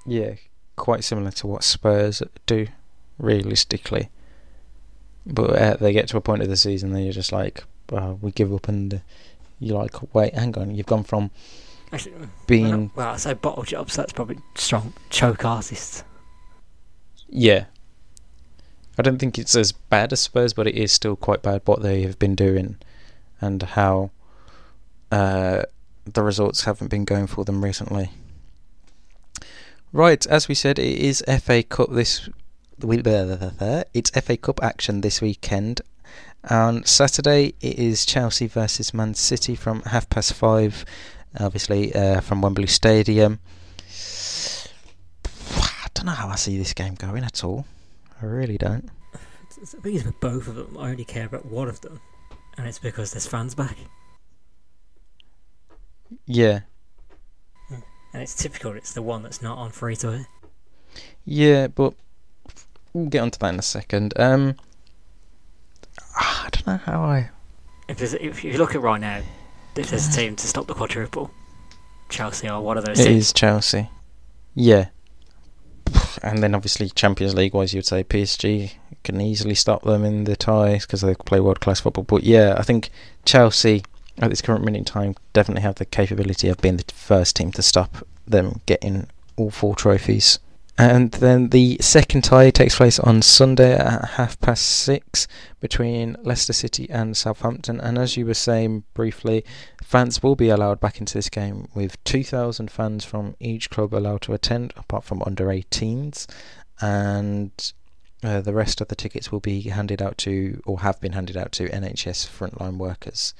Yeah, 0.05 0.35
quite 0.77 1.03
similar 1.03 1.31
to 1.31 1.47
what 1.47 1.65
Spurs 1.65 2.23
do, 2.45 2.67
realistically. 3.19 4.11
But 5.27 5.51
uh, 5.51 5.77
they 5.77 5.93
get 5.93 6.09
to 6.09 6.17
a 6.17 6.21
point 6.21 6.43
of 6.43 6.49
the 6.49 6.57
season 6.57 6.93
that 6.93 7.03
you're 7.03 7.13
just 7.13 7.33
like, 7.33 7.65
well, 7.91 8.19
we 8.23 8.31
give 8.31 8.53
up, 8.53 8.69
and 8.69 8.95
uh, 8.95 8.99
you're 9.59 9.79
like, 9.79 10.15
wait, 10.15 10.35
hang 10.35 10.57
on, 10.57 10.75
you've 10.75 10.87
gone 10.87 11.05
from 11.05 11.31
Actually, 11.93 12.15
being 12.47 12.91
well, 12.95 13.11
I 13.11 13.17
say 13.17 13.35
bottle 13.35 13.63
jobs. 13.63 13.95
That's 13.95 14.13
probably 14.13 14.39
strong. 14.55 14.93
Choke 15.11 15.45
artists. 15.45 16.03
Yeah. 17.29 17.67
I 18.99 19.03
don't 19.03 19.19
think 19.19 19.39
it's 19.39 19.55
as 19.55 19.73
bad 19.73 20.13
I 20.13 20.17
suppose, 20.17 20.53
but 20.53 20.67
it 20.67 20.75
is 20.75 20.91
still 20.91 21.17
quite 21.17 21.43
bad 21.43 21.63
what 21.65 21.83
they 21.83 22.03
have 22.03 22.19
been 22.19 22.35
doing 22.35 22.77
and 23.41 23.63
how 23.63 24.11
uh, 25.13 25.63
the 26.05 26.23
results 26.23 26.65
haven't 26.65 26.89
been 26.89 27.05
going 27.05 27.27
for 27.27 27.45
them 27.45 27.63
recently. 27.63 28.11
Right, 29.93 30.27
as 30.27 30.49
we 30.49 30.55
said, 30.55 30.79
it 30.79 30.99
is 30.99 31.23
FA 31.41 31.63
Cup 31.63 31.93
this. 31.93 32.29
It's 32.79 34.11
FA 34.11 34.37
Cup 34.37 34.63
action 34.63 35.01
this 35.01 35.21
weekend. 35.21 35.81
On 36.51 36.85
Saturday, 36.85 37.55
it 37.61 37.79
is 37.79 38.05
Chelsea 38.07 38.47
versus 38.47 38.93
Man 38.95 39.15
City 39.15 39.55
from 39.57 39.83
half 39.83 40.09
past 40.09 40.35
five, 40.35 40.85
obviously 41.41 41.95
uh, 41.95 42.21
from 42.21 42.43
Wembley 42.43 42.67
Stadium. 42.67 43.41
I 45.57 45.89
don't 45.95 46.07
know 46.07 46.13
how 46.13 46.29
I 46.29 46.37
see 46.37 46.59
this 46.59 46.75
game 46.75 46.95
going 46.95 47.25
at 47.25 47.43
all. 47.43 47.65
I 48.23 48.27
really 48.27 48.59
don't. 48.59 48.91
It's- 49.57 49.75
The 49.83 49.95
is 49.97 50.05
with 50.05 50.21
both 50.21 50.47
of 50.47 50.55
them, 50.55 50.77
I 50.79 50.91
only 50.91 51.05
care 51.05 51.25
about 51.27 51.47
one 51.47 51.69
of 51.69 51.81
them, 51.81 52.01
and 52.59 52.69
it's 52.69 52.79
because 52.79 53.13
there's 53.13 53.27
fans 53.27 53.55
back. 53.55 53.77
Yeah, 56.27 56.61
And 58.13 58.23
it's 58.23 58.35
typical. 58.35 58.73
It's 58.77 58.93
the 58.93 59.03
one 59.03 59.23
that's 59.25 59.43
not 59.43 59.59
on 59.59 59.71
free 59.73 59.97
to 59.97 60.09
air. 60.13 60.27
yeah, 61.25 61.67
but 61.67 61.95
we'll 62.97 63.07
get 63.07 63.21
onto 63.21 63.39
that 63.39 63.53
in 63.53 63.59
a 63.59 63.63
second. 63.63 64.15
Um, 64.19 64.57
I 66.17 66.49
don't 66.51 66.67
know 66.67 66.77
how 66.79 67.03
I. 67.03 67.31
If, 67.89 68.03
if 68.15 68.43
you 68.43 68.57
look 68.59 68.75
at 68.75 68.81
right 68.81 69.01
now, 69.01 69.21
if 69.77 69.91
there's 69.91 70.09
a 70.09 70.13
team 70.13 70.35
to 70.37 70.47
stop 70.47 70.67
the 70.67 70.75
quadruple, 70.75 71.31
Chelsea 72.09 72.49
are 72.49 72.61
one 72.61 72.79
of 72.79 72.85
those 72.85 72.99
It 72.99 73.05
teams. 73.05 73.27
is 73.27 73.33
Chelsea. 73.33 73.91
Yeah. 74.55 74.89
And 76.23 76.43
then 76.43 76.55
obviously 76.55 76.89
Champions 76.89 77.35
League 77.35 77.55
wise, 77.55 77.75
you'd 77.75 77.87
say 77.87 78.03
PSG 78.03 78.73
can 79.05 79.21
easily 79.21 79.55
stop 79.55 79.83
them 79.83 80.05
in 80.05 80.25
the 80.25 80.35
ties 80.35 80.87
because 80.87 81.03
they 81.03 81.15
play 81.15 81.39
world 81.39 81.61
class 81.61 81.81
football. 81.81 82.05
But 82.05 82.25
yeah, 82.25 82.55
I 82.57 82.63
think 82.63 82.91
Chelsea 83.25 83.83
at 84.19 84.31
this 84.31 84.41
current 84.41 84.65
minute 84.65 84.79
in 84.79 84.85
time 84.85 85.15
definitely 85.35 85.63
have 85.63 85.75
the 85.77 85.85
capability 85.85 86.49
of 86.49 86.57
being 86.59 86.79
the 86.79 86.85
first 86.95 87.37
team 87.37 87.53
to 87.53 87.63
stop 87.63 88.07
them 88.27 88.63
getting 88.65 89.07
all 89.37 89.51
four 89.51 89.77
trophies. 89.77 90.39
And 90.79 91.11
then 91.13 91.49
the 91.49 91.79
second 91.81 92.25
tie 92.25 92.51
takes 92.51 92.77
place 92.77 92.99
on 92.99 93.23
Sunday 93.23 93.75
at 93.75 94.11
half 94.11 94.39
past 94.41 94.67
six 94.67 95.27
between 95.59 96.17
Leicester 96.23 96.53
City 96.53 96.89
and 96.91 97.17
Southampton. 97.17 97.81
And 97.81 97.97
as 97.97 98.19
you 98.19 98.27
were 98.27 98.35
saying 98.35 98.85
briefly, 98.93 99.43
fans 99.83 100.23
will 100.23 100.37
be 100.37 100.51
allowed 100.51 100.79
back 100.79 100.99
into 101.01 101.15
this 101.15 101.31
game 101.31 101.69
with 101.75 102.03
2,000 102.05 102.71
fans 102.71 103.07
from 103.07 103.37
each 103.41 103.71
club 103.71 103.95
allowed 103.95 104.21
to 104.23 104.35
attend, 104.35 104.75
apart 104.77 105.05
from 105.05 105.23
under 105.25 105.47
18s. 105.47 106.27
And 106.83 107.73
uh, 108.23 108.43
the 108.43 108.53
rest 108.53 108.83
of 108.83 108.89
the 108.89 108.97
tickets 108.97 109.33
will 109.33 109.41
be 109.41 109.63
handed 109.63 110.03
out 110.03 110.19
to, 110.19 110.61
or 110.67 110.81
have 110.81 111.01
been 111.01 111.13
handed 111.13 111.39
out 111.39 111.53
to, 111.53 111.71
NHS 111.71 112.29
frontline 112.29 112.77
workers. 112.77 113.33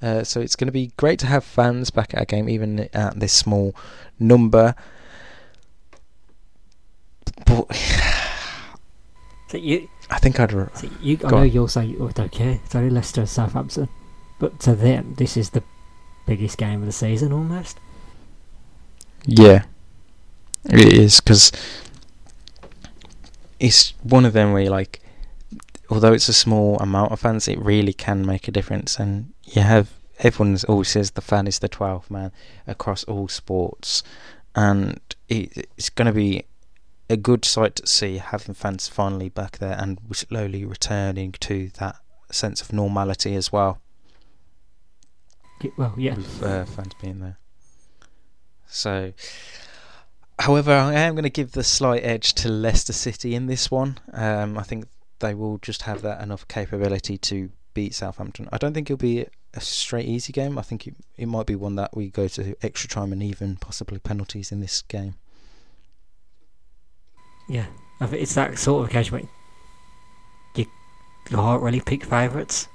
Uh, 0.00 0.22
so 0.22 0.40
it's 0.40 0.54
going 0.54 0.66
to 0.66 0.72
be 0.72 0.92
great 0.96 1.18
to 1.20 1.26
have 1.26 1.42
fans 1.42 1.90
back 1.90 2.14
at 2.14 2.22
a 2.22 2.26
game, 2.26 2.48
even 2.48 2.88
at 2.92 3.18
this 3.18 3.32
small 3.32 3.74
number. 4.20 4.76
But 7.46 7.66
So 9.54 9.58
you, 9.58 9.88
I 10.10 10.18
think 10.18 10.40
I'd. 10.40 10.50
so 10.50 10.88
you, 11.00 11.16
I 11.24 11.30
know 11.30 11.36
on. 11.36 11.50
you'll 11.50 11.68
say 11.68 11.84
you 11.84 11.98
oh, 12.00 12.08
don't 12.08 12.32
care. 12.32 12.58
It's 12.64 12.74
only 12.74 12.90
Leicester 12.90 13.20
and 13.20 13.30
Southampton, 13.30 13.88
but 14.40 14.58
to 14.60 14.74
them, 14.74 15.14
this 15.16 15.36
is 15.36 15.50
the 15.50 15.62
biggest 16.26 16.58
game 16.58 16.80
of 16.80 16.86
the 16.86 16.92
season 16.92 17.32
almost. 17.32 17.78
Yeah, 19.26 19.62
it 20.64 20.92
is 20.92 21.20
because 21.20 21.52
it's 23.60 23.94
one 24.02 24.24
of 24.24 24.32
them 24.32 24.52
where 24.52 24.62
you 24.62 24.70
like, 24.70 25.00
although 25.88 26.12
it's 26.12 26.28
a 26.28 26.32
small 26.34 26.76
amount 26.78 27.12
of 27.12 27.20
fans, 27.20 27.46
it 27.46 27.60
really 27.60 27.92
can 27.92 28.26
make 28.26 28.48
a 28.48 28.50
difference. 28.50 28.98
And 28.98 29.32
you 29.44 29.62
have 29.62 29.92
everyone's 30.18 30.64
always 30.64 30.88
says 30.88 31.12
the 31.12 31.20
fan 31.20 31.46
is 31.46 31.60
the 31.60 31.68
twelfth 31.68 32.10
man 32.10 32.32
across 32.66 33.04
all 33.04 33.28
sports, 33.28 34.02
and 34.56 34.98
it, 35.28 35.68
it's 35.76 35.90
going 35.90 36.06
to 36.06 36.12
be 36.12 36.44
a 37.08 37.16
good 37.16 37.44
sight 37.44 37.76
to 37.76 37.86
see 37.86 38.18
having 38.18 38.54
fans 38.54 38.88
finally 38.88 39.28
back 39.28 39.58
there 39.58 39.76
and 39.78 39.98
slowly 40.12 40.64
returning 40.64 41.32
to 41.32 41.68
that 41.78 41.96
sense 42.30 42.60
of 42.62 42.72
normality 42.72 43.34
as 43.34 43.52
well 43.52 43.78
Well, 45.76 45.94
yeah, 45.96 46.14
with 46.14 46.42
uh, 46.42 46.64
fans 46.64 46.92
being 47.00 47.20
there. 47.20 47.38
So, 48.66 49.12
however, 50.38 50.72
I 50.72 50.94
am 50.94 51.14
going 51.14 51.24
to 51.24 51.30
give 51.30 51.52
the 51.52 51.64
slight 51.64 52.04
edge 52.04 52.34
to 52.34 52.48
Leicester 52.48 52.92
City 52.92 53.34
in 53.34 53.46
this 53.46 53.70
one. 53.70 53.98
Um, 54.12 54.58
I 54.58 54.62
think 54.62 54.86
they 55.20 55.34
will 55.34 55.58
just 55.58 55.82
have 55.82 56.02
that 56.02 56.20
enough 56.20 56.46
capability 56.48 57.16
to 57.18 57.50
beat 57.72 57.94
Southampton. 57.94 58.48
I 58.52 58.58
don't 58.58 58.74
think 58.74 58.90
it'll 58.90 58.98
be 58.98 59.26
a 59.54 59.60
straight 59.60 60.06
easy 60.06 60.32
game. 60.32 60.58
I 60.58 60.62
think 60.62 60.86
it, 60.86 60.96
it 61.16 61.26
might 61.26 61.46
be 61.46 61.54
one 61.54 61.76
that 61.76 61.96
we 61.96 62.10
go 62.10 62.26
to 62.28 62.56
extra 62.62 62.88
time 62.88 63.12
and 63.12 63.22
even 63.22 63.56
possibly 63.56 63.98
penalties 63.98 64.50
in 64.50 64.60
this 64.60 64.82
game. 64.82 65.14
Yeah. 67.48 67.66
I 68.00 68.06
think 68.06 68.22
it's 68.22 68.34
that 68.34 68.58
sort 68.58 68.82
of 68.82 68.90
occasion 68.90 69.12
where 69.12 69.22
you 70.56 70.66
can't 71.26 71.62
really 71.62 71.80
pick 71.80 72.04
favourites. 72.04 72.68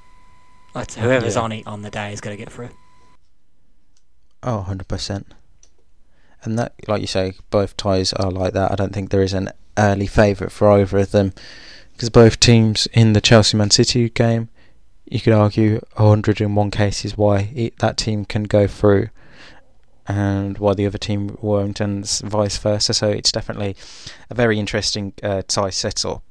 Like 0.73 0.91
whoever's 0.93 1.35
Yeah. 1.35 1.41
on 1.41 1.51
it 1.51 1.67
on 1.67 1.81
the 1.81 1.89
day 1.89 2.13
is 2.13 2.21
going 2.21 2.35
to 2.37 2.43
get 2.43 2.51
through. 2.51 2.69
Oh, 4.43 4.65
100%. 4.67 5.25
And 6.43 6.57
that, 6.57 6.73
like 6.87 7.01
you 7.01 7.07
say, 7.07 7.33
both 7.49 7.75
ties 7.75 8.13
are 8.13 8.31
like 8.31 8.53
that. 8.53 8.71
I 8.71 8.75
don't 8.75 8.93
think 8.93 9.09
there 9.09 9.21
is 9.23 9.33
an 9.33 9.49
early 9.77 10.07
favourite 10.07 10.51
for 10.53 10.69
either 10.71 10.97
of 10.99 11.11
them. 11.11 11.33
Because 11.93 12.09
both 12.09 12.39
teams 12.39 12.87
in 12.93 13.11
the 13.13 13.19
Chelsea 13.19 13.57
Man 13.57 13.71
City 13.71 14.09
game, 14.09 14.47
you 15.05 15.19
could 15.19 15.33
argue 15.33 15.81
101 15.97 16.71
cases 16.71 17.17
why 17.17 17.51
it, 17.53 17.77
that 17.79 17.97
team 17.97 18.23
can 18.23 18.43
go 18.43 18.67
through 18.67 19.09
and 20.09 20.57
why 20.57 20.73
the 20.73 20.87
other 20.87 20.97
team 20.97 21.37
won't, 21.39 21.79
and 21.79 22.05
vice 22.23 22.57
versa. 22.57 22.93
So 22.93 23.07
it's 23.07 23.31
definitely 23.31 23.75
a 24.29 24.35
very 24.35 24.59
interesting 24.59 25.13
uh, 25.23 25.43
tie 25.47 25.69
setup. 25.69 26.23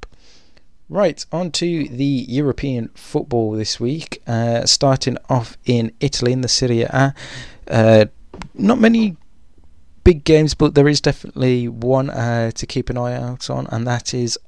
Right, 0.91 1.25
on 1.31 1.53
to 1.53 1.87
the 1.89 2.27
European 2.29 2.89
football 2.95 3.53
this 3.53 3.79
week. 3.79 4.23
Uh, 4.27 4.67
starting 4.67 5.17
off 5.29 5.57
in 5.65 5.93
Italy 6.01 6.33
in 6.33 6.41
the 6.41 6.49
Serie 6.49 6.83
A. 6.83 7.15
Uh, 7.69 8.07
not 8.55 8.81
many 8.81 9.17
big 10.03 10.25
games, 10.25 10.55
but 10.55 10.75
there 10.75 10.89
is 10.89 11.01
definitely 11.01 11.69
one 11.69 12.09
uh, 12.09 12.51
to 12.53 12.67
keep 12.67 12.89
an 12.89 12.97
eye 12.97 13.15
out 13.15 13.51
on, 13.51 13.67
and 13.67 13.87
that 13.87 14.15
is, 14.15 14.39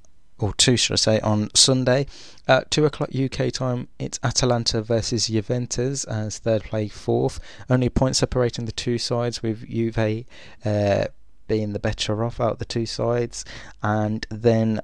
or 0.40 0.54
two, 0.54 0.76
should 0.76 0.94
I 0.94 0.96
say, 0.96 1.20
on 1.20 1.50
Sunday 1.54 2.06
at 2.48 2.70
two 2.70 2.84
o'clock 2.84 3.10
UK 3.14 3.52
time. 3.52 3.88
It's 3.98 4.18
Atalanta 4.22 4.82
versus 4.82 5.28
Juventus 5.28 6.04
as 6.04 6.38
third 6.38 6.64
play 6.64 6.88
fourth. 6.88 7.38
Only 7.68 7.86
a 7.86 7.90
point 7.90 8.16
separating 8.16 8.64
the 8.64 8.72
two 8.72 8.98
sides, 8.98 9.42
with 9.42 9.68
Juve 9.68 10.24
uh, 10.64 11.06
being 11.46 11.72
the 11.72 11.78
better 11.78 12.24
off 12.24 12.40
out 12.40 12.52
of 12.52 12.58
the 12.58 12.64
two 12.64 12.86
sides, 12.86 13.44
and 13.82 14.26
then 14.30 14.80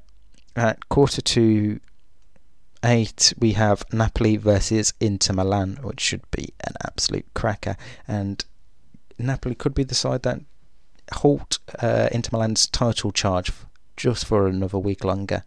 at 0.54 0.88
quarter 0.88 1.20
to 1.20 1.80
eight 2.84 3.32
we 3.38 3.52
have 3.52 3.84
Napoli 3.92 4.36
versus 4.36 4.92
Inter 5.00 5.34
Milan, 5.34 5.78
which 5.82 6.00
should 6.00 6.30
be 6.30 6.54
an 6.64 6.74
absolute 6.84 7.26
cracker. 7.34 7.76
And 8.06 8.44
Napoli 9.18 9.54
could 9.54 9.74
be 9.74 9.84
the 9.84 9.94
side 9.94 10.22
that 10.22 10.40
halt 11.12 11.58
uh, 11.80 12.08
Inter 12.12 12.30
Milan's 12.32 12.66
title 12.66 13.12
charge 13.12 13.52
just 13.96 14.26
for 14.26 14.46
another 14.46 14.78
week 14.78 15.04
longer. 15.04 15.44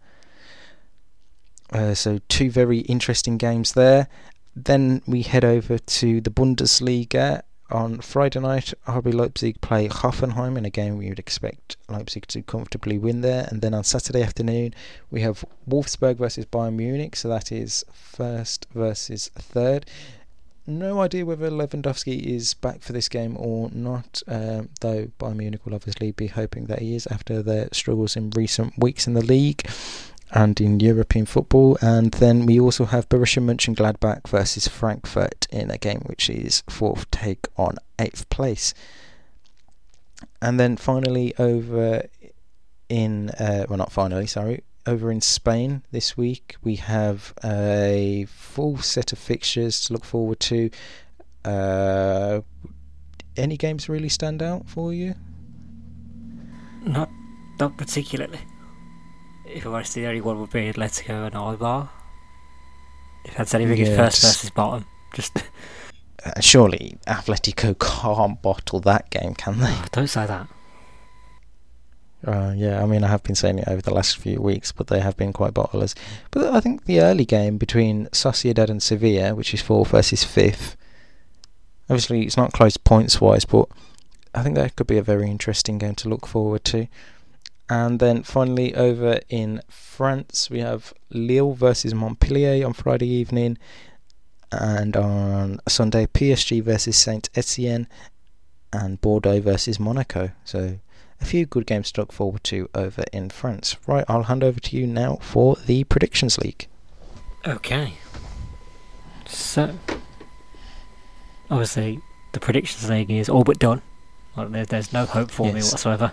Uh, 1.72 1.94
so 1.94 2.18
two 2.28 2.50
very 2.50 2.80
interesting 2.80 3.36
games 3.36 3.72
there. 3.72 4.08
Then 4.56 5.02
we 5.06 5.22
head 5.22 5.44
over 5.44 5.78
to 5.78 6.20
the 6.20 6.30
Bundesliga. 6.30 7.42
On 7.70 8.00
Friday 8.00 8.40
night, 8.40 8.74
RB 8.88 9.14
Leipzig 9.14 9.60
play 9.60 9.88
Hoffenheim 9.88 10.58
in 10.58 10.64
a 10.64 10.70
game 10.70 10.96
we 10.96 11.08
would 11.08 11.20
expect 11.20 11.76
Leipzig 11.88 12.26
to 12.26 12.42
comfortably 12.42 12.98
win 12.98 13.20
there. 13.20 13.46
And 13.48 13.62
then 13.62 13.74
on 13.74 13.84
Saturday 13.84 14.24
afternoon, 14.24 14.74
we 15.12 15.20
have 15.20 15.44
Wolfsburg 15.68 16.16
versus 16.16 16.46
Bayern 16.46 16.74
Munich. 16.74 17.14
So 17.14 17.28
that 17.28 17.52
is 17.52 17.84
first 17.92 18.66
versus 18.74 19.30
third. 19.36 19.86
No 20.66 21.00
idea 21.00 21.24
whether 21.24 21.50
Lewandowski 21.50 22.22
is 22.22 22.54
back 22.54 22.82
for 22.82 22.92
this 22.92 23.08
game 23.08 23.36
or 23.38 23.70
not, 23.72 24.22
um, 24.28 24.68
though 24.80 25.08
Bayern 25.18 25.36
Munich 25.36 25.64
will 25.64 25.74
obviously 25.74 26.12
be 26.12 26.28
hoping 26.28 26.66
that 26.66 26.80
he 26.80 26.94
is 26.94 27.06
after 27.08 27.42
their 27.42 27.68
struggles 27.72 28.14
in 28.14 28.30
recent 28.30 28.74
weeks 28.78 29.06
in 29.06 29.14
the 29.14 29.24
league. 29.24 29.68
and 30.32 30.60
in 30.60 30.78
European 30.78 31.26
football. 31.26 31.76
And 31.80 32.12
then 32.12 32.46
we 32.46 32.60
also 32.60 32.84
have 32.84 33.08
Borussia 33.08 33.42
Mönchengladbach 33.42 34.28
versus 34.28 34.68
Frankfurt 34.68 35.46
in 35.50 35.70
a 35.70 35.78
game 35.78 36.02
which 36.06 36.30
is 36.30 36.62
fourth 36.68 37.10
take 37.10 37.48
on 37.56 37.78
eighth 37.98 38.28
place. 38.30 38.72
And 40.40 40.60
then 40.60 40.76
finally 40.76 41.34
over 41.38 42.04
in 42.88 43.30
uh, 43.30 43.66
well 43.68 43.78
not 43.78 43.92
finally 43.92 44.26
sorry 44.26 44.62
over 44.86 45.10
in 45.10 45.20
Spain 45.20 45.82
this 45.92 46.16
week 46.16 46.56
we 46.62 46.76
have 46.76 47.34
a 47.44 48.26
full 48.28 48.78
set 48.78 49.12
of 49.12 49.18
fixtures 49.18 49.80
to 49.82 49.92
look 49.92 50.04
forward 50.04 50.40
to. 50.40 50.70
Uh, 51.44 52.40
any 53.36 53.56
games 53.56 53.88
really 53.88 54.08
stand 54.08 54.42
out 54.42 54.68
for 54.68 54.92
you? 54.92 55.14
Not, 56.82 57.10
not 57.58 57.76
particularly. 57.76 58.40
If 59.46 59.66
I 59.66 59.70
was 59.70 59.92
the 59.94 60.06
only 60.06 60.20
one 60.20 60.40
would 60.40 60.50
be 60.50 60.72
Atletico 60.72 61.26
and 61.26 61.34
Eibar. 61.34 61.88
If 63.24 63.36
that's 63.36 63.54
anything, 63.54 63.78
it's 63.78 63.90
Yeah, 63.90 63.96
first 63.96 64.18
it's- 64.18 64.34
versus 64.36 64.50
bottom. 64.50 64.86
Just 65.14 65.36
Uh, 66.24 66.38
surely 66.40 66.98
Atletico 67.06 67.74
can't 67.78 68.40
bottle 68.42 68.78
that 68.80 69.08
game, 69.10 69.34
can 69.34 69.58
they? 69.58 69.74
don't 69.92 70.06
say 70.06 70.26
that. 70.26 70.46
Uh, 72.26 72.52
yeah, 72.54 72.82
I 72.82 72.86
mean, 72.86 73.02
I 73.02 73.08
have 73.08 73.22
been 73.22 73.34
saying 73.34 73.60
it 73.60 73.68
over 73.68 73.80
the 73.80 73.94
last 73.94 74.18
few 74.18 74.40
weeks, 74.40 74.72
but 74.72 74.88
they 74.88 75.00
have 75.00 75.16
been 75.16 75.32
quite 75.32 75.54
bottlers. 75.54 75.94
But 76.30 76.54
I 76.54 76.60
think 76.60 76.84
the 76.84 77.00
early 77.00 77.24
game 77.24 77.56
between 77.56 78.06
Sociedad 78.08 78.68
and 78.68 78.82
Sevilla, 78.82 79.34
which 79.34 79.54
is 79.54 79.62
fourth 79.62 79.90
versus 79.90 80.22
fifth, 80.22 80.76
obviously 81.88 82.22
it's 82.22 82.36
not 82.36 82.52
close 82.52 82.76
points 82.76 83.20
wise, 83.20 83.44
but 83.44 83.68
I 84.34 84.42
think 84.42 84.54
that 84.56 84.76
could 84.76 84.86
be 84.86 84.98
a 84.98 85.02
very 85.02 85.30
interesting 85.30 85.78
game 85.78 85.94
to 85.96 86.08
look 86.08 86.26
forward 86.26 86.64
to. 86.64 86.86
And 87.70 88.00
then 88.00 88.22
finally, 88.22 88.74
over 88.74 89.20
in 89.28 89.62
France, 89.68 90.50
we 90.50 90.58
have 90.60 90.92
Lille 91.10 91.52
versus 91.52 91.94
Montpellier 91.94 92.66
on 92.66 92.72
Friday 92.72 93.08
evening, 93.08 93.58
and 94.52 94.96
on 94.96 95.60
Sunday, 95.68 96.06
PSG 96.06 96.62
versus 96.62 96.96
Saint 96.96 97.30
Etienne, 97.34 97.86
and 98.72 99.00
Bordeaux 99.00 99.40
versus 99.40 99.78
Monaco. 99.78 100.32
So 100.44 100.78
a 101.20 101.24
few 101.24 101.46
good 101.46 101.66
games 101.66 101.92
to 101.92 102.00
look 102.02 102.12
forward 102.12 102.42
to 102.44 102.68
over 102.74 103.04
in 103.12 103.30
France. 103.30 103.76
Right, 103.86 104.04
I'll 104.08 104.24
hand 104.24 104.42
over 104.44 104.58
to 104.60 104.76
you 104.76 104.86
now 104.86 105.16
for 105.20 105.56
the 105.66 105.84
predictions 105.84 106.38
league. 106.38 106.66
Okay. 107.46 107.94
So, 109.26 109.76
obviously, 111.50 112.00
the 112.32 112.40
predictions 112.40 112.88
league 112.88 113.10
is 113.10 113.28
all 113.28 113.44
but 113.44 113.58
done. 113.58 113.82
Like, 114.36 114.50
there, 114.52 114.66
there's 114.66 114.92
no 114.92 115.06
hope 115.06 115.30
for 115.30 115.46
me 115.46 115.54
Yes. 115.60 115.72
whatsoever. 115.72 116.12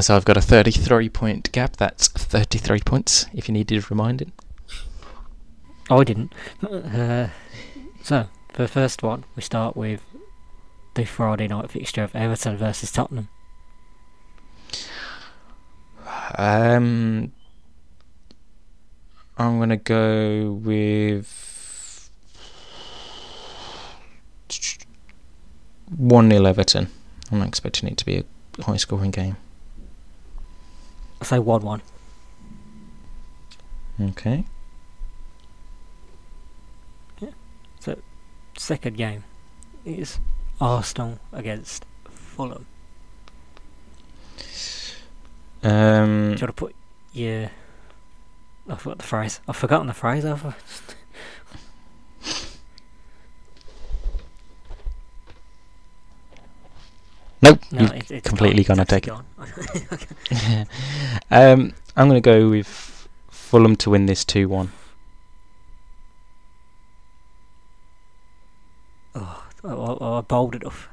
So 0.00 0.16
I've 0.16 0.24
got 0.24 0.38
a 0.38 0.40
33 0.40 1.10
point 1.10 1.52
gap. 1.52 1.76
That's 1.76 2.08
33 2.08 2.80
points 2.80 3.26
if 3.34 3.46
you 3.46 3.52
needed 3.52 3.90
reminding. 3.90 4.32
Oh, 5.90 6.00
I 6.00 6.04
didn't. 6.04 6.32
Uh, 6.62 7.28
so, 8.02 8.26
for 8.54 8.62
the 8.62 8.68
first 8.68 9.02
one, 9.02 9.24
we 9.36 9.42
start 9.42 9.76
with 9.76 10.00
the 10.94 11.04
Friday 11.04 11.46
night 11.48 11.70
fixture 11.70 12.02
of 12.02 12.14
Everton 12.16 12.56
versus 12.56 12.90
Tottenham. 12.90 13.28
Um, 16.36 17.32
I'm 19.38 19.58
gonna 19.58 19.76
go 19.76 20.52
with 20.52 22.10
one 25.96 26.30
0 26.30 26.44
Everton. 26.44 26.88
I'm 27.30 27.38
not 27.38 27.48
expecting 27.48 27.88
it 27.88 27.98
to 27.98 28.06
be 28.06 28.24
a 28.58 28.62
high 28.62 28.76
scoring 28.76 29.10
game. 29.10 29.36
I 31.20 31.24
say 31.24 31.38
1 31.38 31.62
1. 31.62 31.82
Okay. 34.00 34.44
so 37.80 37.96
Second 38.56 38.96
game 38.96 39.24
is 39.84 40.18
Arsenal 40.60 41.18
against 41.32 41.84
Fulham. 42.04 42.66
Um, 45.62 46.34
Do 46.34 46.40
you 46.40 46.40
want 46.40 46.40
to 46.40 46.52
put 46.52 46.74
yeah? 47.12 47.48
I 48.68 48.76
forgot 48.76 48.98
the 48.98 49.04
phrase. 49.04 49.40
I've 49.48 49.56
forgotten 49.56 49.86
the 49.86 49.94
phrase. 49.94 50.24
I've 50.24 50.42
Nope, 57.42 57.60
no, 57.72 57.80
you've 57.82 57.92
it, 57.92 58.10
it's 58.10 58.28
completely 58.28 58.62
gone. 58.62 58.76
gonna 58.76 58.82
It's 58.82 58.90
take 58.90 59.08
it. 59.08 60.68
um, 61.30 61.74
I'm 61.96 62.08
gonna 62.08 62.20
go 62.20 62.48
with 62.48 63.08
Fulham 63.30 63.74
to 63.76 63.90
win 63.90 64.06
this 64.06 64.24
two 64.24 64.48
one. 64.48 64.70
Oh, 69.14 69.44
I, 69.64 69.68
I, 69.68 70.18
I 70.18 70.20
bold 70.22 70.54
enough. 70.54 70.88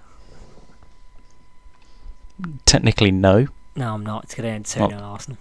Technically, 2.66 3.12
no. 3.12 3.48
No, 3.80 3.94
I'm 3.94 4.06
not. 4.06 4.26
It's 4.26 4.36
going 4.36 4.44
to 4.44 4.54
end 4.54 4.66
2 4.66 4.82
Oh. 4.82 4.90
0 4.90 5.02
Arsenal. 5.02 5.38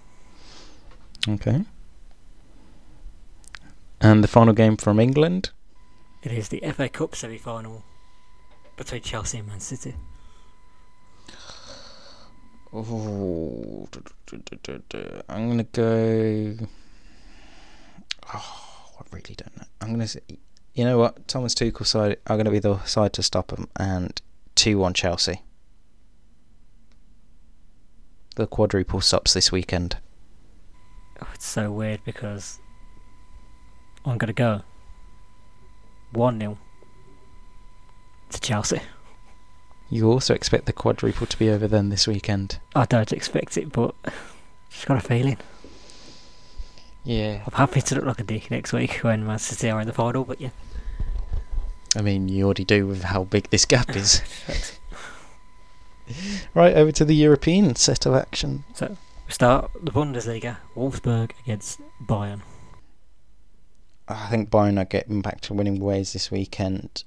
Okay. 1.27 1.65
And 3.99 4.23
the 4.23 4.29
final 4.29 4.53
game 4.53 4.77
from 4.77 4.97
England. 4.97 5.49
It 6.23 6.31
is 6.31 6.47
the 6.47 6.61
FA 6.73 6.87
Cup 6.87 7.17
semi 7.17 7.37
final 7.37 7.83
between 8.77 9.01
Chelsea 9.01 9.39
and 9.39 9.47
Man 9.49 9.59
City. 9.59 9.93
Oh, 12.71 13.89
I'm 15.27 15.49
gonna 15.49 15.63
go. 15.63 16.55
Oh, 18.33 18.95
I 18.99 19.03
really 19.11 19.35
don't 19.35 19.57
know. 19.57 19.65
I'm 19.81 19.89
gonna 19.89 20.07
say, 20.07 20.21
you 20.75 20.85
know 20.85 20.97
what? 20.97 21.27
Thomas 21.27 21.53
Tuchel 21.55 21.85
side 21.85 22.17
are 22.27 22.37
gonna 22.37 22.51
be 22.51 22.59
the 22.59 22.81
side 22.85 23.11
to 23.13 23.23
stop 23.23 23.47
them, 23.47 23.67
and 23.75 24.21
two 24.55 24.77
one 24.77 24.93
Chelsea. 24.93 25.41
The 28.39 28.47
quadruple 28.47 29.01
stops 29.01 29.33
this 29.33 29.51
weekend. 29.51 29.97
Oh, 31.21 31.27
it's 31.33 31.45
so 31.45 31.73
weird 31.73 31.99
because 32.05 32.57
I'm 34.05 34.17
going 34.17 34.27
to 34.27 34.33
go 34.33 34.61
1 36.13 36.39
0 36.39 36.57
to 38.29 38.39
Chelsea. 38.39 38.79
You 39.89 40.09
also 40.09 40.33
expect 40.33 40.67
the 40.67 40.71
quadruple 40.71 41.27
to 41.27 41.37
be 41.37 41.49
over 41.49 41.67
then 41.67 41.89
this 41.89 42.07
weekend. 42.07 42.59
I 42.73 42.85
don't 42.85 43.11
expect 43.11 43.57
it, 43.57 43.73
but 43.73 43.93
just 44.69 44.85
got 44.85 44.95
a 44.95 45.01
feeling. 45.01 45.37
Yeah. 47.03 47.43
I'm 47.45 47.51
happy 47.51 47.81
to 47.81 47.95
look 47.95 48.05
like 48.05 48.21
a 48.21 48.23
dick 48.23 48.49
next 48.49 48.71
week 48.71 48.99
when 49.01 49.27
Man 49.27 49.39
City 49.39 49.69
are 49.69 49.81
in 49.81 49.87
the 49.87 49.91
final, 49.91 50.23
but 50.23 50.39
yeah. 50.39 50.51
I 51.93 52.01
mean, 52.01 52.29
you 52.29 52.45
already 52.45 52.63
do 52.63 52.87
with 52.87 53.03
how 53.03 53.25
big 53.25 53.49
this 53.49 53.65
gap 53.65 53.93
is. 53.97 54.21
Right, 56.53 56.75
over 56.75 56.91
to 56.93 57.05
the 57.05 57.15
European 57.15 57.75
set 57.75 58.05
of 58.05 58.15
action. 58.15 58.63
So, 58.73 58.97
we 59.27 59.31
start 59.33 59.69
the 59.83 59.91
Bundesliga 59.91 60.57
Wolfsburg 60.75 61.31
against 61.43 61.79
Bayern. 62.07 62.41
I 64.07 64.27
think 64.29 64.49
Bayern 64.49 64.79
are 64.81 64.85
getting 64.85 65.21
back 65.21 65.39
to 65.41 65.53
winning 65.53 65.79
ways 65.79 66.13
this 66.13 66.31
weekend, 66.31 67.03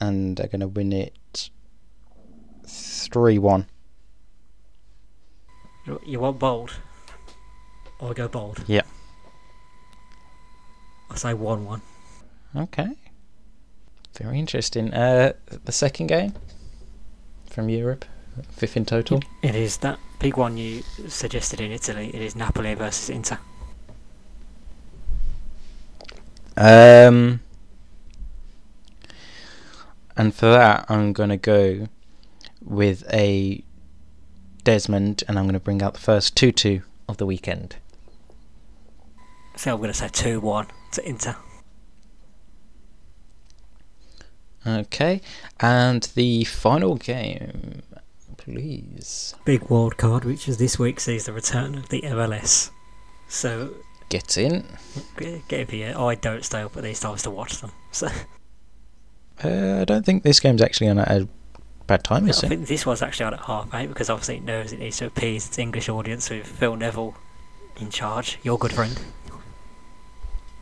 and 0.00 0.36
they're 0.36 0.46
going 0.48 0.60
to 0.60 0.68
win 0.68 0.92
it 0.92 1.50
3 2.66 3.38
1. 3.38 3.66
You- 5.86 6.00
You 6.06 6.20
want 6.20 6.38
bold? 6.38 6.70
I 8.00 8.12
go 8.14 8.26
bold. 8.28 8.64
Yeah. 8.66 8.82
I 11.10 11.16
say 11.16 11.34
1 11.34 11.64
1. 11.66 11.82
Okay. 12.56 12.88
Very 14.18 14.38
interesting. 14.38 14.92
Uh, 14.94 15.32
the 15.64 15.72
second 15.72 16.06
game 16.06 16.32
from 17.50 17.68
Europe, 17.68 18.04
fifth 18.50 18.76
in 18.76 18.84
total. 18.84 19.22
It 19.42 19.54
is 19.54 19.78
that 19.78 19.98
big 20.18 20.36
one 20.36 20.56
you 20.56 20.82
suggested 21.08 21.60
in 21.60 21.70
Italy. 21.70 22.10
It 22.14 22.22
is 22.22 22.34
Napoli 22.34 22.74
versus 22.74 23.10
Inter. 23.10 23.38
Um, 26.56 27.40
and 30.16 30.34
for 30.34 30.46
that, 30.46 30.86
I'm 30.88 31.12
going 31.12 31.30
to 31.30 31.36
go 31.36 31.88
with 32.62 33.04
a 33.12 33.62
Desmond, 34.62 35.24
and 35.28 35.38
I'm 35.38 35.44
going 35.44 35.54
to 35.54 35.60
bring 35.60 35.82
out 35.82 35.94
the 35.94 36.00
first 36.00 36.36
2 36.36 36.52
2 36.52 36.82
of 37.08 37.18
the 37.18 37.26
weekend. 37.26 37.76
So 39.56 39.72
I'm 39.72 39.78
going 39.78 39.92
to 39.92 39.94
say 39.94 40.08
2 40.08 40.40
1 40.40 40.66
to 40.92 41.08
Inter. 41.08 41.36
Okay, 44.66 45.20
and 45.60 46.04
the 46.14 46.44
final 46.44 46.94
game, 46.94 47.82
please 48.44 49.34
Big 49.44 49.68
wild 49.70 49.96
card, 49.96 50.24
which 50.24 50.48
is 50.48 50.58
this 50.58 50.78
week, 50.78 51.00
sees 51.00 51.24
the 51.26 51.32
return 51.32 51.74
of 51.76 51.88
the 51.88 52.02
MLS. 52.02 52.70
So, 53.28 53.74
get 54.10 54.36
in. 54.38 54.64
get 55.16 55.46
get 55.48 55.60
in 55.60 55.66
here. 55.68 55.94
I 55.98 56.14
don't 56.14 56.44
stay 56.44 56.60
up 56.62 56.76
at 56.76 56.82
these 56.82 57.00
times 57.00 57.22
to 57.22 57.30
watch 57.30 57.60
them. 57.60 57.72
So, 57.92 58.08
Uh, 59.42 59.80
I 59.80 59.84
don't 59.84 60.04
think 60.06 60.22
this 60.22 60.38
game's 60.40 60.62
actually 60.62 60.88
on 60.88 60.98
at 60.98 61.08
a 61.10 61.28
bad 61.86 62.04
time, 62.04 62.26
I 62.26 62.28
is 62.28 62.42
it? 62.42 62.48
think 62.48 62.68
this 62.68 62.86
was 62.86 63.02
actually 63.02 63.26
on 63.26 63.34
at 63.34 63.40
half 63.40 63.74
eight 63.74 63.88
because 63.88 64.08
obviously 64.08 64.36
it 64.36 64.44
knows 64.44 64.72
it 64.72 64.78
needs 64.78 64.98
to 64.98 65.06
appease 65.06 65.46
its 65.48 65.58
English 65.58 65.88
audience 65.88 66.30
with 66.30 66.46
Phil 66.46 66.76
Neville 66.76 67.14
in 67.80 67.90
charge. 67.90 68.38
Your 68.42 68.58
good 68.58 68.72
friend. 68.72 68.98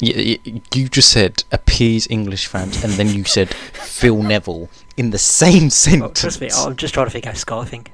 You, 0.04 0.38
you 0.74 0.88
just 0.88 1.10
said 1.12 1.44
appease 1.52 2.08
English 2.10 2.46
fans, 2.48 2.82
and 2.82 2.92
then 2.94 3.08
you 3.08 3.22
said 3.22 3.48
Phil 3.54 4.20
Neville 4.20 4.68
in 4.96 5.10
the 5.10 5.18
same 5.18 5.66
Oh, 5.66 5.68
sentence. 5.68 6.20
trust 6.20 6.40
me, 6.40 6.50
I'm 6.52 6.74
just 6.76 6.92
trying 6.92 7.06
to 7.06 7.10
think 7.12 7.24
how 7.26 7.32
Scott 7.34 7.68
think. 7.68 7.92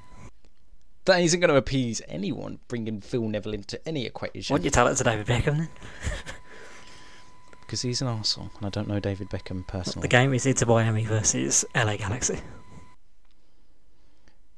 That 1.05 1.21
isn't 1.21 1.39
going 1.41 1.51
to 1.51 1.57
appease 1.57 2.01
anyone, 2.09 2.61
bringing 2.69 3.03
Phil 3.03 3.29
Neville 3.29 3.53
into 3.55 3.79
any 3.87 4.07
equation. 4.07 4.55
Why 4.55 4.59
don't 4.59 4.65
you 4.65 4.71
tell 4.71 4.87
it 4.89 4.97
to 4.97 5.05
David 5.05 5.27
Beckham 5.27 5.59
then? 5.59 5.69
Because 7.61 7.83
he's 7.83 8.01
an 8.01 8.09
arsehole, 8.09 8.49
and 8.57 8.65
I 8.65 8.71
don't 8.71 8.89
know 8.89 8.99
David 8.99 9.29
Beckham 9.29 9.67
personally. 9.67 10.01
The 10.01 10.09
game 10.09 10.33
is 10.33 10.47
Inter 10.47 10.65
Miami 10.65 11.05
versus 11.05 11.67
LA 11.75 11.97
Galaxy. 11.99 12.39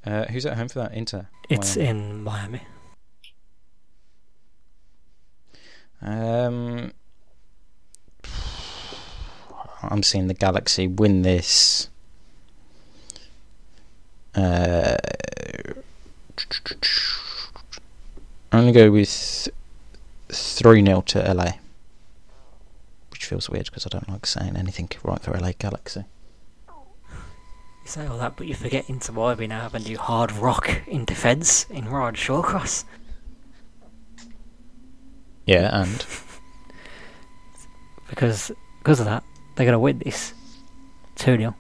Uh, 0.07 0.27
who's 0.27 0.47
at 0.47 0.57
home 0.57 0.69
for 0.69 0.79
that? 0.79 0.95
Inter. 0.95 1.27
It's 1.49 1.77
Miami. 1.77 1.91
in 1.91 2.23
Miami. 2.23 2.61
Um, 6.01 6.93
I'm 9.83 10.03
seeing 10.03 10.26
the 10.26 10.35
Galaxy 10.35 10.87
win 10.87 11.22
this. 11.22 11.89
Uh, 14.35 14.97
I'm 18.53 18.61
gonna 18.62 18.72
go 18.72 18.91
with 18.91 19.49
three 20.28 20.85
0 20.85 21.01
to 21.03 21.35
LA, 21.35 21.53
which 23.11 23.26
feels 23.26 23.49
weird 23.49 23.66
because 23.66 23.87
I 23.87 23.89
don't 23.89 24.09
like 24.09 24.26
saying 24.26 24.57
anything 24.57 24.89
right 25.03 25.20
for 25.20 25.33
LA 25.33 25.53
Galaxy. 25.59 26.05
You 26.68 27.87
say 27.87 28.07
all 28.07 28.18
that, 28.18 28.37
but 28.37 28.47
you 28.47 28.55
forget 28.55 28.89
Inter 28.89 29.12
Miami 29.12 29.47
now 29.47 29.61
have 29.61 29.74
a 29.74 29.78
new 29.78 29.99
hard 29.99 30.33
rock 30.33 30.83
in 30.87 31.05
defence 31.05 31.68
in 31.70 31.89
Ryan 31.89 32.14
Shawcross. 32.14 32.85
Yeah, 35.47 35.70
and 35.72 36.05
Because 38.11 38.51
because 38.81 38.99
of 38.99 39.07
that, 39.07 39.22
they're 39.55 39.67
going 39.67 39.73
to 39.73 39.79
win 39.79 39.99
this 39.99 40.33
2 41.17 41.37
0. 41.37 41.55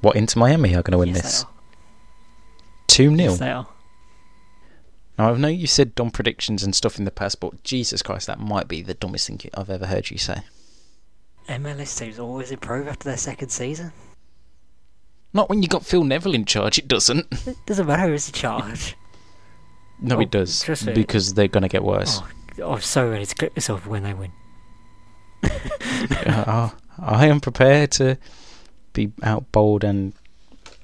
what 0.00 0.16
Inter 0.16 0.38
Miami 0.40 0.74
are 0.76 0.82
gonna 0.82 0.98
win 0.98 1.08
yes, 1.08 1.22
this 1.22 1.42
They 1.42 1.48
are. 1.48 1.52
two 2.86 3.16
0 3.16 3.30
Yes, 3.30 3.38
they 3.38 3.50
are. 3.50 3.66
Now, 5.18 5.32
I 5.32 5.36
know 5.36 5.48
you 5.48 5.66
said 5.66 5.96
dumb 5.96 6.12
predictions 6.12 6.62
and 6.62 6.74
stuff 6.76 6.98
in 6.98 7.04
the 7.04 7.10
past, 7.10 7.40
but 7.40 7.64
Jesus 7.64 8.02
Christ, 8.02 8.28
that 8.28 8.38
might 8.38 8.68
be 8.68 8.82
the 8.82 8.94
dumbest 8.94 9.26
thing 9.26 9.40
I've 9.54 9.68
ever 9.70 9.86
heard 9.86 10.10
you 10.10 10.18
say. 10.18 10.42
MLS 11.48 11.98
teams 11.98 12.20
always 12.20 12.52
improve 12.52 12.86
after 12.86 13.08
their 13.08 13.16
second 13.16 13.48
season. 13.48 13.92
Not 15.32 15.48
when 15.50 15.60
you 15.62 15.68
got 15.68 15.84
Phil 15.84 16.04
Neville 16.04 16.34
in 16.34 16.44
charge, 16.44 16.78
it 16.78 16.86
doesn't. 16.86 17.26
It 17.46 17.56
doesn't 17.66 17.86
matter 17.86 18.06
who's 18.08 18.28
in 18.28 18.34
charge. 18.34 18.96
No, 20.00 20.16
Oh, 20.16 20.20
it 20.20 20.30
does. 20.30 20.64
Because 20.94 21.34
they're 21.34 21.48
going 21.48 21.62
to 21.62 21.68
get 21.68 21.82
worse. 21.82 22.20
Oh, 22.62 22.74
I'm 22.74 22.80
so 22.80 23.10
ready 23.10 23.26
to 23.26 23.34
clip 23.34 23.58
off 23.70 23.86
when 23.86 24.04
they 24.04 24.14
win. 24.14 24.30
Uh, 26.26 26.70
I 26.98 27.26
am 27.26 27.40
prepared 27.40 27.90
to 27.92 28.18
be 28.92 29.12
out 29.22 29.50
bold 29.50 29.82
and 29.82 30.12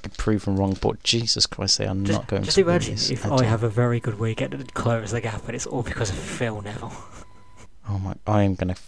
be 0.02 0.10
proven 0.16 0.56
wrong, 0.56 0.76
but 0.80 1.02
Jesus 1.02 1.46
Christ, 1.46 1.78
they 1.78 1.86
are 1.86 1.94
Just, 1.94 2.12
not 2.12 2.26
going 2.26 2.42
just 2.42 2.56
to 2.56 2.62
imagine 2.62 2.94
if 2.94 3.24
I 3.30 3.44
have 3.44 3.62
a 3.62 3.68
very 3.68 4.00
good 4.00 4.18
weekend 4.18 4.54
and 4.54 4.72
close 4.74 5.12
the 5.12 5.20
gap, 5.20 5.46
and 5.46 5.54
it's 5.54 5.66
all 5.66 5.82
because 5.82 6.10
of 6.10 6.16
Phil 6.16 6.60
Neville. 6.60 6.92
Oh 7.86 7.98
my! 7.98 8.14
I 8.26 8.44
am 8.44 8.54
going 8.54 8.74
to 8.74 8.80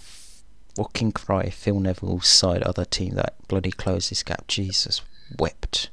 fucking 0.75 1.12
cry 1.12 1.43
if 1.43 1.55
Phil 1.55 1.81
Neville's 1.81 2.27
side 2.27 2.62
other 2.62 2.87
team 2.87 3.14
that 3.17 3.35
bloody 3.47 3.71
closed 3.71 4.11
this 4.11 4.23
gap. 4.23 4.47
Jesus 4.49 5.03
wept. 5.39 5.91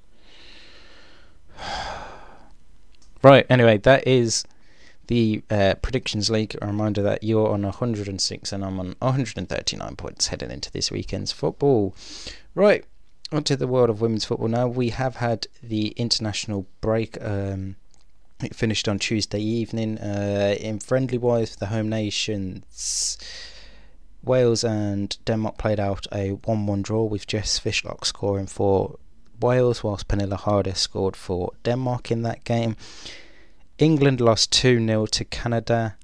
right. 3.22 3.46
Anyway, 3.50 3.78
that 3.80 4.08
is 4.08 4.46
the 5.08 5.44
uh, 5.50 5.76
predictions 5.82 6.30
league. 6.30 6.56
A 6.62 6.68
reminder 6.68 7.02
that 7.02 7.24
you're 7.24 7.50
on 7.50 7.64
106 7.64 8.52
and 8.52 8.66
I'm 8.66 8.80
on 8.80 8.96
139 9.00 9.96
points 9.96 10.28
heading 10.28 10.52
into 10.52 10.72
this 10.72 10.92
weekend's 10.92 11.32
football. 11.32 11.96
Right. 12.56 12.86
Onto 13.32 13.56
the 13.56 13.68
world 13.68 13.90
of 13.90 14.02
women's 14.02 14.26
football 14.26 14.48
now. 14.48 14.68
We 14.68 14.90
have 14.90 15.18
had 15.18 15.48
the 15.62 15.88
international 15.90 16.68
break. 16.82 17.18
Um, 17.22 17.78
it 18.42 18.56
finished 18.56 18.88
on 18.88 19.00
Tuesday 19.00 19.42
evening. 19.42 19.98
Uh, 19.98 20.56
in 20.60 20.80
friendly 20.80 21.18
wise, 21.18 21.56
the 21.56 21.68
home 21.68 21.90
nations. 21.90 23.18
Wales 24.24 24.64
and 24.64 25.18
Denmark 25.26 25.58
played 25.58 25.80
out 25.80 26.08
a 26.14 26.32
1 26.32 26.66
1 26.66 26.82
draw 26.82 27.04
with 27.04 27.28
Jess 27.28 27.60
Fishlock 27.60 28.06
scoring 28.06 28.48
for 28.48 28.98
Wales, 29.42 29.84
whilst 29.84 30.08
Pernille 30.08 30.38
Harder 30.38 30.76
scored 30.76 31.16
for 31.16 31.52
Denmark 31.64 32.12
in 32.12 32.22
that 32.22 32.44
game. 32.44 32.78
England 33.78 34.22
lost 34.22 34.52
2 34.52 34.86
0 34.86 35.06
to 35.08 35.26
Canada, 35.26 35.96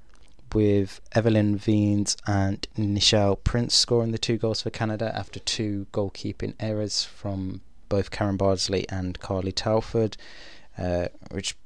with 0.54 1.00
Evelyne 1.12 1.56
Viens 1.56 2.16
and 2.26 2.66
Nichelle 2.76 3.42
Prince 3.42 3.74
scoring 3.74 4.12
the 4.12 4.18
two 4.18 4.36
goals 4.36 4.62
for 4.62 4.70
Canada 4.70 5.12
after 5.14 5.38
two 5.40 5.86
goalkeeping 5.92 6.54
errors 6.58 7.04
from 7.04 7.60
both 7.88 8.10
Karen 8.10 8.36
Bardsley 8.36 8.88
and 8.88 9.18
Carly 9.20 9.52
Telford, 9.52 10.16
uh, 10.78 11.08
which 11.30 11.56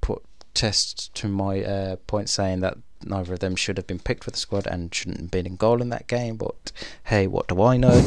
put 0.00 0.22
test 0.54 1.14
to 1.14 1.28
my 1.28 1.62
uh, 1.62 1.96
point 2.06 2.28
saying 2.28 2.60
that 2.60 2.78
neither 3.04 3.34
of 3.34 3.40
them 3.40 3.56
should 3.56 3.76
have 3.76 3.86
been 3.86 3.98
picked 3.98 4.24
for 4.24 4.30
the 4.30 4.36
squad 4.36 4.66
and 4.66 4.94
shouldn't 4.94 5.20
have 5.20 5.30
been 5.30 5.46
in 5.46 5.56
goal 5.56 5.80
in 5.80 5.88
that 5.90 6.06
game. 6.06 6.36
But 6.36 6.72
hey, 7.04 7.26
what 7.26 7.48
do 7.48 7.62
I 7.62 7.76
know? 7.76 7.90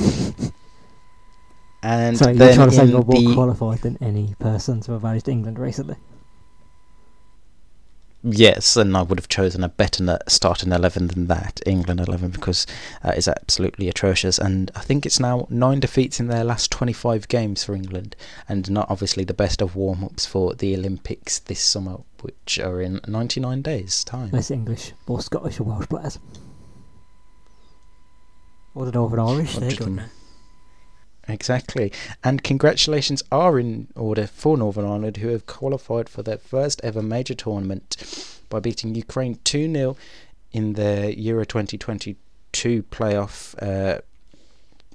and 1.83 2.17
so 2.17 2.29
you're 2.29 2.53
trying 2.53 2.69
to 2.69 2.75
say 2.75 2.85
you're 2.85 3.03
more 3.03 3.19
the- 3.21 3.33
qualified 3.33 3.79
than 3.79 3.97
any 4.01 4.35
person 4.39 4.81
to 4.81 4.93
have 4.93 5.03
managed 5.03 5.27
England 5.27 5.59
recently? 5.59 5.95
Yes, 8.23 8.77
and 8.77 8.95
I 8.95 9.01
would 9.01 9.17
have 9.17 9.27
chosen 9.27 9.63
a 9.63 9.69
better 9.69 10.19
starting 10.27 10.71
11 10.71 11.07
than 11.07 11.25
that, 11.27 11.59
England 11.65 11.99
11, 11.99 12.29
because 12.29 12.67
uh, 13.03 13.07
that 13.09 13.17
is 13.17 13.27
absolutely 13.27 13.89
atrocious. 13.89 14.37
And 14.37 14.69
I 14.75 14.81
think 14.81 15.05
it's 15.05 15.19
now 15.19 15.47
nine 15.49 15.79
defeats 15.79 16.19
in 16.19 16.27
their 16.27 16.43
last 16.43 16.69
25 16.71 17.27
games 17.27 17.63
for 17.63 17.73
England, 17.73 18.15
and 18.47 18.69
not 18.69 18.91
obviously 18.91 19.23
the 19.23 19.33
best 19.33 19.61
of 19.61 19.75
warm 19.75 20.03
ups 20.03 20.27
for 20.27 20.53
the 20.53 20.75
Olympics 20.75 21.39
this 21.39 21.61
summer, 21.61 21.97
which 22.21 22.59
are 22.59 22.79
in 22.79 23.01
99 23.07 23.63
days' 23.63 24.03
time. 24.03 24.29
Less 24.29 24.51
English, 24.51 24.93
more 25.07 25.21
Scottish 25.21 25.59
or 25.59 25.63
Welsh 25.63 25.87
players. 25.87 26.19
Or 28.75 28.85
the 28.85 28.91
Northern 28.91 29.19
Irish, 29.19 29.55
they're 29.55 29.71
good 29.71 29.95
now. 29.95 30.05
Exactly. 31.31 31.91
And 32.23 32.43
congratulations 32.43 33.23
are 33.31 33.57
in 33.57 33.87
order 33.95 34.27
for 34.27 34.57
Northern 34.57 34.85
Ireland, 34.85 35.17
who 35.17 35.29
have 35.29 35.45
qualified 35.45 36.09
for 36.09 36.23
their 36.23 36.37
first 36.37 36.81
ever 36.83 37.01
major 37.01 37.33
tournament 37.33 37.97
by 38.49 38.59
beating 38.59 38.95
Ukraine 38.95 39.39
2 39.43 39.71
0 39.71 39.97
in 40.51 40.73
the 40.73 41.17
Euro 41.17 41.45
2022 41.45 42.83
playoff 42.83 43.55
uh, 43.61 44.01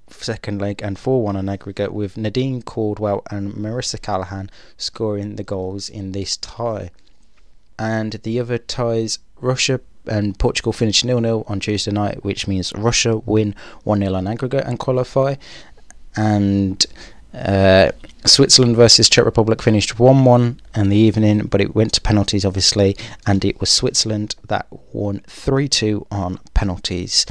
second 0.09 0.61
leg 0.61 0.81
and 0.83 0.99
4 0.99 1.23
1 1.23 1.37
on 1.37 1.49
aggregate, 1.49 1.93
with 1.93 2.17
Nadene 2.17 2.63
Caldwell 2.63 3.23
and 3.31 3.55
Marissa 3.55 4.01
Callaghan 4.01 4.51
scoring 4.77 5.37
the 5.37 5.45
goals 5.45 5.89
in 5.89 6.13
this 6.13 6.37
tie. 6.37 6.91
And 7.79 8.13
the 8.13 8.39
other 8.41 8.59
ties, 8.59 9.19
Russia 9.41 9.81
and 10.07 10.39
Portugal 10.39 10.73
finished 10.73 11.03
0 11.03 11.21
0 11.21 11.45
on 11.49 11.61
Tuesday 11.61 11.91
night, 11.91 12.25
which 12.25 12.47
means 12.47 12.73
Russia 12.75 13.17
win 13.17 13.55
1 13.85 13.99
0 14.01 14.15
on 14.15 14.29
aggregate 14.29 14.65
and 14.65 14.79
qualify 14.79 15.35
and 16.17 16.85
uh, 17.35 17.91
Switzerland 18.25 18.77
versus 18.77 19.09
Czech 19.09 19.25
Republic 19.25 19.63
finished 19.63 19.99
1 20.01 20.25
1 20.25 20.61
in 20.75 20.89
the 20.89 20.97
evening, 20.97 21.47
but 21.47 21.61
it 21.61 21.75
went 21.75 21.93
to 21.93 22.01
penalties, 22.01 22.45
obviously, 22.45 22.97
and 23.27 23.45
it 23.45 23.61
was 23.61 23.71
Switzerland 23.71 24.35
that 24.49 24.67
won 24.93 25.21
3 25.27 25.69
2 25.69 26.07
on 26.11 26.41
penalties, 26.55 27.27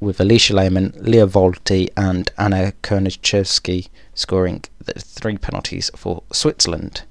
with 0.00 0.18
Alisha 0.18 0.54
Lehmann, 0.54 0.92
Lia 0.98 1.26
Wälti, 1.26 1.88
and 1.96 2.30
Anna 2.36 2.72
Koenichewski 2.82 3.88
scoring 4.14 4.64
the 4.84 4.94
three 4.94 5.38
penalties 5.38 5.90
for 5.96 6.22
Switzerland. 6.32 7.02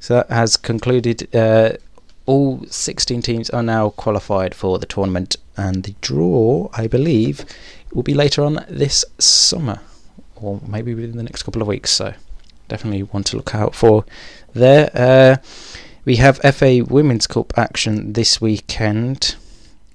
So 0.00 0.14
that 0.14 0.30
has 0.30 0.56
concluded. 0.56 1.34
Uh, 1.34 1.72
all 2.26 2.64
16 2.68 3.22
teams 3.22 3.50
are 3.50 3.62
now 3.62 3.90
qualified 3.90 4.52
for 4.52 4.80
the 4.80 4.86
tournament, 4.86 5.36
and 5.56 5.84
the 5.84 5.94
draw, 6.00 6.68
I 6.72 6.88
believe, 6.88 7.44
will 7.92 8.02
be 8.02 8.14
later 8.14 8.42
on 8.42 8.64
this 8.68 9.04
summer 9.18 9.80
or 10.40 10.60
maybe 10.66 10.94
within 10.94 11.16
the 11.16 11.22
next 11.22 11.42
couple 11.42 11.62
of 11.62 11.68
weeks. 11.68 11.90
So 11.90 12.14
definitely 12.68 13.02
one 13.02 13.24
to 13.24 13.36
look 13.36 13.54
out 13.54 13.74
for 13.74 14.04
there. 14.54 14.90
Uh, 14.94 15.36
we 16.04 16.16
have 16.16 16.38
FA 16.38 16.84
Women's 16.88 17.26
Cup 17.26 17.52
action 17.58 18.12
this 18.12 18.40
weekend. 18.40 19.36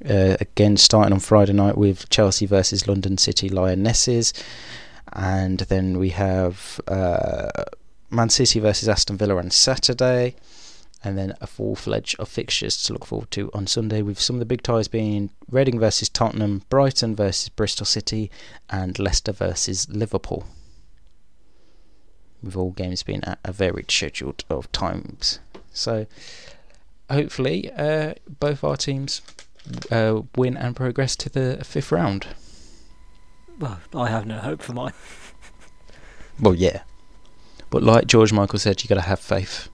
Uh, 0.08 0.36
again, 0.42 0.78
starting 0.78 1.14
on 1.14 1.20
Friday 1.20 1.54
night 1.54 1.78
with 1.78 2.10
Chelsea 2.10 2.46
versus 2.46 2.88
London 2.88 3.18
City 3.18 3.50
Lionesses, 3.50 4.34
and 5.14 5.60
then 5.60 6.00
we 6.00 6.10
have 6.10 6.82
uh, 6.88 7.50
Man 8.10 8.30
City 8.30 8.60
versus 8.60 8.90
Aston 8.90 9.18
Villa 9.18 9.38
on 9.38 9.52
Saturday, 9.52 10.36
and 11.04 11.18
then 11.18 11.36
a 11.42 11.48
full 11.48 11.76
fledged 11.76 12.20
of 12.20 12.30
fixtures 12.30 12.82
to 12.84 12.94
look 12.94 13.06
forward 13.06 13.32
to 13.32 13.50
on 13.54 13.68
Sunday, 13.68 14.02
with 14.02 14.20
some 14.20 14.36
of 14.36 14.40
the 14.40 14.46
big 14.46 14.62
ties 14.62 14.88
being 14.88 15.32
Reading 15.50 15.80
versus 15.80 16.10
Tottenham, 16.10 16.64
Brighton 16.70 17.16
versus 17.16 17.50
Bristol 17.50 17.86
City, 17.86 18.30
and 18.70 18.98
Leicester 19.00 19.32
versus 19.32 19.90
Liverpool. 19.90 20.46
With 22.44 22.56
all 22.56 22.72
games 22.72 23.04
being 23.04 23.24
at 23.24 23.40
a 23.44 23.52
varied 23.52 23.92
schedule 23.92 24.36
of 24.50 24.72
times. 24.72 25.40
So, 25.74 26.06
hopefully 27.10 27.72
uh, 27.72 28.16
both 28.40 28.64
our 28.64 28.78
teams 28.78 29.22
uh, 29.92 30.22
win 30.36 30.58
and 30.58 30.76
progress 30.76 31.16
to 31.18 31.30
the 31.30 31.64
fifth 31.64 31.92
round. 31.92 32.28
Well, 33.60 33.80
I 33.94 34.10
have 34.10 34.26
no 34.26 34.40
hope 34.40 34.62
for 34.62 34.74
mine. 34.74 34.94
Well, 36.40 36.56
yeah, 36.56 36.82
but 37.70 37.84
like 37.84 38.08
George 38.08 38.34
Michael 38.34 38.58
said, 38.58 38.82
you 38.82 38.90
got 38.90 38.96
to 38.96 39.02
have 39.02 39.20
faith. 39.20 39.70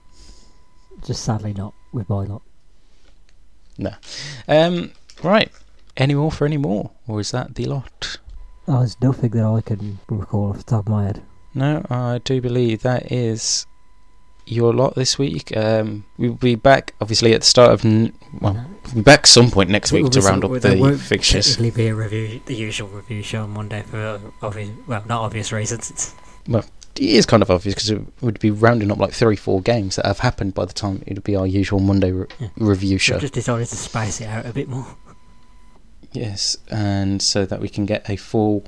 Just 1.08 1.24
sadly 1.24 1.54
not 1.54 1.72
with 1.90 2.06
my 2.10 2.24
lot. 2.24 2.42
No. 3.78 3.92
Um, 4.46 4.92
right. 5.24 5.50
Any 5.96 6.12
more 6.14 6.30
for 6.30 6.44
any 6.44 6.58
more, 6.58 6.90
or 7.06 7.18
is 7.18 7.30
that 7.30 7.54
the 7.54 7.64
lot? 7.64 8.18
Oh, 8.68 8.80
there's 8.80 9.00
nothing 9.00 9.30
that 9.30 9.42
I 9.46 9.62
can 9.62 10.00
recall 10.10 10.50
off 10.50 10.58
the 10.58 10.64
top 10.64 10.80
of 10.84 10.88
my 10.90 11.04
head. 11.06 11.22
No, 11.54 11.82
I 11.88 12.18
do 12.22 12.42
believe 12.42 12.82
that 12.82 13.10
is 13.10 13.64
your 14.46 14.74
lot 14.74 14.96
this 14.96 15.18
week. 15.18 15.56
Um, 15.56 16.04
we'll 16.18 16.34
be 16.34 16.54
back, 16.56 16.92
obviously, 17.00 17.32
at 17.32 17.40
the 17.40 17.46
start 17.46 17.72
of. 17.72 17.84
N- 17.86 18.12
well, 18.42 18.66
we'll 18.84 18.96
be 18.96 19.00
back 19.00 19.26
some 19.26 19.50
point 19.50 19.70
next 19.70 19.92
week 19.92 20.10
to 20.10 20.20
round 20.20 20.44
up 20.44 20.50
There 20.60 20.74
the 20.74 20.80
won't 20.80 21.00
fixtures. 21.00 21.56
technically 21.56 21.84
be 21.84 21.88
a 21.88 21.94
review, 21.94 22.42
the 22.44 22.54
usual 22.54 22.88
review 22.88 23.22
show 23.22 23.44
on 23.44 23.50
Monday 23.50 23.80
for 23.82 24.20
obvious, 24.42 24.68
well, 24.86 25.02
not 25.08 25.22
obvious 25.22 25.52
reasons. 25.52 25.90
It's 25.90 26.14
It 26.46 26.62
is 27.00 27.26
kind 27.26 27.42
of 27.42 27.50
obvious 27.50 27.74
because 27.74 27.90
it 27.90 28.00
would 28.20 28.38
be 28.40 28.50
rounding 28.50 28.90
up 28.90 28.98
like 28.98 29.12
three, 29.12 29.36
four 29.36 29.60
games 29.62 29.96
that 29.96 30.06
have 30.06 30.20
happened 30.20 30.54
by 30.54 30.64
the 30.64 30.72
time 30.72 31.02
it 31.06 31.14
would 31.14 31.24
be 31.24 31.36
our 31.36 31.46
usual 31.46 31.80
Monday 31.80 32.12
re- 32.12 32.26
Yeah. 32.38 32.48
review 32.56 32.98
show. 32.98 33.14
we've 33.14 33.22
just 33.22 33.34
decided 33.34 33.68
to 33.68 33.76
spice 33.76 34.20
it 34.20 34.26
out 34.26 34.46
a 34.46 34.52
bit 34.52 34.68
more. 34.68 34.86
Yes, 36.12 36.56
and 36.70 37.20
so 37.20 37.44
that 37.46 37.60
we 37.60 37.68
can 37.68 37.84
get 37.86 38.08
a 38.08 38.16
full 38.16 38.64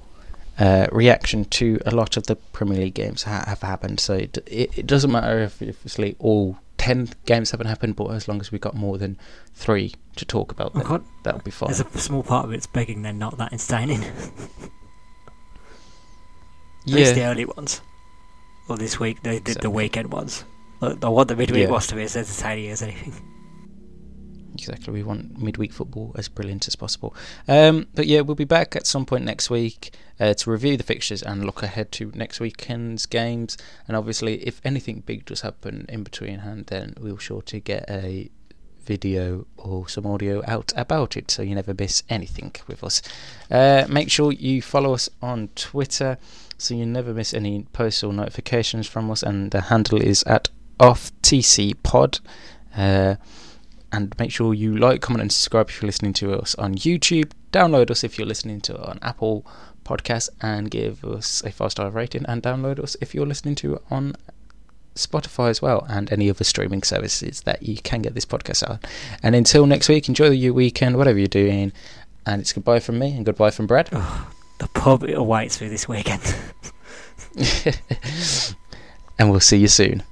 uh, 0.58 0.86
reaction 0.92 1.46
to 1.46 1.80
a 1.86 1.90
lot 1.90 2.16
of 2.18 2.26
the 2.26 2.36
Premier 2.36 2.78
League 2.78 2.94
games 2.94 3.24
that 3.24 3.48
have 3.48 3.62
happened. 3.62 3.98
So 3.98 4.14
it, 4.14 4.36
it, 4.46 4.78
it 4.78 4.86
doesn't 4.86 5.10
matter 5.10 5.38
if 5.40 5.62
obviously 5.62 6.16
all 6.18 6.58
10 6.76 7.08
games 7.24 7.50
haven't 7.50 7.66
happened, 7.66 7.96
but 7.96 8.08
as 8.08 8.28
long 8.28 8.40
as 8.40 8.52
we've 8.52 8.60
got 8.60 8.74
more 8.74 8.98
than 8.98 9.18
three 9.54 9.94
to 10.16 10.24
talk 10.26 10.52
about, 10.52 10.74
then 10.74 10.84
can't, 10.84 11.04
that'll 11.24 11.40
be 11.40 11.50
fine. 11.50 11.68
there's 11.72 11.80
a 11.80 11.98
small 11.98 12.22
part 12.22 12.44
of 12.44 12.52
it's 12.52 12.66
begging 12.66 13.00
they're 13.02 13.12
not 13.12 13.38
that 13.38 13.52
entertaining. 13.54 14.04
At 16.86 16.92
least 16.94 17.14
the 17.14 17.24
early 17.24 17.44
ones. 17.44 17.80
Or 18.70 18.76
this 18.78 19.00
week, 19.00 19.20
the, 19.24 19.40
the, 19.40 19.54
the 19.54 19.70
weekend 19.70 20.12
ones. 20.12 20.44
I 20.80 21.08
want 21.08 21.26
the 21.28 21.34
midweek 21.36 21.64
Yeah. 21.64 21.70
ones 21.70 21.88
to 21.88 21.96
be 21.96 22.04
as 22.04 22.16
entertaining 22.16 22.70
as 22.70 22.82
anything. 22.82 23.12
exactly. 24.54 24.92
We 24.94 25.02
want 25.02 25.42
midweek 25.42 25.72
football 25.72 26.12
as 26.16 26.28
brilliant 26.28 26.68
as 26.68 26.76
possible. 26.76 27.14
Um, 27.48 27.88
but 27.94 28.06
yeah, 28.06 28.20
we'll 28.20 28.36
be 28.36 28.44
back 28.44 28.76
at 28.76 28.86
some 28.86 29.04
point 29.06 29.24
next 29.24 29.50
week 29.50 29.92
uh, 30.20 30.34
to 30.34 30.50
review 30.50 30.76
the 30.76 30.84
fixtures 30.84 31.22
and 31.22 31.44
look 31.44 31.62
ahead 31.64 31.90
to 31.92 32.12
next 32.14 32.38
weekend's 32.38 33.06
games. 33.06 33.58
And 33.88 33.96
obviously, 33.96 34.46
if 34.46 34.60
anything 34.64 35.00
big 35.00 35.24
does 35.24 35.40
happen 35.40 35.86
in 35.88 36.04
between 36.04 36.38
hand, 36.38 36.66
then 36.66 36.94
we'll 37.00 37.18
sure 37.18 37.42
to 37.42 37.58
get 37.58 37.84
a 37.90 38.30
video 38.84 39.46
or 39.56 39.88
some 39.88 40.06
audio 40.06 40.42
out 40.46 40.72
about 40.76 41.16
it 41.16 41.30
so 41.30 41.42
you 41.42 41.54
never 41.54 41.74
miss 41.74 42.02
anything 42.08 42.54
with 42.66 42.82
us. 42.84 43.02
Uh, 43.50 43.84
make 43.88 44.10
sure 44.10 44.32
you 44.32 44.62
follow 44.62 44.94
us 44.94 45.08
on 45.20 45.48
Twitter 45.54 46.18
so 46.60 46.74
you 46.74 46.84
never 46.84 47.14
miss 47.14 47.32
any 47.32 47.62
posts 47.72 48.04
or 48.04 48.12
notifications 48.12 48.86
from 48.86 49.10
us, 49.10 49.22
and 49.22 49.50
the 49.50 49.62
handle 49.62 50.00
is 50.00 50.22
at 50.24 50.50
offtcpod. 50.78 52.20
Uh, 52.76 53.16
and 53.92 54.14
make 54.18 54.30
sure 54.30 54.54
you 54.54 54.76
like, 54.76 55.00
comment, 55.00 55.22
and 55.22 55.32
subscribe 55.32 55.68
if 55.68 55.80
you're 55.80 55.88
listening 55.88 56.12
to 56.12 56.38
us 56.38 56.54
on 56.56 56.74
YouTube. 56.74 57.32
Download 57.50 57.90
us 57.90 58.04
if 58.04 58.18
you're 58.18 58.26
listening 58.26 58.60
to 58.60 58.80
on 58.80 58.98
Apple 59.02 59.44
Podcasts, 59.84 60.28
and 60.40 60.70
give 60.70 61.04
us 61.04 61.42
a 61.44 61.50
five 61.50 61.72
star 61.72 61.90
rating. 61.90 62.24
And 62.26 62.42
download 62.42 62.78
us 62.78 62.96
if 63.00 63.14
you're 63.14 63.26
listening 63.26 63.54
to 63.56 63.80
on 63.90 64.14
Spotify 64.94 65.48
as 65.48 65.62
well, 65.62 65.86
and 65.88 66.12
any 66.12 66.30
other 66.30 66.44
streaming 66.44 66.82
services 66.82 67.40
that 67.42 67.62
you 67.62 67.78
can 67.78 68.02
get 68.02 68.14
this 68.14 68.26
podcast 68.26 68.68
on. 68.68 68.80
And 69.22 69.34
until 69.34 69.66
next 69.66 69.88
week, 69.88 70.08
enjoy 70.08 70.30
your 70.30 70.52
weekend, 70.52 70.96
whatever 70.96 71.18
you're 71.18 71.26
doing. 71.26 71.72
And 72.26 72.42
it's 72.42 72.52
goodbye 72.52 72.80
from 72.80 72.98
me 72.98 73.16
and 73.16 73.24
goodbye 73.24 73.50
from 73.50 73.66
Brad. 73.66 73.90
The 74.60 74.68
pub 74.68 75.04
awaits 75.04 75.58
me 75.62 75.68
this 75.68 75.88
weekend. 75.88 76.20
and 79.18 79.30
we'll 79.30 79.40
see 79.40 79.56
you 79.56 79.68
soon. 79.68 80.02